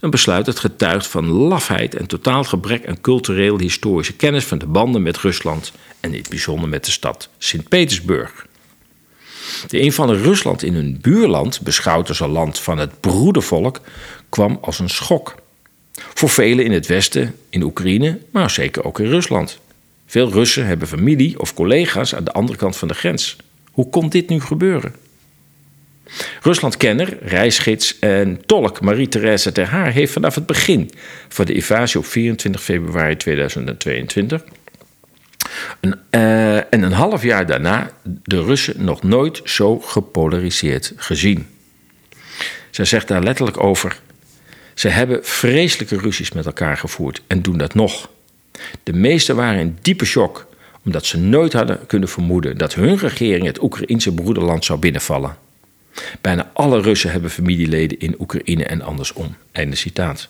Een 0.00 0.10
besluit 0.10 0.44
dat 0.44 0.58
getuigt 0.58 1.06
van 1.06 1.26
lafheid 1.26 1.94
en 1.94 2.06
totaal 2.06 2.44
gebrek 2.44 2.86
aan 2.86 3.00
cultureel-historische 3.00 4.16
kennis 4.16 4.44
van 4.44 4.58
de 4.58 4.66
banden 4.66 5.02
met 5.02 5.18
Rusland 5.18 5.72
en 6.00 6.12
in 6.12 6.18
het 6.18 6.28
bijzonder 6.28 6.68
met 6.68 6.84
de 6.84 6.90
stad 6.90 7.28
Sint-Petersburg. 7.38 8.46
De 9.68 9.92
van 9.92 10.14
Rusland 10.14 10.62
in 10.62 10.74
hun 10.74 10.98
buurland, 11.00 11.60
beschouwd 11.60 12.08
als 12.08 12.20
een 12.20 12.28
land 12.28 12.58
van 12.58 12.78
het 12.78 13.00
broedervolk, 13.00 13.80
kwam 14.28 14.58
als 14.60 14.78
een 14.78 14.90
schok. 14.90 15.34
Voor 15.92 16.28
velen 16.28 16.64
in 16.64 16.72
het 16.72 16.86
Westen, 16.86 17.34
in 17.50 17.62
Oekraïne, 17.62 18.18
maar 18.30 18.50
zeker 18.50 18.84
ook 18.84 19.00
in 19.00 19.08
Rusland. 19.08 19.58
Veel 20.06 20.30
Russen 20.30 20.66
hebben 20.66 20.88
familie 20.88 21.40
of 21.40 21.54
collega's 21.54 22.14
aan 22.14 22.24
de 22.24 22.32
andere 22.32 22.58
kant 22.58 22.76
van 22.76 22.88
de 22.88 22.94
grens. 22.94 23.36
Hoe 23.72 23.90
kon 23.90 24.08
dit 24.08 24.28
nu 24.28 24.40
gebeuren? 24.40 24.94
Ruslandkenner, 26.42 27.18
reisgids 27.22 27.98
en 27.98 28.40
tolk 28.46 28.80
Marie-Thérèse 28.80 29.52
Ter 29.52 29.66
Haar 29.66 29.92
heeft 29.92 30.12
vanaf 30.12 30.34
het 30.34 30.46
begin 30.46 30.90
van 31.28 31.44
de 31.44 31.52
invasie 31.52 32.00
op 32.00 32.06
24 32.06 32.62
februari 32.62 33.16
2022 33.16 34.44
uh, 35.80 36.56
en 36.56 36.82
een 36.82 36.92
half 36.92 37.22
jaar 37.22 37.46
daarna 37.46 37.90
de 38.24 38.42
Russen 38.42 38.84
nog 38.84 39.02
nooit 39.02 39.40
zo 39.44 39.78
gepolariseerd 39.78 40.92
gezien. 40.96 41.46
Zij 42.70 42.84
zegt 42.84 43.08
daar 43.08 43.22
letterlijk 43.22 43.62
over: 43.62 44.00
ze 44.74 44.88
hebben 44.88 45.24
vreselijke 45.24 45.98
ruzies 45.98 46.32
met 46.32 46.46
elkaar 46.46 46.76
gevoerd 46.76 47.22
en 47.26 47.42
doen 47.42 47.58
dat 47.58 47.74
nog. 47.74 48.10
De 48.82 48.92
meesten 48.92 49.36
waren 49.36 49.60
in 49.60 49.78
diepe 49.82 50.04
shock, 50.04 50.46
omdat 50.84 51.06
ze 51.06 51.18
nooit 51.18 51.52
hadden 51.52 51.86
kunnen 51.86 52.08
vermoeden 52.08 52.58
dat 52.58 52.74
hun 52.74 52.98
regering 52.98 53.46
het 53.46 53.62
Oekraïense 53.62 54.14
broederland 54.14 54.64
zou 54.64 54.78
binnenvallen. 54.78 55.36
Bijna 56.20 56.50
alle 56.52 56.80
Russen 56.80 57.10
hebben 57.10 57.30
familieleden 57.30 57.98
in 57.98 58.16
Oekraïne 58.18 58.64
en 58.64 58.82
andersom. 58.82 59.36
Einde 59.52 59.76
citaat. 59.76 60.28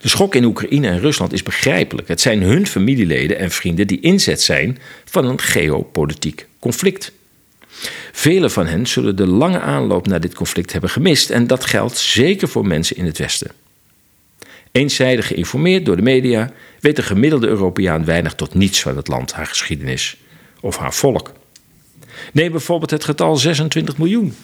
De 0.00 0.08
schok 0.08 0.34
in 0.34 0.44
Oekraïne 0.44 0.88
en 0.88 1.00
Rusland 1.00 1.32
is 1.32 1.42
begrijpelijk. 1.42 2.08
Het 2.08 2.20
zijn 2.20 2.42
hun 2.42 2.66
familieleden 2.66 3.38
en 3.38 3.50
vrienden 3.50 3.86
die 3.86 4.00
inzet 4.00 4.42
zijn 4.42 4.78
van 5.04 5.24
een 5.24 5.40
geopolitiek 5.40 6.46
conflict. 6.58 7.12
Velen 8.12 8.50
van 8.50 8.66
hen 8.66 8.86
zullen 8.86 9.16
de 9.16 9.26
lange 9.26 9.60
aanloop 9.60 10.06
naar 10.06 10.20
dit 10.20 10.34
conflict 10.34 10.72
hebben 10.72 10.90
gemist 10.90 11.30
en 11.30 11.46
dat 11.46 11.64
geldt 11.64 11.98
zeker 11.98 12.48
voor 12.48 12.66
mensen 12.66 12.96
in 12.96 13.04
het 13.04 13.18
Westen. 13.18 13.50
Eenzijdig 14.72 15.26
geïnformeerd 15.26 15.84
door 15.84 15.96
de 15.96 16.02
media 16.02 16.52
weet 16.80 16.96
de 16.96 17.02
gemiddelde 17.02 17.46
Europeaan 17.46 18.04
weinig 18.04 18.34
tot 18.34 18.54
niets 18.54 18.82
van 18.82 18.96
het 18.96 19.08
land, 19.08 19.32
haar 19.32 19.46
geschiedenis 19.46 20.16
of 20.60 20.76
haar 20.76 20.94
volk. 20.94 21.32
Neem 22.32 22.50
bijvoorbeeld 22.50 22.90
het 22.90 23.04
getal 23.04 23.36
26 23.36 23.96
miljoen. 23.96 24.34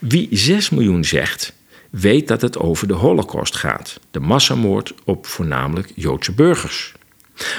Wie 0.00 0.28
6 0.30 0.70
miljoen 0.70 1.04
zegt, 1.04 1.52
weet 1.90 2.28
dat 2.28 2.40
het 2.40 2.58
over 2.58 2.88
de 2.88 2.94
Holocaust 2.94 3.56
gaat, 3.56 4.00
de 4.10 4.20
massamoord 4.20 4.94
op 5.04 5.26
voornamelijk 5.26 5.92
Joodse 5.94 6.32
burgers. 6.32 6.94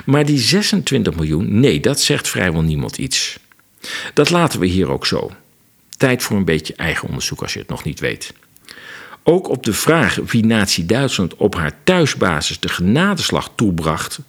Maar 0.06 0.26
die 0.26 0.38
26 0.38 1.16
miljoen, 1.16 1.60
nee, 1.60 1.80
dat 1.80 2.02
zegt 2.02 2.28
vrijwel 2.28 2.62
niemand 2.62 2.98
iets. 2.98 3.40
Dat 4.14 4.30
laten 4.30 4.60
we 4.60 4.66
hier 4.66 4.90
ook 4.90 5.06
zo. 5.06 5.32
Tijd 5.98 6.24
voor 6.24 6.38
een 6.38 6.46
beetje 6.46 6.76
eigen 6.76 7.08
onderzoek 7.08 7.42
als 7.42 7.54
je 7.54 7.60
het 7.60 7.70
nog 7.70 7.84
niet 7.84 8.00
weet. 8.00 8.34
Ook 9.24 9.50
op 9.50 9.64
de 9.64 9.74
vraag 9.74 10.16
wie 10.16 10.46
Nazi-Duitsland 10.46 11.36
op 11.36 11.56
haar 11.56 11.74
thuisbasis 11.84 12.60
de 12.60 12.70
genadeslag 12.70 13.52
toebracht, 13.56 14.20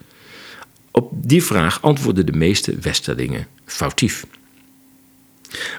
op 0.91 1.11
die 1.15 1.45
vraag 1.45 1.83
antwoorden 1.83 2.27
de 2.27 2.33
meeste 2.33 2.75
Westerlingen 2.75 3.47
foutief. 3.65 4.27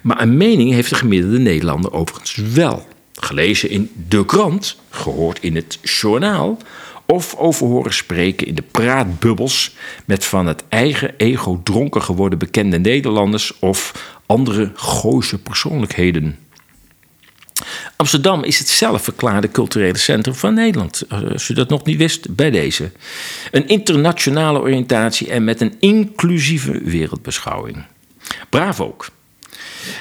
Maar 0.04 0.22
een 0.22 0.38
mening 0.38 0.72
heeft 0.72 0.90
de 0.90 0.96
gemiddelde 0.96 1.40
Nederlander 1.40 1.94
overigens 1.94 2.36
wel. 2.36 2.88
Gelezen 3.14 3.70
in 3.70 3.92
de 4.08 4.26
krant, 4.26 4.76
gehoord 4.90 5.40
in 5.40 5.56
het 5.56 5.80
journaal 5.82 6.58
of 7.06 7.36
over 7.36 7.68
horen 7.68 7.94
spreken 7.94 8.48
in 8.48 8.56
de 8.56 8.64
praatbubbels 8.72 9.76
met 10.06 10.26
van 10.26 10.48
het 10.48 10.64
eigen 10.70 11.14
ego 11.18 11.62
dronken 11.64 12.02
geworden 12.02 12.40
bekende 12.40 12.80
Nederlanders 12.80 13.60
of 13.60 14.10
andere 14.26 14.72
Gooise 14.76 15.40
persoonlijkheden. 15.40 16.38
Amsterdam 17.96 18.44
is 18.44 18.60
het 18.60 18.68
zelfverklaarde 18.68 19.52
culturele 19.52 19.98
centrum 19.98 20.36
van 20.36 20.54
Nederland. 20.54 21.04
Als 21.10 21.50
u 21.50 21.54
dat 21.54 21.70
nog 21.70 21.84
niet 21.84 21.98
wist, 21.98 22.36
bij 22.36 22.52
deze. 22.52 22.92
Een 23.52 23.68
internationale 23.68 24.60
oriëntatie 24.60 25.30
en 25.30 25.44
met 25.44 25.62
een 25.62 25.76
inclusieve 25.80 26.82
wereldbeschouwing. 26.84 27.86
Braaf 28.50 28.82
ook. 28.82 29.10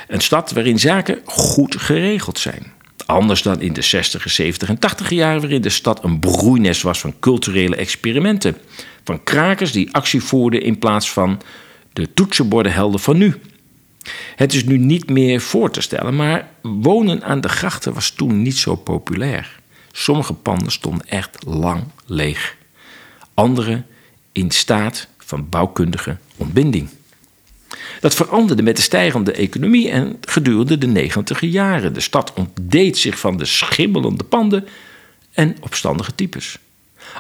Een 0.09 0.21
stad 0.21 0.53
waarin 0.53 0.79
zaken 0.79 1.21
goed 1.25 1.77
geregeld 1.81 2.39
zijn. 2.39 2.73
Anders 3.11 3.43
dan 3.43 3.61
in 3.61 3.73
de 3.73 3.83
60, 3.83 4.31
70 4.31 4.69
en 4.69 4.79
80 4.79 5.11
jaren, 5.11 5.41
waarin 5.41 5.61
de 5.61 5.69
stad 5.69 6.05
een 6.05 6.19
broeinest 6.19 6.83
was 6.83 7.01
van 7.01 7.19
culturele 7.21 7.77
experimenten. 7.77 8.57
Van 9.05 9.25
krakers 9.25 9.73
die 9.73 9.95
actie 9.95 10.23
voerden 10.23 10.63
in 10.63 10.79
plaats 10.79 11.11
van 11.11 11.41
de 11.93 12.13
toetsenbordenhelden 12.15 13.01
van 13.01 13.19
nu. 13.19 13.41
Het 14.37 14.55
is 14.55 14.65
nu 14.65 14.79
niet 14.79 15.11
meer 15.11 15.41
voor 15.41 15.71
te 15.71 15.81
stellen, 15.81 16.17
maar 16.17 16.49
wonen 16.63 17.23
aan 17.23 17.41
de 17.41 17.49
grachten 17.49 17.95
was 17.95 18.11
toen 18.11 18.43
niet 18.43 18.57
zo 18.57 18.75
populair. 18.75 19.61
Sommige 19.93 20.35
panden 20.35 20.73
stonden 20.73 21.07
echt 21.07 21.45
lang 21.47 21.83
leeg. 22.07 22.57
Andere 23.35 23.83
in 24.33 24.51
staat 24.51 25.09
van 25.19 25.49
bouwkundige 25.49 26.17
ontbinding. 26.37 26.89
Dat 28.01 28.15
veranderde 28.15 28.63
met 28.63 28.77
de 28.77 28.83
stijgende 28.83 29.33
economie 29.33 29.91
en 29.91 30.17
gedurende 30.21 30.79
de 30.79 30.87
negentiger 30.87 31.49
jaren. 31.49 31.95
De 31.95 32.01
stad 32.01 32.33
ontdeed 32.33 32.99
zich 32.99 33.19
van 33.19 33.37
de 33.37 33.45
schimmelende 33.45 34.25
panden 34.25 34.67
en 35.33 35.57
opstandige 35.61 36.15
types. 36.15 36.59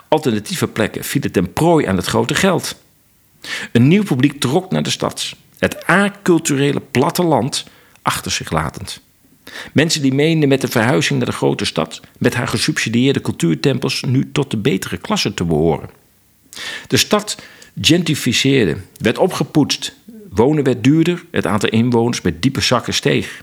Alternatieve 0.08 0.66
plekken 0.66 1.04
vielen 1.04 1.32
ten 1.32 1.52
prooi 1.52 1.86
aan 1.86 1.96
het 1.96 2.06
grote 2.06 2.34
geld. 2.34 2.76
Een 3.72 3.88
nieuw 3.88 4.02
publiek 4.02 4.40
trok 4.40 4.70
naar 4.70 4.82
de 4.82 4.90
stad, 4.90 5.34
het 5.58 5.86
aculturele 5.86 6.80
platteland 6.80 7.64
achter 8.02 8.30
zich 8.30 8.50
latend. 8.50 9.00
Mensen 9.72 10.02
die 10.02 10.14
meenden 10.14 10.48
met 10.48 10.60
de 10.60 10.68
verhuizing 10.68 11.18
naar 11.18 11.28
de 11.28 11.36
grote 11.36 11.64
stad, 11.64 12.00
met 12.18 12.34
haar 12.34 12.48
gesubsidieerde 12.48 13.20
cultuurtempels, 13.20 14.02
nu 14.02 14.32
tot 14.32 14.50
de 14.50 14.56
betere 14.56 14.96
klasse 14.96 15.34
te 15.34 15.44
behoren. 15.44 15.90
De 16.86 16.96
stad 16.96 17.42
gentrificeerde, 17.80 18.76
werd 18.96 19.18
opgepoetst, 19.18 19.94
Wonen 20.30 20.64
werd 20.64 20.84
duurder, 20.84 21.24
het 21.30 21.46
aantal 21.46 21.68
inwoners 21.68 22.20
met 22.20 22.42
diepe 22.42 22.60
zakken 22.60 22.94
steeg. 22.94 23.42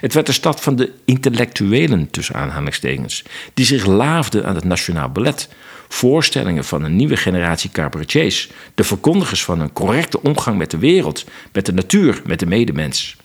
Het 0.00 0.14
werd 0.14 0.26
de 0.26 0.32
stad 0.32 0.60
van 0.60 0.76
de 0.76 0.92
intellectuelen, 1.04 2.10
tussen 2.10 2.34
aanhalingstekens, 2.34 3.24
die 3.54 3.66
zich 3.66 3.86
laafden 3.86 4.46
aan 4.46 4.54
het 4.54 4.64
nationaal 4.64 5.08
ballet. 5.08 5.48
Voorstellingen 5.88 6.64
van 6.64 6.84
een 6.84 6.96
nieuwe 6.96 7.16
generatie 7.16 7.70
cabaretiers, 7.70 8.50
de 8.74 8.84
verkondigers 8.84 9.44
van 9.44 9.60
een 9.60 9.72
correcte 9.72 10.22
omgang 10.22 10.58
met 10.58 10.70
de 10.70 10.78
wereld, 10.78 11.24
met 11.52 11.66
de 11.66 11.72
natuur, 11.72 12.22
met 12.24 12.38
de 12.38 12.46
medemens. 12.46 13.16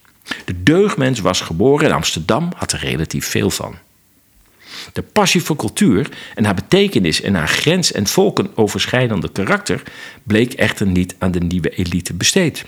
De 0.46 0.64
deugdmens 0.64 1.20
was 1.20 1.42
geboren 1.42 1.88
in 1.88 1.94
Amsterdam, 1.94 2.50
had 2.56 2.72
er 2.72 2.80
relatief 2.80 3.26
veel 3.26 3.50
van. 3.50 3.76
De 4.94 5.02
passie 5.02 5.44
voor 5.44 5.56
cultuur 5.56 6.10
en 6.36 6.46
haar 6.46 6.54
betekenis 6.56 7.22
en 7.22 7.36
haar 7.36 7.48
grens- 7.48 7.92
en 7.92 8.08
volkenoverschrijdende 8.08 9.32
karakter 9.32 9.84
bleek 10.24 10.54
echter 10.54 10.88
niet 10.88 11.16
aan 11.18 11.32
de 11.32 11.40
nieuwe 11.40 11.70
elite 11.70 12.14
besteed. 12.14 12.66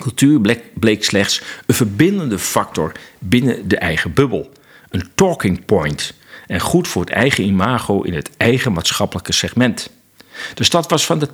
Cultuur 0.00 0.60
bleek, 0.74 1.04
slechts 1.04 1.42
een 1.66 1.74
verbindende 1.74 2.38
factor 2.38 2.92
binnen 3.18 3.68
de 3.68 3.76
eigen 3.76 4.12
bubbel. 4.12 4.52
Een 4.90 5.08
talking 5.14 5.64
point. 5.64 6.14
En 6.46 6.60
goed 6.60 6.88
voor 6.88 7.02
het 7.02 7.10
eigen 7.10 7.44
imago 7.44 8.02
in 8.02 8.14
het 8.14 8.30
eigen 8.36 8.72
maatschappelijke 8.72 9.32
segment. 9.32 9.90
De 10.54 10.64
stad 10.64 10.90
was 10.90 11.06
van 11.06 11.18
de, 11.18 11.28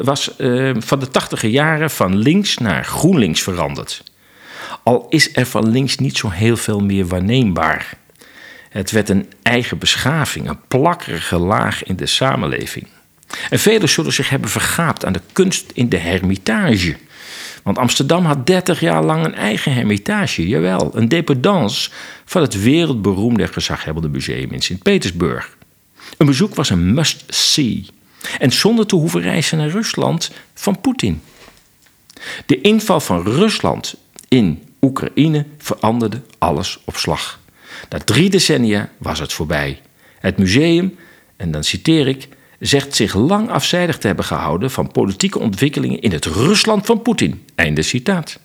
was, 0.00 0.30
uh, 0.38 0.74
van 0.78 0.98
de 0.98 1.08
tachtige 1.08 1.50
jaren 1.50 1.90
van 1.90 2.16
links 2.16 2.58
naar 2.58 2.84
GroenLinks 2.84 3.42
veranderd. 3.42 4.02
Al 4.82 5.06
is 5.08 5.36
er 5.36 5.46
van 5.46 5.70
links 5.70 5.96
niet 5.96 6.16
zo 6.16 6.30
heel 6.30 6.56
veel 6.56 6.80
meer 6.80 7.06
waarneembaar. 7.06 7.98
Het 8.68 8.90
werd 8.90 9.08
een 9.08 9.32
eigen 9.42 9.78
beschaving, 9.78 10.48
een 10.48 10.60
plakkerige 10.68 11.38
laag 11.38 11.84
in 11.84 11.96
de 11.96 12.06
samenleving. 12.06 12.86
En 13.50 13.58
velen 13.58 13.88
zullen 13.88 14.12
zich 14.12 14.28
hebben 14.28 14.50
vergaapt 14.50 15.04
aan 15.04 15.12
de 15.12 15.20
kunst 15.32 15.70
in 15.74 15.88
de 15.88 15.96
hermitage. 15.96 16.96
Want 17.66 17.78
Amsterdam 17.78 18.24
had 18.24 18.46
30 18.46 18.80
jaar 18.80 19.04
lang 19.04 19.24
een 19.24 19.34
eigen 19.34 19.72
hermitage, 19.72 20.48
jawel, 20.48 20.90
een 20.94 21.08
dependance 21.08 21.90
van 22.24 22.42
het 22.42 22.62
wereldberoemde 22.62 23.42
en 23.42 23.48
gezaghebbende 23.48 24.08
museum 24.08 24.50
in 24.50 24.62
Sint-Petersburg. 24.62 25.56
Een 26.16 26.26
bezoek 26.26 26.54
was 26.54 26.70
een 26.70 26.94
must-see. 26.94 27.86
En 28.38 28.52
zonder 28.52 28.86
te 28.86 28.96
hoeven 28.96 29.20
reizen 29.20 29.58
naar 29.58 29.68
Rusland 29.68 30.30
van 30.54 30.80
Poetin. 30.80 31.22
De 32.46 32.60
inval 32.60 33.00
van 33.00 33.22
Rusland 33.22 33.96
in 34.28 34.62
Oekraïne 34.80 35.46
veranderde 35.58 36.22
alles 36.38 36.78
op 36.84 36.96
slag. 36.96 37.40
Na 37.88 37.98
drie 37.98 38.30
decennia 38.30 38.90
was 38.98 39.18
het 39.18 39.32
voorbij. 39.32 39.80
Het 40.18 40.38
museum, 40.38 40.98
en 41.36 41.50
dan 41.50 41.64
citeer 41.64 42.08
ik, 42.08 42.28
zegt 42.58 42.94
zich 42.94 43.14
lang 43.14 43.50
afzijdig 43.50 43.98
te 43.98 44.06
hebben 44.06 44.24
gehouden 44.24 44.70
van 44.70 44.92
politieke 44.92 45.38
ontwikkelingen 45.38 46.00
in 46.00 46.12
het 46.12 46.24
Rusland 46.24 46.86
van 46.86 47.02
Poetin. 47.02 47.44
Einde 47.54 47.82
citaat. 47.82 48.38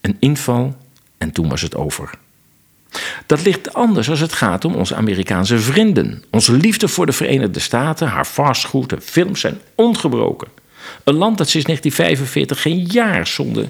Een 0.00 0.16
inval 0.18 0.76
en 1.18 1.32
toen 1.32 1.48
was 1.48 1.62
het 1.62 1.76
over. 1.76 2.10
Dat 3.26 3.42
ligt 3.42 3.74
anders 3.74 4.10
als 4.10 4.20
het 4.20 4.32
gaat 4.32 4.64
om 4.64 4.74
onze 4.74 4.94
Amerikaanse 4.94 5.58
vrienden. 5.58 6.24
Onze 6.30 6.52
liefde 6.52 6.88
voor 6.88 7.06
de 7.06 7.12
Verenigde 7.12 7.60
Staten, 7.60 8.08
haar 8.08 8.26
vastgoed 8.26 8.92
en 8.92 9.02
films 9.02 9.40
zijn 9.40 9.60
ongebroken. 9.74 10.48
Een 11.04 11.14
land 11.14 11.38
dat 11.38 11.48
sinds 11.48 11.66
1945 11.66 12.62
geen 12.62 12.86
jaar 12.86 13.26
zonder 13.26 13.68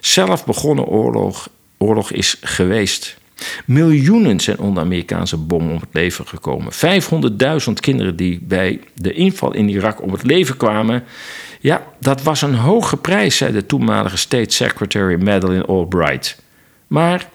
zelf 0.00 0.44
begonnen 0.44 0.84
oorlog, 0.84 1.48
oorlog 1.78 2.10
is 2.10 2.36
geweest. 2.40 3.17
Miljoenen 3.64 4.40
zijn 4.40 4.58
onder 4.58 4.82
Amerikaanse 4.82 5.36
bom 5.36 5.70
om 5.70 5.76
het 5.76 5.88
leven 5.92 6.26
gekomen. 6.26 6.72
500.000 6.72 7.72
kinderen 7.80 8.16
die 8.16 8.40
bij 8.42 8.80
de 8.94 9.12
inval 9.12 9.54
in 9.54 9.68
Irak 9.68 10.02
om 10.02 10.12
het 10.12 10.22
leven 10.22 10.56
kwamen. 10.56 11.04
Ja, 11.60 11.86
dat 12.00 12.22
was 12.22 12.42
een 12.42 12.54
hoge 12.54 12.96
prijs, 12.96 13.36
zei 13.36 13.52
de 13.52 13.66
toenmalige 13.66 14.16
State 14.16 14.54
Secretary 14.54 15.22
Madeleine 15.22 15.66
Albright. 15.66 16.42
Maar 16.86 17.28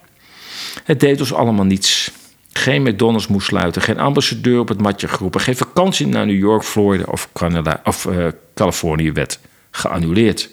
het 0.84 0.99
deed 0.99 1.20
ons 1.20 1.34
allemaal 1.34 1.66
niets. 1.66 2.12
Geen 2.54 2.82
McDonald's 2.82 3.28
moest 3.28 3.47
sluiten, 3.47 3.82
geen 3.82 3.99
ambassadeur 3.99 4.60
op 4.60 4.68
het 4.68 4.82
matje 4.82 5.08
geroepen, 5.08 5.41
geen 5.41 5.56
vakantie 5.56 6.08
naar 6.08 6.26
New 6.26 6.38
York, 6.38 6.64
Florida 6.64 7.04
of, 7.08 7.30
Canada, 7.34 7.82
of 7.84 8.06
uh, 8.06 8.28
Californië 8.54 9.12
werd 9.12 9.39
geannuleerd. 9.72 10.49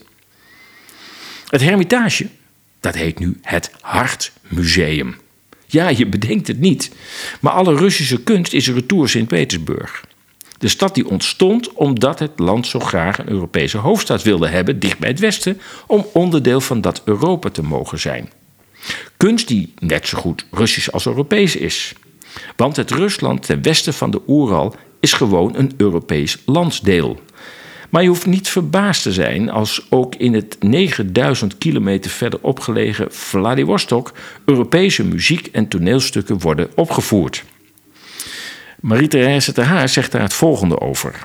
Het 1.49 1.61
Hermitage, 1.61 2.29
dat 2.81 2.95
heet 2.95 3.19
nu 3.19 3.39
het 3.43 3.71
Hartmuseum. 3.81 5.17
Ja, 5.71 5.89
je 5.89 6.07
bedenkt 6.07 6.47
het 6.47 6.61
niet, 6.61 6.91
maar 7.41 7.53
alle 7.53 7.77
Russische 7.77 8.23
kunst 8.23 8.53
is 8.53 8.69
retour 8.69 9.09
Sint-Petersburg. 9.09 10.05
De 10.59 10.69
stad 10.69 10.95
die 10.95 11.09
ontstond 11.09 11.73
omdat 11.73 12.19
het 12.19 12.39
land 12.39 12.67
zo 12.67 12.81
graag 12.81 13.19
een 13.19 13.29
Europese 13.29 13.79
hoofdstad 13.79 14.23
wilde 14.23 14.49
hebben, 14.49 14.79
dicht 14.79 14.99
bij 14.99 15.09
het 15.09 15.19
Westen, 15.19 15.61
om 15.87 16.07
onderdeel 16.13 16.61
van 16.61 16.81
dat 16.81 17.03
Europa 17.05 17.49
te 17.51 17.63
mogen 17.63 17.99
zijn. 18.01 18.31
Kunst 19.17 19.49
die 19.49 19.75
net 19.79 20.09
zo 20.09 20.19
goed 20.19 20.47
Russisch 20.51 20.91
als 20.91 21.07
Europees 21.07 21.57
is. 21.57 21.93
Want 22.57 22.77
het 22.77 22.91
Rusland 22.91 23.43
ten 23.43 23.63
westen 23.63 23.95
van 23.95 24.11
de 24.11 24.21
Oeral 24.27 24.75
is 25.01 25.13
gewoon 25.13 25.57
een 25.57 25.73
Europees 25.77 26.39
landsdeel. 26.47 27.21
Maar 27.91 28.03
je 28.03 28.09
hoeft 28.09 28.27
niet 28.27 28.49
verbaasd 28.49 29.03
te 29.03 29.13
zijn 29.13 29.51
als 29.51 29.87
ook 29.89 30.15
in 30.15 30.35
het 30.35 30.57
9000 30.61 31.59
kilometer 31.59 32.11
verder 32.11 32.39
opgelegen 32.43 33.13
Vladivostok 33.13 34.13
Europese 34.45 35.05
muziek 35.05 35.47
en 35.47 35.69
toneelstukken 35.69 36.39
worden 36.39 36.71
opgevoerd. 36.75 37.45
Marie-Thérèse 38.81 39.61
Haar 39.61 39.89
zegt 39.89 40.13
daar 40.13 40.23
het 40.23 40.35
volgende 40.35 40.81
over. 40.81 41.23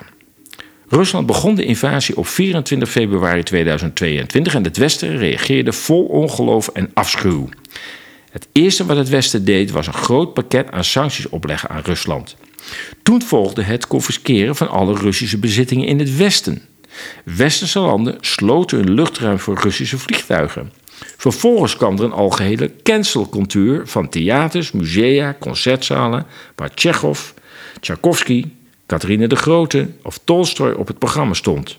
Rusland 0.88 1.26
begon 1.26 1.54
de 1.54 1.64
invasie 1.64 2.16
op 2.16 2.26
24 2.26 2.90
februari 2.90 3.42
2022 3.42 4.54
en 4.54 4.64
het 4.64 4.76
Westen 4.76 5.16
reageerde 5.16 5.72
vol 5.72 6.04
ongeloof 6.04 6.68
en 6.68 6.90
afschuw. 6.94 7.48
Het 8.30 8.48
eerste 8.52 8.86
wat 8.86 8.96
het 8.96 9.08
Westen 9.08 9.44
deed 9.44 9.70
was 9.70 9.86
een 9.86 9.92
groot 9.92 10.34
pakket 10.34 10.70
aan 10.70 10.84
sancties 10.84 11.28
opleggen 11.28 11.68
aan 11.68 11.82
Rusland. 11.84 12.36
Toen 13.02 13.22
volgde 13.22 13.62
het 13.62 13.86
confisceren 13.86 14.56
van 14.56 14.68
alle 14.68 14.94
Russische 14.94 15.38
bezittingen 15.38 15.86
in 15.86 15.98
het 15.98 16.16
Westen. 16.16 16.62
Westerse 17.24 17.78
landen 17.78 18.16
sloten 18.20 18.78
hun 18.78 18.94
luchtruim 18.94 19.38
voor 19.38 19.58
Russische 19.60 19.98
vliegtuigen. 19.98 20.72
Vervolgens 21.16 21.76
kwam 21.76 21.96
er 21.96 22.04
een 22.04 22.12
algehele 22.12 22.72
cancelcultuur 22.82 23.86
van 23.86 24.08
theaters, 24.08 24.72
musea, 24.72 25.36
concertzalen 25.40 26.26
waar 26.54 26.74
Tsjechov, 26.74 27.30
Tchaikovsky, 27.80 28.44
Catharine 28.86 29.26
de 29.26 29.36
Grote 29.36 29.88
of 30.02 30.20
Tolstoy 30.24 30.72
op 30.72 30.86
het 30.86 30.98
programma 30.98 31.34
stond. 31.34 31.78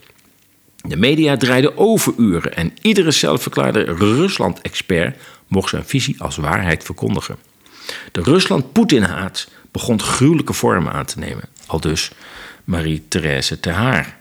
De 0.87 0.97
media 0.97 1.37
draaiden 1.37 1.77
overuren 1.77 2.55
en 2.55 2.73
iedere 2.81 3.11
zelfverklaarde 3.11 3.81
Rusland-expert 3.83 5.17
mocht 5.47 5.69
zijn 5.69 5.85
visie 5.85 6.21
als 6.21 6.37
waarheid 6.37 6.83
verkondigen. 6.83 7.37
De 8.11 8.21
Rusland-Poetin-haat 8.21 9.47
begon 9.77 10.01
gruwelijke 10.01 10.53
vormen 10.53 10.93
aan 10.93 11.05
te 11.05 11.19
nemen, 11.19 11.43
al 11.65 11.79
dus 11.79 12.11
Marie-Thérèse 12.63 13.69
Haar. 13.69 14.17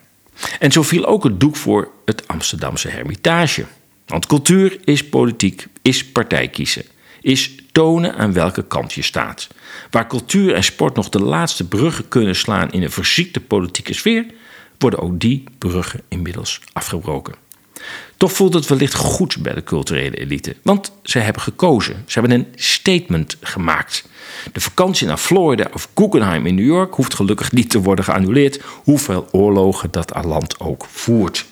En 0.58 0.72
zo 0.72 0.82
viel 0.82 1.06
ook 1.06 1.24
het 1.24 1.40
doek 1.40 1.56
voor 1.56 1.90
het 2.04 2.28
Amsterdamse 2.28 2.88
Hermitage. 2.88 3.64
Want 4.06 4.26
cultuur 4.26 4.78
is 4.84 5.08
politiek, 5.08 5.66
is 5.82 6.06
partijkiezen, 6.06 6.84
is 7.20 7.54
tonen 7.72 8.14
aan 8.14 8.32
welke 8.32 8.66
kant 8.66 8.92
je 8.92 9.02
staat. 9.02 9.48
Waar 9.90 10.06
cultuur 10.06 10.54
en 10.54 10.64
sport 10.64 10.94
nog 10.94 11.08
de 11.08 11.20
laatste 11.20 11.68
bruggen 11.68 12.08
kunnen 12.08 12.36
slaan 12.36 12.70
in 12.70 12.82
een 12.82 12.90
verziekte 12.90 13.40
politieke 13.40 13.94
sfeer, 13.94 14.26
worden 14.78 15.00
ook 15.00 15.20
die 15.20 15.44
bruggen 15.58 16.00
inmiddels 16.08 16.60
afgebroken. 16.72 17.34
Toch 18.16 18.32
voelt 18.32 18.54
het 18.54 18.66
wellicht 18.66 18.94
goed 18.94 19.36
bij 19.38 19.54
de 19.54 19.62
culturele 19.62 20.16
elite, 20.16 20.56
want 20.62 20.92
ze 21.02 21.18
hebben 21.18 21.42
gekozen. 21.42 22.02
Ze 22.06 22.20
hebben 22.20 22.38
een 22.38 22.46
statement 22.54 23.36
gemaakt. 23.40 24.08
De 24.52 24.60
vakantie 24.60 25.06
naar 25.06 25.16
Florida 25.16 25.70
of 25.72 25.88
Guggenheim 25.94 26.46
in 26.46 26.54
New 26.54 26.66
York 26.66 26.94
hoeft 26.94 27.14
gelukkig 27.14 27.52
niet 27.52 27.70
te 27.70 27.80
worden 27.80 28.04
geannuleerd, 28.04 28.60
hoeveel 28.62 29.28
oorlogen 29.30 29.90
dat 29.90 30.24
land 30.24 30.60
ook 30.60 30.86
voert. 30.90 31.46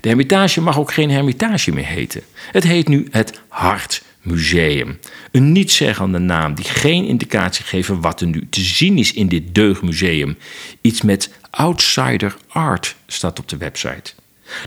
De 0.00 0.08
Hermitage 0.08 0.60
mag 0.60 0.78
ook 0.78 0.92
geen 0.92 1.10
Hermitage 1.10 1.72
meer 1.72 1.86
heten. 1.86 2.22
Het 2.52 2.64
heet 2.64 2.88
nu 2.88 3.08
het 3.10 3.40
Hart 3.48 4.02
Museum. 4.22 4.98
Een 5.30 5.52
nietszeggende 5.52 6.18
naam 6.18 6.54
die 6.54 6.64
geen 6.64 7.04
indicatie 7.04 7.64
geeft 7.64 7.88
wat 7.88 8.20
er 8.20 8.26
nu 8.26 8.46
te 8.50 8.60
zien 8.60 8.98
is 8.98 9.12
in 9.12 9.28
dit 9.28 9.54
deugmuseum. 9.54 10.36
Iets 10.80 11.02
met 11.02 11.30
outsider 11.50 12.36
art 12.48 12.96
staat 13.06 13.38
op 13.38 13.48
de 13.48 13.56
website. 13.56 14.12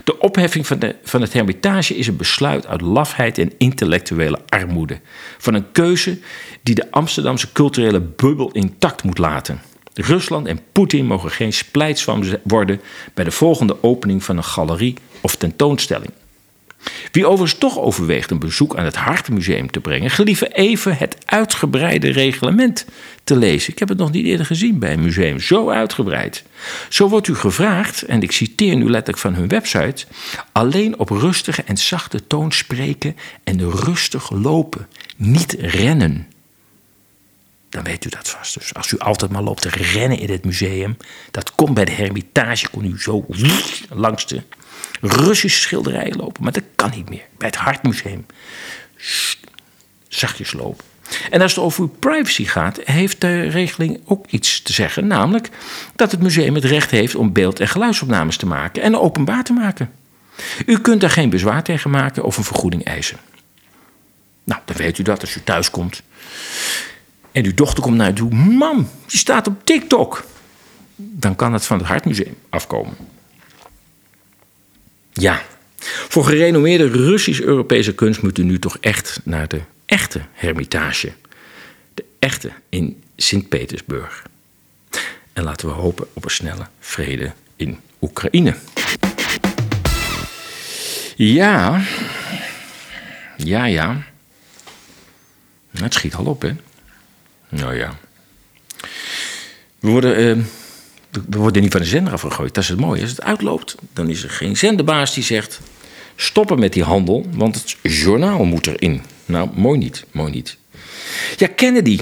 De 0.04 0.18
opheffing 0.18 0.66
van, 0.66 0.78
de, 0.78 0.96
van 1.02 1.20
het 1.20 1.32
Hermitage 1.32 1.96
is 1.96 2.06
een 2.06 2.16
besluit 2.16 2.66
uit 2.66 2.80
lafheid 2.80 3.38
en 3.38 3.52
intellectuele 3.58 4.38
armoede. 4.48 5.00
Van 5.38 5.54
een 5.54 5.72
keuze 5.72 6.18
die 6.62 6.74
de 6.74 6.90
Amsterdamse 6.90 7.52
culturele 7.52 8.00
bubbel 8.00 8.50
intact 8.52 9.02
moet 9.02 9.18
laten. 9.18 9.60
Rusland 9.94 10.46
en 10.46 10.60
Poetin 10.72 11.06
mogen 11.06 11.30
geen 11.30 11.52
splijtswam 11.52 12.22
worden 12.42 12.80
bij 13.14 13.24
de 13.24 13.30
volgende 13.30 13.82
opening 13.82 14.24
van 14.24 14.36
een 14.36 14.44
galerie 14.44 14.96
of 15.20 15.36
tentoonstelling. 15.36 16.10
Wie 17.12 17.26
overigens 17.26 17.58
toch 17.58 17.78
overweegt 17.78 18.30
een 18.30 18.38
bezoek 18.38 18.76
aan 18.76 18.84
het 18.84 18.96
Hartmuseum 18.96 19.70
te 19.70 19.80
brengen, 19.80 20.10
gelieve 20.10 20.48
even 20.48 20.96
het 20.96 21.16
uitgebreide 21.24 22.10
reglement 22.10 22.84
te 23.24 23.36
lezen. 23.36 23.72
Ik 23.72 23.78
heb 23.78 23.88
het 23.88 23.98
nog 23.98 24.10
niet 24.10 24.26
eerder 24.26 24.46
gezien 24.46 24.78
bij 24.78 24.92
een 24.92 25.02
museum, 25.02 25.40
zo 25.40 25.70
uitgebreid. 25.70 26.44
Zo 26.88 27.08
wordt 27.08 27.28
u 27.28 27.34
gevraagd, 27.34 28.02
en 28.02 28.22
ik 28.22 28.32
citeer 28.32 28.76
nu 28.76 28.90
letterlijk 28.90 29.18
van 29.18 29.34
hun 29.34 29.48
website, 29.48 30.06
alleen 30.52 30.98
op 30.98 31.10
rustige 31.10 31.62
en 31.62 31.76
zachte 31.76 32.26
toon 32.26 32.52
spreken 32.52 33.16
en 33.44 33.70
rustig 33.70 34.30
lopen, 34.30 34.88
niet 35.16 35.56
rennen. 35.58 36.26
Dan 37.68 37.84
weet 37.84 38.04
u 38.04 38.08
dat 38.08 38.28
vast. 38.28 38.54
Dus 38.54 38.74
als 38.74 38.92
u 38.92 38.98
altijd 38.98 39.30
maar 39.30 39.42
loopt 39.42 39.62
te 39.62 39.68
rennen 39.68 40.18
in 40.18 40.30
het 40.30 40.44
museum, 40.44 40.96
dat 41.30 41.54
komt 41.54 41.74
bij 41.74 41.84
de 41.84 41.92
Hermitage, 41.92 42.68
kon 42.68 42.84
u 42.84 43.00
zo 43.00 43.26
langs 43.88 44.26
de 44.26 44.42
Russische 45.00 45.60
schilderijen 45.60 46.16
lopen. 46.16 46.42
Maar 46.42 46.52
dat 46.52 46.62
kan 46.76 46.90
niet 46.90 47.08
meer. 47.08 47.24
Bij 47.38 47.48
het 47.48 47.56
Hartmuseum. 47.56 48.26
Zachtjes 50.08 50.52
lopen. 50.52 50.84
En 51.30 51.40
als 51.40 51.54
het 51.54 51.64
over 51.64 51.80
uw 51.80 51.94
privacy 51.98 52.44
gaat, 52.44 52.80
heeft 52.84 53.20
de 53.20 53.42
regeling 53.42 54.00
ook 54.04 54.26
iets 54.26 54.62
te 54.62 54.72
zeggen. 54.72 55.06
Namelijk 55.06 55.50
dat 55.96 56.10
het 56.10 56.22
museum 56.22 56.54
het 56.54 56.64
recht 56.64 56.90
heeft 56.90 57.14
om 57.14 57.32
beeld- 57.32 57.60
en 57.60 57.68
geluidsopnames 57.68 58.36
te 58.36 58.46
maken 58.46 58.82
en 58.82 58.98
openbaar 58.98 59.44
te 59.44 59.52
maken. 59.52 59.90
U 60.66 60.78
kunt 60.78 61.00
daar 61.00 61.10
geen 61.10 61.30
bezwaar 61.30 61.62
tegen 61.62 61.90
maken 61.90 62.24
of 62.24 62.36
een 62.36 62.44
vergoeding 62.44 62.84
eisen. 62.84 63.18
Nou, 64.44 64.60
dan 64.64 64.76
weet 64.76 64.98
u 64.98 65.02
dat 65.02 65.20
als 65.20 65.36
u 65.36 65.40
thuis 65.44 65.70
komt. 65.70 66.02
En 67.32 67.44
uw 67.44 67.54
dochter 67.54 67.82
komt 67.82 67.96
naar 67.96 68.10
u 68.10 68.12
toe. 68.12 68.34
Mam, 68.34 68.88
die 69.06 69.18
staat 69.18 69.46
op 69.46 69.64
TikTok. 69.64 70.24
Dan 70.96 71.36
kan 71.36 71.52
het 71.52 71.66
van 71.66 71.78
het 71.78 71.86
Hartmuseum 71.86 72.36
afkomen. 72.48 72.96
Ja, 75.16 75.42
voor 76.08 76.24
gerenommeerde 76.24 76.88
Russisch-Europese 76.88 77.94
kunst 77.94 78.22
moet 78.22 78.38
u 78.38 78.42
nu 78.42 78.58
toch 78.58 78.76
echt 78.80 79.20
naar 79.24 79.48
de 79.48 79.60
echte 79.86 80.20
Hermitage. 80.32 81.12
De 81.94 82.04
echte 82.18 82.52
in 82.68 83.02
Sint-Petersburg. 83.16 84.22
En 85.32 85.42
laten 85.42 85.68
we 85.68 85.74
hopen 85.74 86.06
op 86.12 86.24
een 86.24 86.30
snelle 86.30 86.66
vrede 86.80 87.32
in 87.56 87.80
Oekraïne. 88.00 88.54
Ja, 91.16 91.82
ja, 93.36 93.64
ja. 93.64 94.02
Het 95.70 95.94
schiet 95.94 96.14
al 96.14 96.24
op, 96.24 96.42
hè? 96.42 96.52
Nou 97.48 97.74
ja. 97.74 97.98
We 99.78 99.88
worden. 99.88 100.38
Uh, 100.38 100.44
we 101.28 101.38
worden 101.38 101.62
niet 101.62 101.72
van 101.72 101.80
de 101.80 101.86
zender 101.86 102.12
afgegooid. 102.12 102.54
Dat 102.54 102.62
is 102.62 102.68
het 102.68 102.80
mooie. 102.80 103.00
Als 103.00 103.10
het 103.10 103.22
uitloopt, 103.22 103.76
dan 103.92 104.08
is 104.08 104.22
er 104.22 104.30
geen 104.30 104.56
zenderbaas 104.56 105.14
die 105.14 105.24
zegt... 105.24 105.60
stoppen 106.16 106.58
met 106.58 106.72
die 106.72 106.82
handel, 106.82 107.26
want 107.32 107.54
het 107.54 107.76
journaal 107.82 108.44
moet 108.44 108.66
erin. 108.66 109.02
Nou, 109.24 109.50
mooi 109.54 109.78
niet, 109.78 110.04
mooi 110.10 110.32
niet. 110.32 110.58
Ja, 111.36 111.46
Kennedy. 111.46 111.98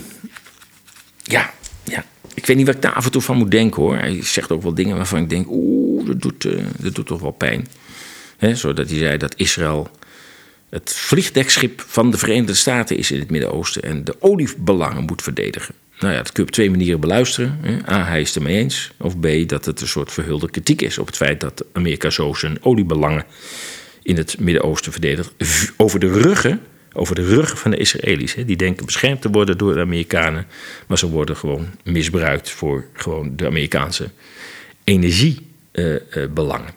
Ja, 1.22 1.52
ja. 1.84 2.04
Ik 2.34 2.46
weet 2.46 2.56
niet 2.56 2.66
wat 2.66 2.74
ik 2.74 2.82
daar 2.82 2.92
af 2.92 3.04
en 3.04 3.10
toe 3.10 3.22
van 3.22 3.36
moet 3.36 3.50
denken, 3.50 3.82
hoor. 3.82 3.96
Hij 3.96 4.24
zegt 4.24 4.50
ook 4.50 4.62
wel 4.62 4.74
dingen 4.74 4.96
waarvan 4.96 5.22
ik 5.22 5.28
denk... 5.28 5.46
oeh, 5.48 6.06
dat 6.06 6.22
doet, 6.22 6.44
uh, 6.44 6.64
dat 6.78 6.94
doet 6.94 7.06
toch 7.06 7.20
wel 7.20 7.30
pijn. 7.30 7.68
Zodat 8.52 8.88
hij 8.88 8.98
zei 8.98 9.16
dat 9.16 9.34
Israël 9.36 9.90
Het 10.70 10.92
vliegdekschip 10.92 11.84
van 11.86 12.10
de 12.10 12.18
Verenigde 12.18 12.54
Staten 12.54 12.96
is 12.96 13.10
in 13.10 13.18
het 13.18 13.30
Midden-Oosten 13.30 13.82
en 13.82 14.04
de 14.04 14.16
oliebelangen 14.18 15.04
moet 15.04 15.22
verdedigen. 15.22 15.74
Nou 16.02 16.14
ja, 16.14 16.22
dat 16.22 16.32
kun 16.32 16.42
je 16.42 16.48
op 16.48 16.54
twee 16.54 16.70
manieren 16.70 17.00
beluisteren. 17.00 17.58
A, 17.88 18.04
hij 18.04 18.20
is 18.20 18.26
het 18.28 18.36
ermee 18.36 18.56
eens. 18.56 18.92
Of 18.98 19.20
B, 19.20 19.26
dat 19.46 19.64
het 19.64 19.80
een 19.80 19.88
soort 19.88 20.12
verhulde 20.12 20.50
kritiek 20.50 20.82
is 20.82 20.98
op 20.98 21.06
het 21.06 21.16
feit 21.16 21.40
dat 21.40 21.64
Amerika 21.72 22.10
zo 22.10 22.34
zijn 22.34 22.58
oliebelangen 22.64 23.24
in 24.02 24.16
het 24.16 24.36
Midden-Oosten 24.40 24.92
verdedigt. 24.92 25.32
Over 25.76 26.00
de 26.00 26.12
ruggen, 26.12 26.60
over 26.92 27.14
de 27.14 27.24
ruggen 27.24 27.58
van 27.58 27.70
de 27.70 27.76
Israëli's. 27.76 28.34
Die 28.46 28.56
denken 28.56 28.84
beschermd 28.86 29.20
te 29.20 29.30
worden 29.30 29.58
door 29.58 29.74
de 29.74 29.80
Amerikanen. 29.80 30.46
Maar 30.86 30.98
ze 30.98 31.08
worden 31.08 31.36
gewoon 31.36 31.66
misbruikt 31.84 32.50
voor 32.50 32.84
gewoon 32.92 33.32
de 33.36 33.46
Amerikaanse 33.46 34.10
energiebelangen. 34.84 36.70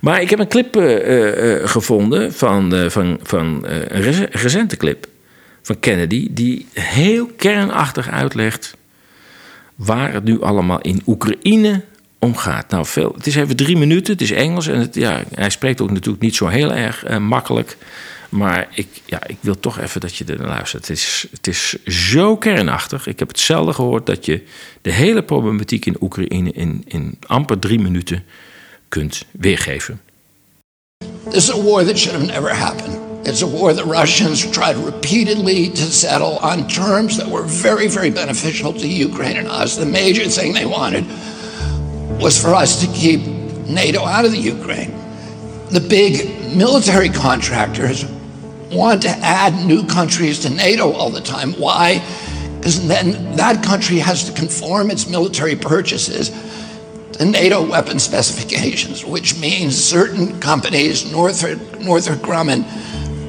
Maar 0.00 0.20
ik 0.20 0.30
heb 0.30 0.38
een 0.38 0.48
clip 0.48 0.76
eh, 0.76 0.96
eh, 0.96 1.54
eh, 1.62 1.68
gevonden 1.68 2.32
van, 2.32 2.74
eh, 2.74 2.90
van, 2.90 3.20
van 3.22 3.66
eh, 3.66 3.76
een 3.88 4.02
rece- 4.02 4.28
recente 4.30 4.76
clip 4.76 5.06
van 5.66 5.80
Kennedy, 5.80 6.28
die 6.30 6.66
heel 6.72 7.26
kernachtig 7.26 8.08
uitlegt 8.08 8.76
waar 9.74 10.12
het 10.12 10.24
nu 10.24 10.42
allemaal 10.42 10.80
in 10.80 11.02
Oekraïne 11.06 11.84
om 12.18 12.36
gaat. 12.36 12.70
Nou, 12.70 12.86
veel, 12.86 13.12
het 13.16 13.26
is 13.26 13.36
even 13.36 13.56
drie 13.56 13.76
minuten, 13.76 14.12
het 14.12 14.22
is 14.22 14.30
Engels 14.30 14.66
en 14.66 14.78
het, 14.78 14.94
ja, 14.94 15.22
hij 15.34 15.50
spreekt 15.50 15.80
ook 15.80 15.90
natuurlijk 15.90 16.22
niet 16.22 16.34
zo 16.36 16.46
heel 16.46 16.72
erg 16.72 17.04
eh, 17.04 17.18
makkelijk. 17.18 17.76
Maar 18.28 18.68
ik, 18.74 18.86
ja, 19.04 19.26
ik 19.26 19.36
wil 19.40 19.60
toch 19.60 19.80
even 19.80 20.00
dat 20.00 20.16
je 20.16 20.24
er 20.24 20.38
naar 20.38 20.48
luistert. 20.48 20.88
Het 20.88 20.96
is, 20.96 21.26
het 21.30 21.46
is 21.46 21.76
zo 21.84 22.36
kernachtig. 22.36 23.06
Ik 23.06 23.18
heb 23.18 23.28
het 23.28 23.38
zelden 23.38 23.74
gehoord 23.74 24.06
dat 24.06 24.24
je 24.24 24.42
de 24.82 24.92
hele 24.92 25.22
problematiek 25.22 25.86
in 25.86 25.96
Oekraïne 26.00 26.52
in, 26.52 26.84
in 26.86 27.18
amper 27.26 27.58
drie 27.58 27.78
minuten 27.78 28.24
kunt 28.88 29.24
weergeven. 29.30 30.00
This 31.30 31.48
is 31.48 31.50
a 31.50 31.62
war 31.62 31.84
that 31.84 31.98
should 31.98 32.20
have 32.20 32.32
never 32.32 32.56
happened. 32.56 33.05
It's 33.26 33.42
a 33.42 33.46
war 33.46 33.72
that 33.72 33.84
Russians 33.84 34.48
tried 34.52 34.76
repeatedly 34.76 35.68
to 35.70 35.82
settle 35.82 36.38
on 36.38 36.68
terms 36.68 37.16
that 37.16 37.26
were 37.26 37.42
very, 37.42 37.88
very 37.88 38.08
beneficial 38.08 38.72
to 38.74 38.86
Ukraine 38.86 39.36
and 39.36 39.48
us. 39.48 39.76
The 39.76 39.84
major 39.84 40.28
thing 40.28 40.54
they 40.54 40.64
wanted 40.64 41.04
was 42.20 42.40
for 42.40 42.54
us 42.54 42.80
to 42.82 42.86
keep 42.92 43.26
NATO 43.66 44.04
out 44.04 44.24
of 44.24 44.30
the 44.30 44.38
Ukraine. 44.38 44.94
The 45.70 45.80
big 45.80 46.54
military 46.56 47.08
contractors 47.08 48.04
want 48.70 49.02
to 49.02 49.08
add 49.08 49.66
new 49.66 49.84
countries 49.84 50.38
to 50.40 50.50
NATO 50.50 50.92
all 50.92 51.10
the 51.10 51.20
time. 51.20 51.52
Why? 51.54 51.98
Because 52.58 52.86
then 52.86 53.34
that 53.34 53.64
country 53.64 53.98
has 53.98 54.22
to 54.30 54.32
conform 54.40 54.88
its 54.88 55.08
military 55.08 55.56
purchases 55.56 56.30
to 57.14 57.24
NATO 57.24 57.68
weapon 57.68 57.98
specifications, 57.98 59.04
which 59.04 59.36
means 59.40 59.76
certain 59.76 60.38
companies, 60.38 61.10
Northrop, 61.10 61.80
Northrop 61.80 62.20
Grumman, 62.20 62.64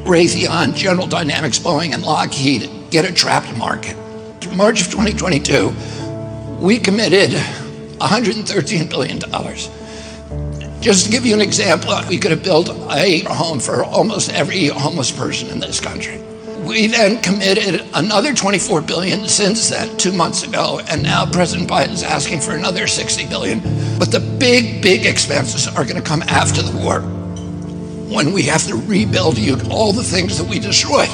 Raytheon, 0.07 0.73
General 0.73 1.05
Dynamics, 1.05 1.59
Boeing, 1.59 1.93
and 1.93 2.01
Lockheed, 2.01 2.69
get 2.89 3.03
a 3.03 3.13
trapped 3.13 3.55
market. 3.57 3.97
To 4.39 4.49
March 4.55 4.79
of 4.79 4.87
2022, 4.87 5.73
we 6.61 6.79
committed 6.79 7.31
$113 7.31 8.89
billion. 8.89 9.19
Just 10.79 11.05
to 11.05 11.11
give 11.11 11.25
you 11.25 11.33
an 11.33 11.41
example, 11.41 11.93
we 12.07 12.17
could 12.17 12.31
have 12.31 12.41
built 12.41 12.69
a 12.69 13.19
home 13.25 13.59
for 13.59 13.83
almost 13.83 14.31
every 14.31 14.67
homeless 14.67 15.11
person 15.11 15.49
in 15.49 15.59
this 15.59 15.81
country. 15.81 16.23
We 16.63 16.87
then 16.87 17.21
committed 17.21 17.85
another 17.93 18.33
24 18.33 18.83
billion 18.83 19.27
since 19.27 19.69
then, 19.69 19.97
two 19.97 20.13
months 20.13 20.43
ago, 20.43 20.79
and 20.89 21.03
now 21.03 21.25
President 21.25 21.69
Biden 21.69 21.91
is 21.91 22.03
asking 22.03 22.39
for 22.39 22.51
another 22.55 22.87
60 22.87 23.27
billion. 23.27 23.59
But 23.99 24.11
the 24.13 24.21
big, 24.39 24.81
big 24.81 25.05
expenses 25.05 25.67
are 25.67 25.83
going 25.83 25.97
to 25.97 26.01
come 26.01 26.21
after 26.23 26.61
the 26.61 26.77
war, 26.77 27.01
when 28.07 28.33
we 28.33 28.43
have 28.43 28.65
to 28.67 28.75
rebuild 28.75 29.37
you- 29.37 29.59
all 29.69 29.93
the 29.93 30.03
things 30.03 30.37
that 30.37 30.47
we 30.47 30.59
destroyed. 30.59 31.09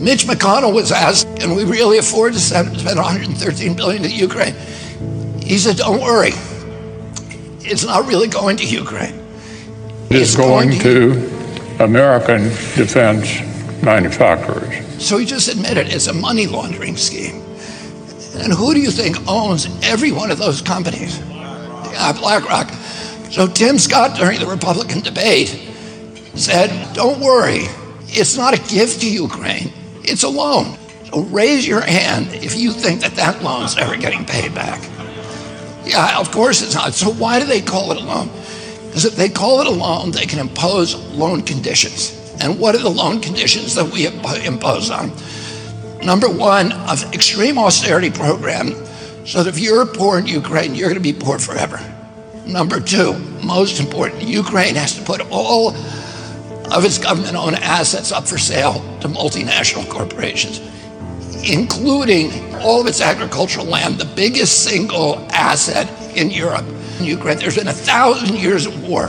Mitch 0.00 0.26
McConnell 0.26 0.72
was 0.72 0.90
asked, 0.90 1.26
"Can 1.36 1.54
we 1.54 1.64
really 1.64 1.98
afford 1.98 2.32
to 2.32 2.40
spend 2.40 2.78
spend 2.80 2.98
113 2.98 3.74
billion 3.74 4.02
to 4.02 4.10
Ukraine?" 4.10 4.54
He 5.44 5.58
said, 5.58 5.76
"Don't 5.76 6.00
worry, 6.00 6.34
it's 7.62 7.84
not 7.84 8.06
really 8.06 8.26
going 8.26 8.56
to 8.56 8.64
Ukraine. 8.64 9.14
It's 10.10 10.34
going 10.34 10.78
to 10.80 11.30
American 11.78 12.48
defense 12.76 13.28
manufacturers. 13.82 14.74
So 14.98 15.18
he 15.18 15.24
just 15.24 15.48
admitted 15.48 15.88
it's 15.88 16.06
a 16.06 16.12
money 16.12 16.46
laundering 16.46 16.96
scheme. 16.96 17.42
And 18.38 18.52
who 18.52 18.74
do 18.74 18.80
you 18.80 18.90
think 18.90 19.16
owns 19.28 19.68
every 19.82 20.12
one 20.12 20.30
of 20.30 20.38
those 20.38 20.62
companies? 20.62 21.18
Yeah, 21.92 22.12
BlackRock. 22.12 22.70
So 23.30 23.46
Tim 23.46 23.78
Scott, 23.78 24.16
during 24.16 24.40
the 24.40 24.46
Republican 24.46 25.00
debate, 25.00 25.69
said, 26.40 26.94
Don't 26.94 27.20
worry, 27.20 27.66
it's 28.08 28.36
not 28.36 28.54
a 28.54 28.72
gift 28.72 29.00
to 29.02 29.10
Ukraine, 29.10 29.72
it's 30.02 30.22
a 30.22 30.28
loan. 30.28 30.76
So 31.06 31.22
raise 31.22 31.66
your 31.66 31.80
hand 31.80 32.28
if 32.34 32.56
you 32.56 32.72
think 32.72 33.00
that 33.00 33.16
that 33.16 33.42
loan's 33.42 33.76
ever 33.76 33.96
getting 33.96 34.24
paid 34.24 34.54
back. 34.54 34.80
Yeah, 35.84 36.18
of 36.18 36.30
course 36.30 36.62
it's 36.62 36.74
not. 36.74 36.94
So 36.94 37.10
why 37.10 37.40
do 37.40 37.46
they 37.46 37.60
call 37.60 37.90
it 37.92 38.00
a 38.00 38.04
loan? 38.04 38.28
Because 38.86 39.04
if 39.04 39.16
they 39.16 39.28
call 39.28 39.60
it 39.60 39.66
a 39.66 39.70
loan, 39.70 40.10
they 40.10 40.26
can 40.26 40.38
impose 40.38 40.94
loan 41.14 41.42
conditions. 41.42 42.16
And 42.40 42.58
what 42.58 42.74
are 42.74 42.82
the 42.82 42.90
loan 42.90 43.20
conditions 43.20 43.74
that 43.74 43.84
we 43.84 44.06
impo- 44.06 44.44
impose 44.44 44.90
on? 44.90 45.12
Number 46.04 46.28
one, 46.28 46.72
an 46.72 46.98
extreme 47.12 47.58
austerity 47.58 48.10
program, 48.10 48.74
so 49.26 49.42
that 49.42 49.48
if 49.48 49.58
you're 49.58 49.84
poor 49.84 50.18
in 50.18 50.26
Ukraine, 50.26 50.74
you're 50.74 50.88
going 50.88 51.00
to 51.00 51.12
be 51.12 51.12
poor 51.12 51.38
forever. 51.38 51.78
Number 52.46 52.80
two, 52.80 53.18
most 53.44 53.80
important, 53.80 54.22
Ukraine 54.22 54.74
has 54.74 54.94
to 54.94 55.02
put 55.02 55.20
all 55.30 55.72
of 56.72 56.84
its 56.84 56.98
government-owned 56.98 57.56
assets 57.56 58.12
up 58.12 58.26
for 58.26 58.38
sale 58.38 58.74
to 59.00 59.08
multinational 59.08 59.88
corporations 59.88 60.60
including 61.44 62.54
all 62.56 62.80
of 62.80 62.86
its 62.86 63.00
agricultural 63.00 63.66
land, 63.66 63.98
the 63.98 64.04
biggest 64.16 64.64
single 64.64 65.26
asset 65.30 65.88
in 66.16 66.30
Europe. 66.30 66.64
In 66.98 67.06
Ukraine, 67.06 67.38
there's 67.38 67.56
been 67.56 67.68
a 67.68 67.72
thousand 67.72 68.36
years 68.36 68.66
of 68.66 68.86
war 68.86 69.08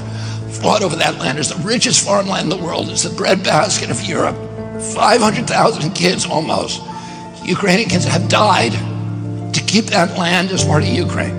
fought 0.61 0.83
over 0.83 0.95
that 0.97 1.15
land. 1.15 1.39
It's 1.39 1.53
the 1.53 1.61
richest 1.63 2.05
farmland 2.05 2.51
in 2.51 2.57
the 2.57 2.63
world. 2.63 2.89
It's 2.89 3.03
the 3.03 3.15
breadbasket 3.15 3.89
of 3.89 4.01
Europe. 4.03 4.35
500,000 4.93 5.91
kids 5.91 6.25
almost, 6.25 6.81
Ukrainian 7.43 7.89
kids, 7.89 8.05
have 8.05 8.29
died 8.29 8.73
to 9.53 9.61
keep 9.61 9.85
that 9.85 10.17
land 10.17 10.51
as 10.51 10.63
part 10.63 10.83
of 10.83 10.89
Ukraine. 10.89 11.37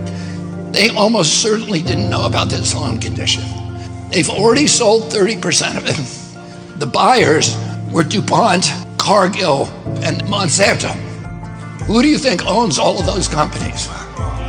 They 0.72 0.90
almost 0.90 1.42
certainly 1.42 1.82
didn't 1.82 2.10
know 2.10 2.26
about 2.26 2.48
this 2.48 2.74
loan 2.74 2.98
condition. 2.98 3.42
They've 4.12 4.28
already 4.28 4.66
sold 4.66 5.04
30% 5.04 5.78
of 5.78 5.86
it. 5.88 6.78
The 6.78 6.86
buyers 6.86 7.56
were 7.90 8.04
DuPont, 8.04 8.70
Cargill, 8.98 9.68
and 10.02 10.22
Monsanto. 10.24 10.92
Who 11.86 12.02
do 12.02 12.08
you 12.08 12.18
think 12.18 12.44
owns 12.44 12.78
all 12.78 13.00
of 13.00 13.06
those 13.06 13.26
companies? 13.26 13.86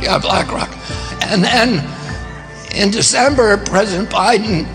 Yeah, 0.02 0.18
BlackRock. 0.20 0.68
And 1.22 1.42
then 1.42 1.82
in 2.74 2.90
December, 2.90 3.56
President 3.56 4.10
Biden 4.10 4.66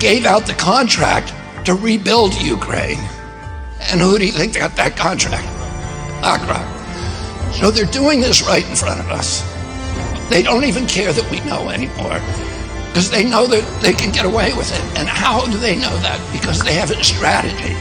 gave 0.00 0.26
out 0.26 0.44
the 0.44 0.54
contract 0.54 1.32
to 1.64 1.74
rebuild 1.74 2.34
Ukraine. 2.42 2.98
And 3.92 4.00
who 4.00 4.18
do 4.18 4.26
you 4.26 4.32
think 4.32 4.56
got 4.56 4.74
that 4.74 4.96
contract? 4.96 5.46
BlackRock. 6.20 6.66
So 7.54 7.70
they're 7.70 7.86
doing 7.86 8.20
this 8.20 8.42
right 8.42 8.68
in 8.68 8.74
front 8.74 8.98
of 8.98 9.08
us. 9.10 9.44
They 10.30 10.42
don't 10.42 10.64
even 10.64 10.86
care 10.86 11.12
that 11.12 11.30
we 11.30 11.38
know 11.48 11.70
anymore 11.70 12.20
because 12.88 13.10
they 13.10 13.24
know 13.24 13.46
that 13.46 13.64
they 13.80 13.92
can 13.92 14.10
get 14.10 14.24
away 14.24 14.52
with 14.54 14.72
it. 14.72 14.98
And 14.98 15.08
how 15.08 15.44
do 15.46 15.56
they 15.58 15.76
know 15.76 15.96
that? 15.98 16.20
Because 16.32 16.60
they 16.60 16.74
have 16.74 16.90
a 16.90 17.04
strategy. 17.04 17.74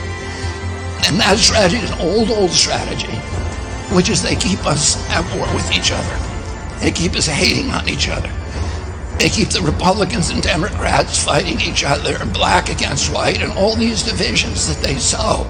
And 1.07 1.19
that 1.19 1.37
strategy 1.37 1.77
is 1.77 1.91
an 1.91 1.99
old, 1.99 2.29
old 2.29 2.51
strategy, 2.51 3.15
which 3.95 4.09
is 4.09 4.21
they 4.21 4.35
keep 4.35 4.65
us 4.65 4.97
at 5.09 5.23
war 5.35 5.47
with 5.55 5.71
each 5.71 5.91
other. 5.91 6.17
They 6.81 6.91
keep 6.91 7.15
us 7.15 7.27
hating 7.27 7.71
on 7.71 7.87
each 7.87 8.09
other. 8.09 8.29
They 9.17 9.29
keep 9.29 9.49
the 9.49 9.61
Republicans 9.61 10.29
and 10.29 10.43
Democrats 10.43 11.23
fighting 11.23 11.59
each 11.61 11.83
other, 11.83 12.17
and 12.21 12.31
black 12.31 12.69
against 12.69 13.11
white, 13.11 13.41
and 13.41 13.51
all 13.57 13.75
these 13.75 14.03
divisions 14.03 14.67
that 14.67 14.83
they 14.83 14.99
sow. 14.99 15.47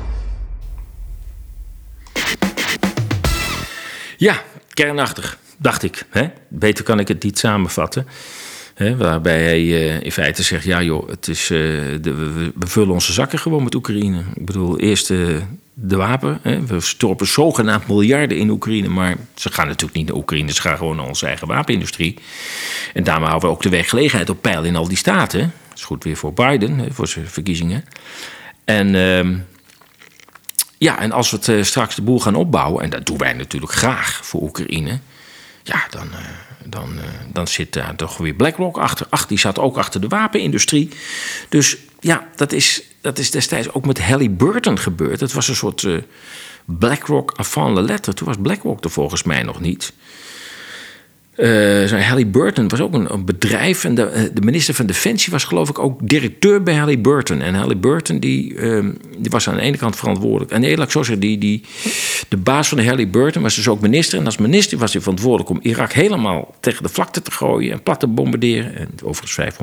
Ja, 4.17 4.41
kernachtig, 4.73 5.37
dacht 5.57 5.83
ik. 5.83 6.05
Hè? 6.09 6.27
Beter 6.47 6.83
kan 6.83 6.99
ik 6.99 7.07
het 7.07 7.23
niet 7.23 7.39
samenvatten. 7.39 8.07
Hè? 8.77 8.97
Waarbij 8.97 9.43
hij 9.43 9.55
eh, 9.55 10.01
in 10.01 10.11
feite 10.11 10.43
zegt: 10.43 10.63
ja, 10.63 10.81
joh, 10.81 11.09
het 11.09 11.27
is, 11.27 11.49
eh, 11.49 11.57
we, 12.01 12.51
vullen 12.59 12.93
onze 12.93 13.13
zakken 13.13 13.39
gewoon 13.39 13.63
met 13.63 13.75
Oekraïne. 13.75 14.23
Ik 14.35 14.45
bedoel, 14.45 14.79
eerst 14.79 15.09
eh, 15.09 15.17
de 15.73 15.95
wapen. 15.95 16.39
Hè? 16.41 16.65
We 16.65 16.79
storpen 16.79 17.27
zogenaamd 17.27 17.87
miljarden 17.87 18.37
in 18.37 18.49
Oekraïne. 18.49 18.87
Maar 18.87 19.15
ze 19.35 19.51
gaan 19.51 19.67
natuurlijk 19.67 19.97
niet 19.97 20.07
naar 20.07 20.15
Oekraïne, 20.15 20.53
ze 20.53 20.61
gaan 20.61 20.77
gewoon 20.77 20.95
naar 20.95 21.07
onze 21.07 21.25
eigen 21.25 21.47
wapenindustrie. 21.47 22.17
En 22.93 23.03
daarmee 23.03 23.27
houden 23.27 23.49
we 23.49 23.55
ook 23.55 23.61
de 23.61 23.69
werkgelegenheid 23.69 24.29
op 24.29 24.41
peil 24.41 24.63
in 24.63 24.75
al 24.75 24.87
die 24.87 24.97
staten. 24.97 25.39
Dat 25.69 25.77
is 25.77 25.83
goed 25.83 26.03
weer 26.03 26.17
voor 26.17 26.33
Biden, 26.33 26.77
hè, 26.77 26.91
voor 26.91 27.07
zijn 27.07 27.27
verkiezingen. 27.27 27.83
En. 28.65 28.95
ehm, 28.95 29.37
ja, 30.79 30.99
en 30.99 31.11
als 31.11 31.31
we 31.31 31.51
het, 31.51 31.65
straks 31.65 31.95
de 31.95 32.01
boel 32.01 32.19
gaan 32.19 32.35
opbouwen, 32.35 32.83
en 32.83 32.89
dat 32.89 33.05
doen 33.05 33.17
wij 33.17 33.33
natuurlijk 33.33 33.71
graag 33.71 34.19
voor 34.23 34.41
Oekraïne, 34.41 34.99
ja, 35.63 35.87
dan, 35.89 36.07
dan, 36.69 36.99
eh, 36.99 37.03
dan 37.33 37.47
zit 37.47 37.73
daar 37.73 37.95
toch 37.95 38.17
weer 38.17 38.33
BlackRock 38.33 38.77
achter. 38.77 39.07
Ach, 39.09 39.27
die 39.27 39.39
zat 39.39 39.59
ook 39.59 39.77
achter 39.77 40.01
de 40.01 40.07
wapenindustrie. 40.07 40.89
Dus 41.49 41.77
ja, 41.99 42.27
dat 42.35 42.51
is, 42.51 42.83
dat 43.01 43.17
is 43.17 43.31
destijds 43.31 43.73
ook 43.73 43.85
met 43.85 44.01
Halliburton 44.01 44.79
gebeurd. 44.79 45.19
Het 45.19 45.33
was 45.33 45.47
een 45.47 45.55
soort 45.55 45.83
eh, 45.83 45.97
BlackRock 46.65 47.33
avant 47.35 47.75
la 47.75 47.81
lettre. 47.81 48.13
Toen 48.13 48.27
was 48.27 48.37
BlackRock 48.41 48.83
er 48.83 48.89
volgens 48.89 49.23
mij 49.23 49.43
nog 49.43 49.59
niet. 49.59 49.93
Uh, 51.37 52.07
Halliburton 52.07 52.67
was 52.67 52.81
ook 52.81 52.93
een, 52.93 53.25
bedrijf. 53.25 53.83
En 53.83 53.95
de, 53.95 54.03
eh, 54.03 54.23
de, 54.33 54.41
minister 54.41 54.73
van 54.73 54.85
Defensie 54.85 55.31
was 55.31 55.43
geloof 55.43 55.69
ik 55.69 55.79
ook 55.79 55.99
directeur 56.09 56.63
bij 56.63 56.75
Halliburton. 56.75 57.41
En 57.41 57.53
Halliburton 57.53 58.19
die, 58.19 58.53
uh, 58.53 58.85
die 59.17 59.29
was 59.29 59.49
aan 59.49 59.55
de 59.55 59.61
ene 59.61 59.77
kant 59.77 59.95
verantwoordelijk. 59.95 60.51
En 60.51 60.63
ik 60.63 60.91
zo 60.91 61.03
die, 61.19 61.37
die, 61.37 61.63
de 62.27 62.37
baas 62.37 62.67
van 62.67 62.77
de 62.77 62.85
Halliburton 62.85 63.41
was 63.41 63.55
dus 63.55 63.67
ook 63.67 63.81
minister. 63.81 64.19
En 64.19 64.25
als 64.25 64.37
minister 64.37 64.77
was 64.77 64.93
hij 64.93 65.01
verantwoordelijk 65.01 65.49
om 65.49 65.59
Irak 65.61 65.93
helemaal 65.93 66.55
tegen 66.59 66.83
de 66.83 66.89
vlakte 66.89 67.21
te 67.21 67.31
gooien. 67.31 67.71
En 67.71 67.83
plat 67.83 67.99
te 67.99 68.07
bombarderen. 68.07 68.75
En 68.75 68.89
overigens 69.03 69.55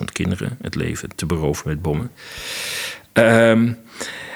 500.000 0.00 0.04
kinderen 0.12 0.58
het 0.62 0.74
leven 0.74 1.08
te 1.14 1.26
beroven 1.26 1.68
met 1.68 1.82
bommen. 1.82 2.10
Um, 3.12 3.76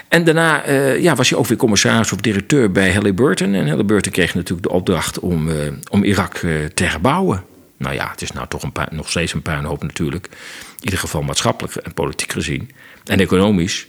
en 0.09 0.25
daarna 0.25 0.69
uh, 0.69 1.03
ja, 1.03 1.15
was 1.15 1.31
hij 1.31 1.39
ook 1.39 1.47
weer 1.47 1.57
commissaris 1.57 2.13
of 2.13 2.21
directeur 2.21 2.73
bij 2.73 2.93
Halliburton. 2.93 3.55
En 3.55 3.69
Halliburton 3.69 4.13
kreeg 4.13 4.35
natuurlijk 4.35 4.67
de 4.67 4.73
opdracht 4.73 5.19
om, 5.19 5.49
uh, 5.49 5.57
om 5.91 6.05
Irak 6.05 6.43
uh, 6.43 6.65
te 6.65 6.85
herbouwen. 6.85 7.45
Nou 7.77 7.95
ja, 7.95 8.11
het 8.11 8.23
is 8.23 8.33
nou 8.33 8.49
toch 8.49 8.63
een 8.63 8.73
nog 8.91 9.11
steeds 9.11 9.33
een 9.33 9.43
puinhoop 9.43 9.83
natuurlijk. 9.83 10.27
In 10.27 10.85
ieder 10.85 10.99
geval 10.99 11.23
maatschappelijk 11.23 11.75
en 11.75 11.95
politiek 11.95 12.33
gezien. 12.33 12.71
En 13.05 13.21
economisch. 13.21 13.87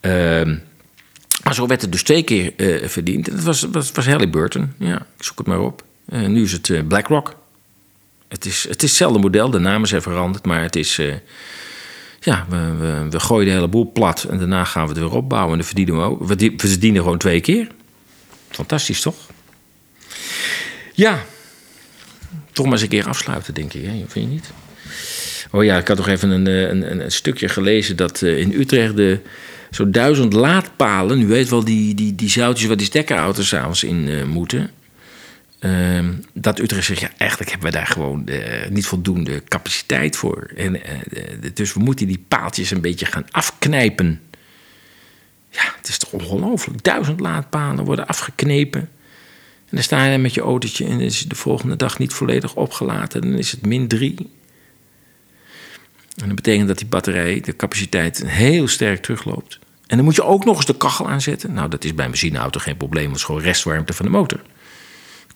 Ehm, 0.00 0.56
maar 1.44 1.54
zo 1.54 1.66
werd 1.66 1.82
het 1.82 1.92
dus 1.92 2.02
twee 2.02 2.22
keer 2.22 2.52
verdiend. 2.84 3.28
En 3.28 3.34
dat 3.34 3.44
was, 3.44 3.66
was, 3.72 3.92
was 3.92 4.06
Halliburton. 4.06 4.72
Ja, 4.78 4.96
ik 4.96 5.24
zoek 5.24 5.38
het 5.38 5.46
maar 5.46 5.60
op. 5.60 5.84
nu 6.06 6.42
is 6.42 6.52
het 6.52 6.88
BlackRock. 6.88 7.34
Het 8.28 8.44
is, 8.44 8.62
het 8.68 8.82
is 8.82 8.88
hetzelfde 8.88 9.18
model. 9.18 9.50
De 9.50 9.58
namen 9.58 9.88
zijn 9.88 10.02
veranderd. 10.02 10.44
Maar 10.44 10.62
het 10.62 10.76
is 10.76 11.00
ja, 12.26 12.46
we, 12.48 13.06
we, 13.10 13.20
gooien 13.20 13.46
de 13.46 13.52
hele 13.52 13.68
boel 13.68 13.90
plat 13.92 14.22
en 14.24 14.38
daarna 14.38 14.64
gaan 14.64 14.82
we 14.82 14.88
het 14.88 14.98
weer 14.98 15.12
opbouwen. 15.12 15.50
En 15.50 15.58
dan 15.58 15.66
verdienen 15.66 15.96
we 15.96 16.02
ook. 16.02 16.26
We 16.26 16.52
verdienen 16.56 17.02
gewoon 17.02 17.18
twee 17.18 17.40
keer. 17.40 17.68
Fantastisch, 18.50 19.00
toch? 19.00 19.16
Ja, 20.92 21.22
toch 22.52 22.64
maar 22.64 22.74
eens 22.74 22.82
een 22.82 22.88
keer 22.88 23.08
afsluiten, 23.08 23.54
denk 23.54 23.74
ik. 23.74 23.84
Hè? 23.84 23.90
Vind 23.90 24.12
je 24.12 24.20
niet? 24.20 24.50
Oh 25.50 25.64
ja, 25.64 25.78
ik 25.78 25.88
had 25.88 25.96
nog 25.96 26.08
even 26.08 26.30
een, 26.30 26.46
een, 26.46 27.04
een 27.04 27.12
stukje 27.12 27.48
gelezen 27.48 27.96
dat 27.96 28.22
eh, 28.22 28.38
in 28.38 28.52
Utrecht 28.52 28.96
de 28.96 29.20
zo'n 29.70 29.90
duizend 29.90 30.32
laadpalen, 30.32 31.20
u 31.20 31.26
weet 31.26 31.48
wel 31.48 31.64
die, 31.64 31.94
die, 31.94 32.14
die 32.14 32.30
zoutjes 32.30 32.66
waar 32.66 32.76
die 32.76 32.86
stekkerauto's 32.86 33.48
s'avonds 33.48 33.84
in 33.84 34.06
uh, 34.08 34.24
moeten. 34.24 34.70
Uh, 35.60 36.08
dat 36.32 36.58
Utrecht 36.58 36.86
zegt, 36.86 37.00
ja, 37.00 37.10
eigenlijk 37.16 37.50
hebben 37.50 37.70
we 37.70 37.76
daar 37.76 37.86
gewoon 37.86 38.22
uh, 38.26 38.68
niet 38.70 38.86
voldoende 38.86 39.42
capaciteit 39.44 40.16
voor. 40.16 40.50
En, 40.56 40.74
uh, 40.74 40.82
dus 41.54 41.72
we 41.72 41.80
moeten 41.80 42.06
die 42.06 42.24
paaltjes 42.28 42.70
een 42.70 42.80
beetje 42.80 43.06
gaan 43.06 43.26
afknijpen. 43.30 44.20
Ja, 45.50 45.74
het 45.76 45.88
is 45.88 45.98
toch 45.98 46.12
ongelooflijk. 46.12 46.82
Duizend 46.82 47.20
laadpalen 47.20 47.84
worden 47.84 48.06
afgeknepen. 48.06 48.80
En 48.80 49.76
dan 49.76 49.82
sta 49.82 50.04
je 50.04 50.18
met 50.18 50.34
je 50.34 50.40
autootje 50.40 50.86
en 50.86 51.00
is 51.00 51.20
de 51.20 51.34
volgende 51.34 51.76
dag 51.76 51.98
niet 51.98 52.12
volledig 52.12 52.54
opgelaten. 52.54 53.20
Dan 53.20 53.38
is 53.38 53.50
het 53.50 53.66
min 53.66 53.88
drie. 53.88 54.30
En 56.16 56.26
dat 56.26 56.34
betekent 56.34 56.68
dat 56.68 56.78
die 56.78 56.86
batterij, 56.86 57.40
de 57.40 57.56
capaciteit, 57.56 58.26
heel 58.26 58.68
sterk 58.68 59.02
terugloopt. 59.02 59.58
En 59.86 59.96
dan 59.96 60.04
moet 60.04 60.14
je 60.14 60.24
ook 60.24 60.44
nog 60.44 60.56
eens 60.56 60.66
de 60.66 60.76
kachel 60.76 61.08
aanzetten. 61.08 61.52
Nou, 61.52 61.68
dat 61.68 61.84
is 61.84 61.94
bij 61.94 62.04
een 62.04 62.10
benzineauto 62.10 62.60
geen 62.60 62.76
probleem, 62.76 63.04
want 63.04 63.14
het 63.14 63.20
is 63.20 63.34
gewoon 63.34 63.42
restwarmte 63.42 63.92
van 63.92 64.06
de 64.06 64.12
motor 64.12 64.40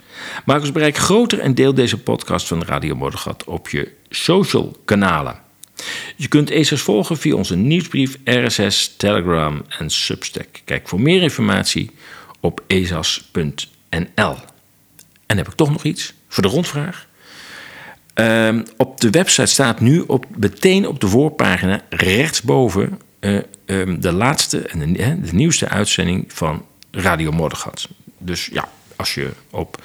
Maak 0.45 0.61
ons 0.61 0.73
bereik 0.73 0.97
groter 0.97 1.39
en 1.39 1.55
deel 1.55 1.75
deze 1.75 1.99
podcast 1.99 2.47
van 2.47 2.63
Radio 2.63 2.95
Moddergat 2.95 3.45
op 3.45 3.69
je 3.69 3.93
social 4.11 4.77
kanalen. 4.85 5.41
Je 6.17 6.29
kunt 6.29 6.51
ESA's 6.51 6.81
volgen 6.81 7.19
via 7.19 7.35
onze 7.35 7.57
nieuwsbrief, 7.57 8.19
RSS, 8.25 8.95
Telegram 8.97 9.65
en 9.79 9.91
Substack. 9.91 10.61
Kijk 10.65 10.89
voor 10.89 11.01
meer 11.01 11.23
informatie 11.23 11.91
op 12.41 12.63
esas.nl. 12.67 14.37
En 15.27 15.37
heb 15.37 15.49
ik 15.49 15.55
toch 15.55 15.71
nog 15.71 15.85
iets 15.85 16.15
voor 16.29 16.43
de 16.43 16.49
rondvraag? 16.49 17.09
Uh, 18.15 18.59
op 18.77 19.01
de 19.01 19.11
website 19.11 19.47
staat 19.47 19.81
nu 19.81 20.01
op, 20.01 20.27
meteen 20.37 20.87
op 20.87 21.01
de 21.01 21.09
voorpagina 21.09 21.83
rechtsboven 21.89 23.01
uh, 23.21 23.39
um, 23.67 24.01
de 24.01 24.13
laatste 24.13 24.63
en 24.63 24.93
de, 24.93 25.33
nieuwste 25.33 25.69
uitzending 25.69 26.25
van 26.29 26.67
Radio 26.91 27.33
Moddergat. 27.33 27.89
Dus 28.19 28.49
ja, 28.53 28.69
als 28.97 29.15
je 29.15 29.31
op 29.51 29.83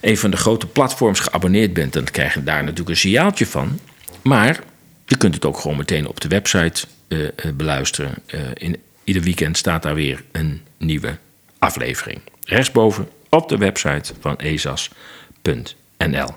een 0.00 0.18
van 0.18 0.30
de 0.30 0.36
grote 0.36 0.66
platforms 0.66 1.20
geabonneerd 1.20 1.72
bent, 1.72 1.92
dan 1.92 2.04
krijg 2.04 2.34
je 2.34 2.42
daar 2.42 2.62
natuurlijk 2.62 2.88
een 2.88 2.96
signaaltje 2.96 3.46
van. 3.46 3.80
Maar 4.22 4.60
je 5.06 5.16
kunt 5.16 5.34
het 5.34 5.44
ook 5.44 5.58
gewoon 5.58 5.76
meteen 5.76 6.06
op 6.06 6.20
de 6.20 6.28
website 6.28 6.86
uh, 7.08 7.28
beluisteren. 7.54 8.14
Uh, 8.34 8.40
in 8.54 8.76
ieder 9.04 9.22
weekend 9.22 9.56
staat 9.56 9.82
daar 9.82 9.94
weer 9.94 10.24
een 10.32 10.60
nieuwe 10.78 11.16
aflevering. 11.58 12.20
Rechtsboven 12.44 13.08
op 13.28 13.48
de 13.48 13.56
website 13.56 14.12
van 14.20 14.36
ezas.nl. 14.36 16.28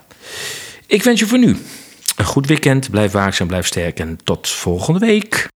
Ik 0.92 1.02
wens 1.02 1.20
je 1.20 1.26
voor 1.26 1.38
nu 1.38 1.56
een 2.16 2.24
goed 2.24 2.46
weekend. 2.46 2.90
Blijf 2.90 3.12
waakzaam, 3.12 3.46
blijf 3.46 3.66
sterk 3.66 3.98
en 3.98 4.18
tot 4.24 4.48
volgende 4.48 4.98
week. 4.98 5.48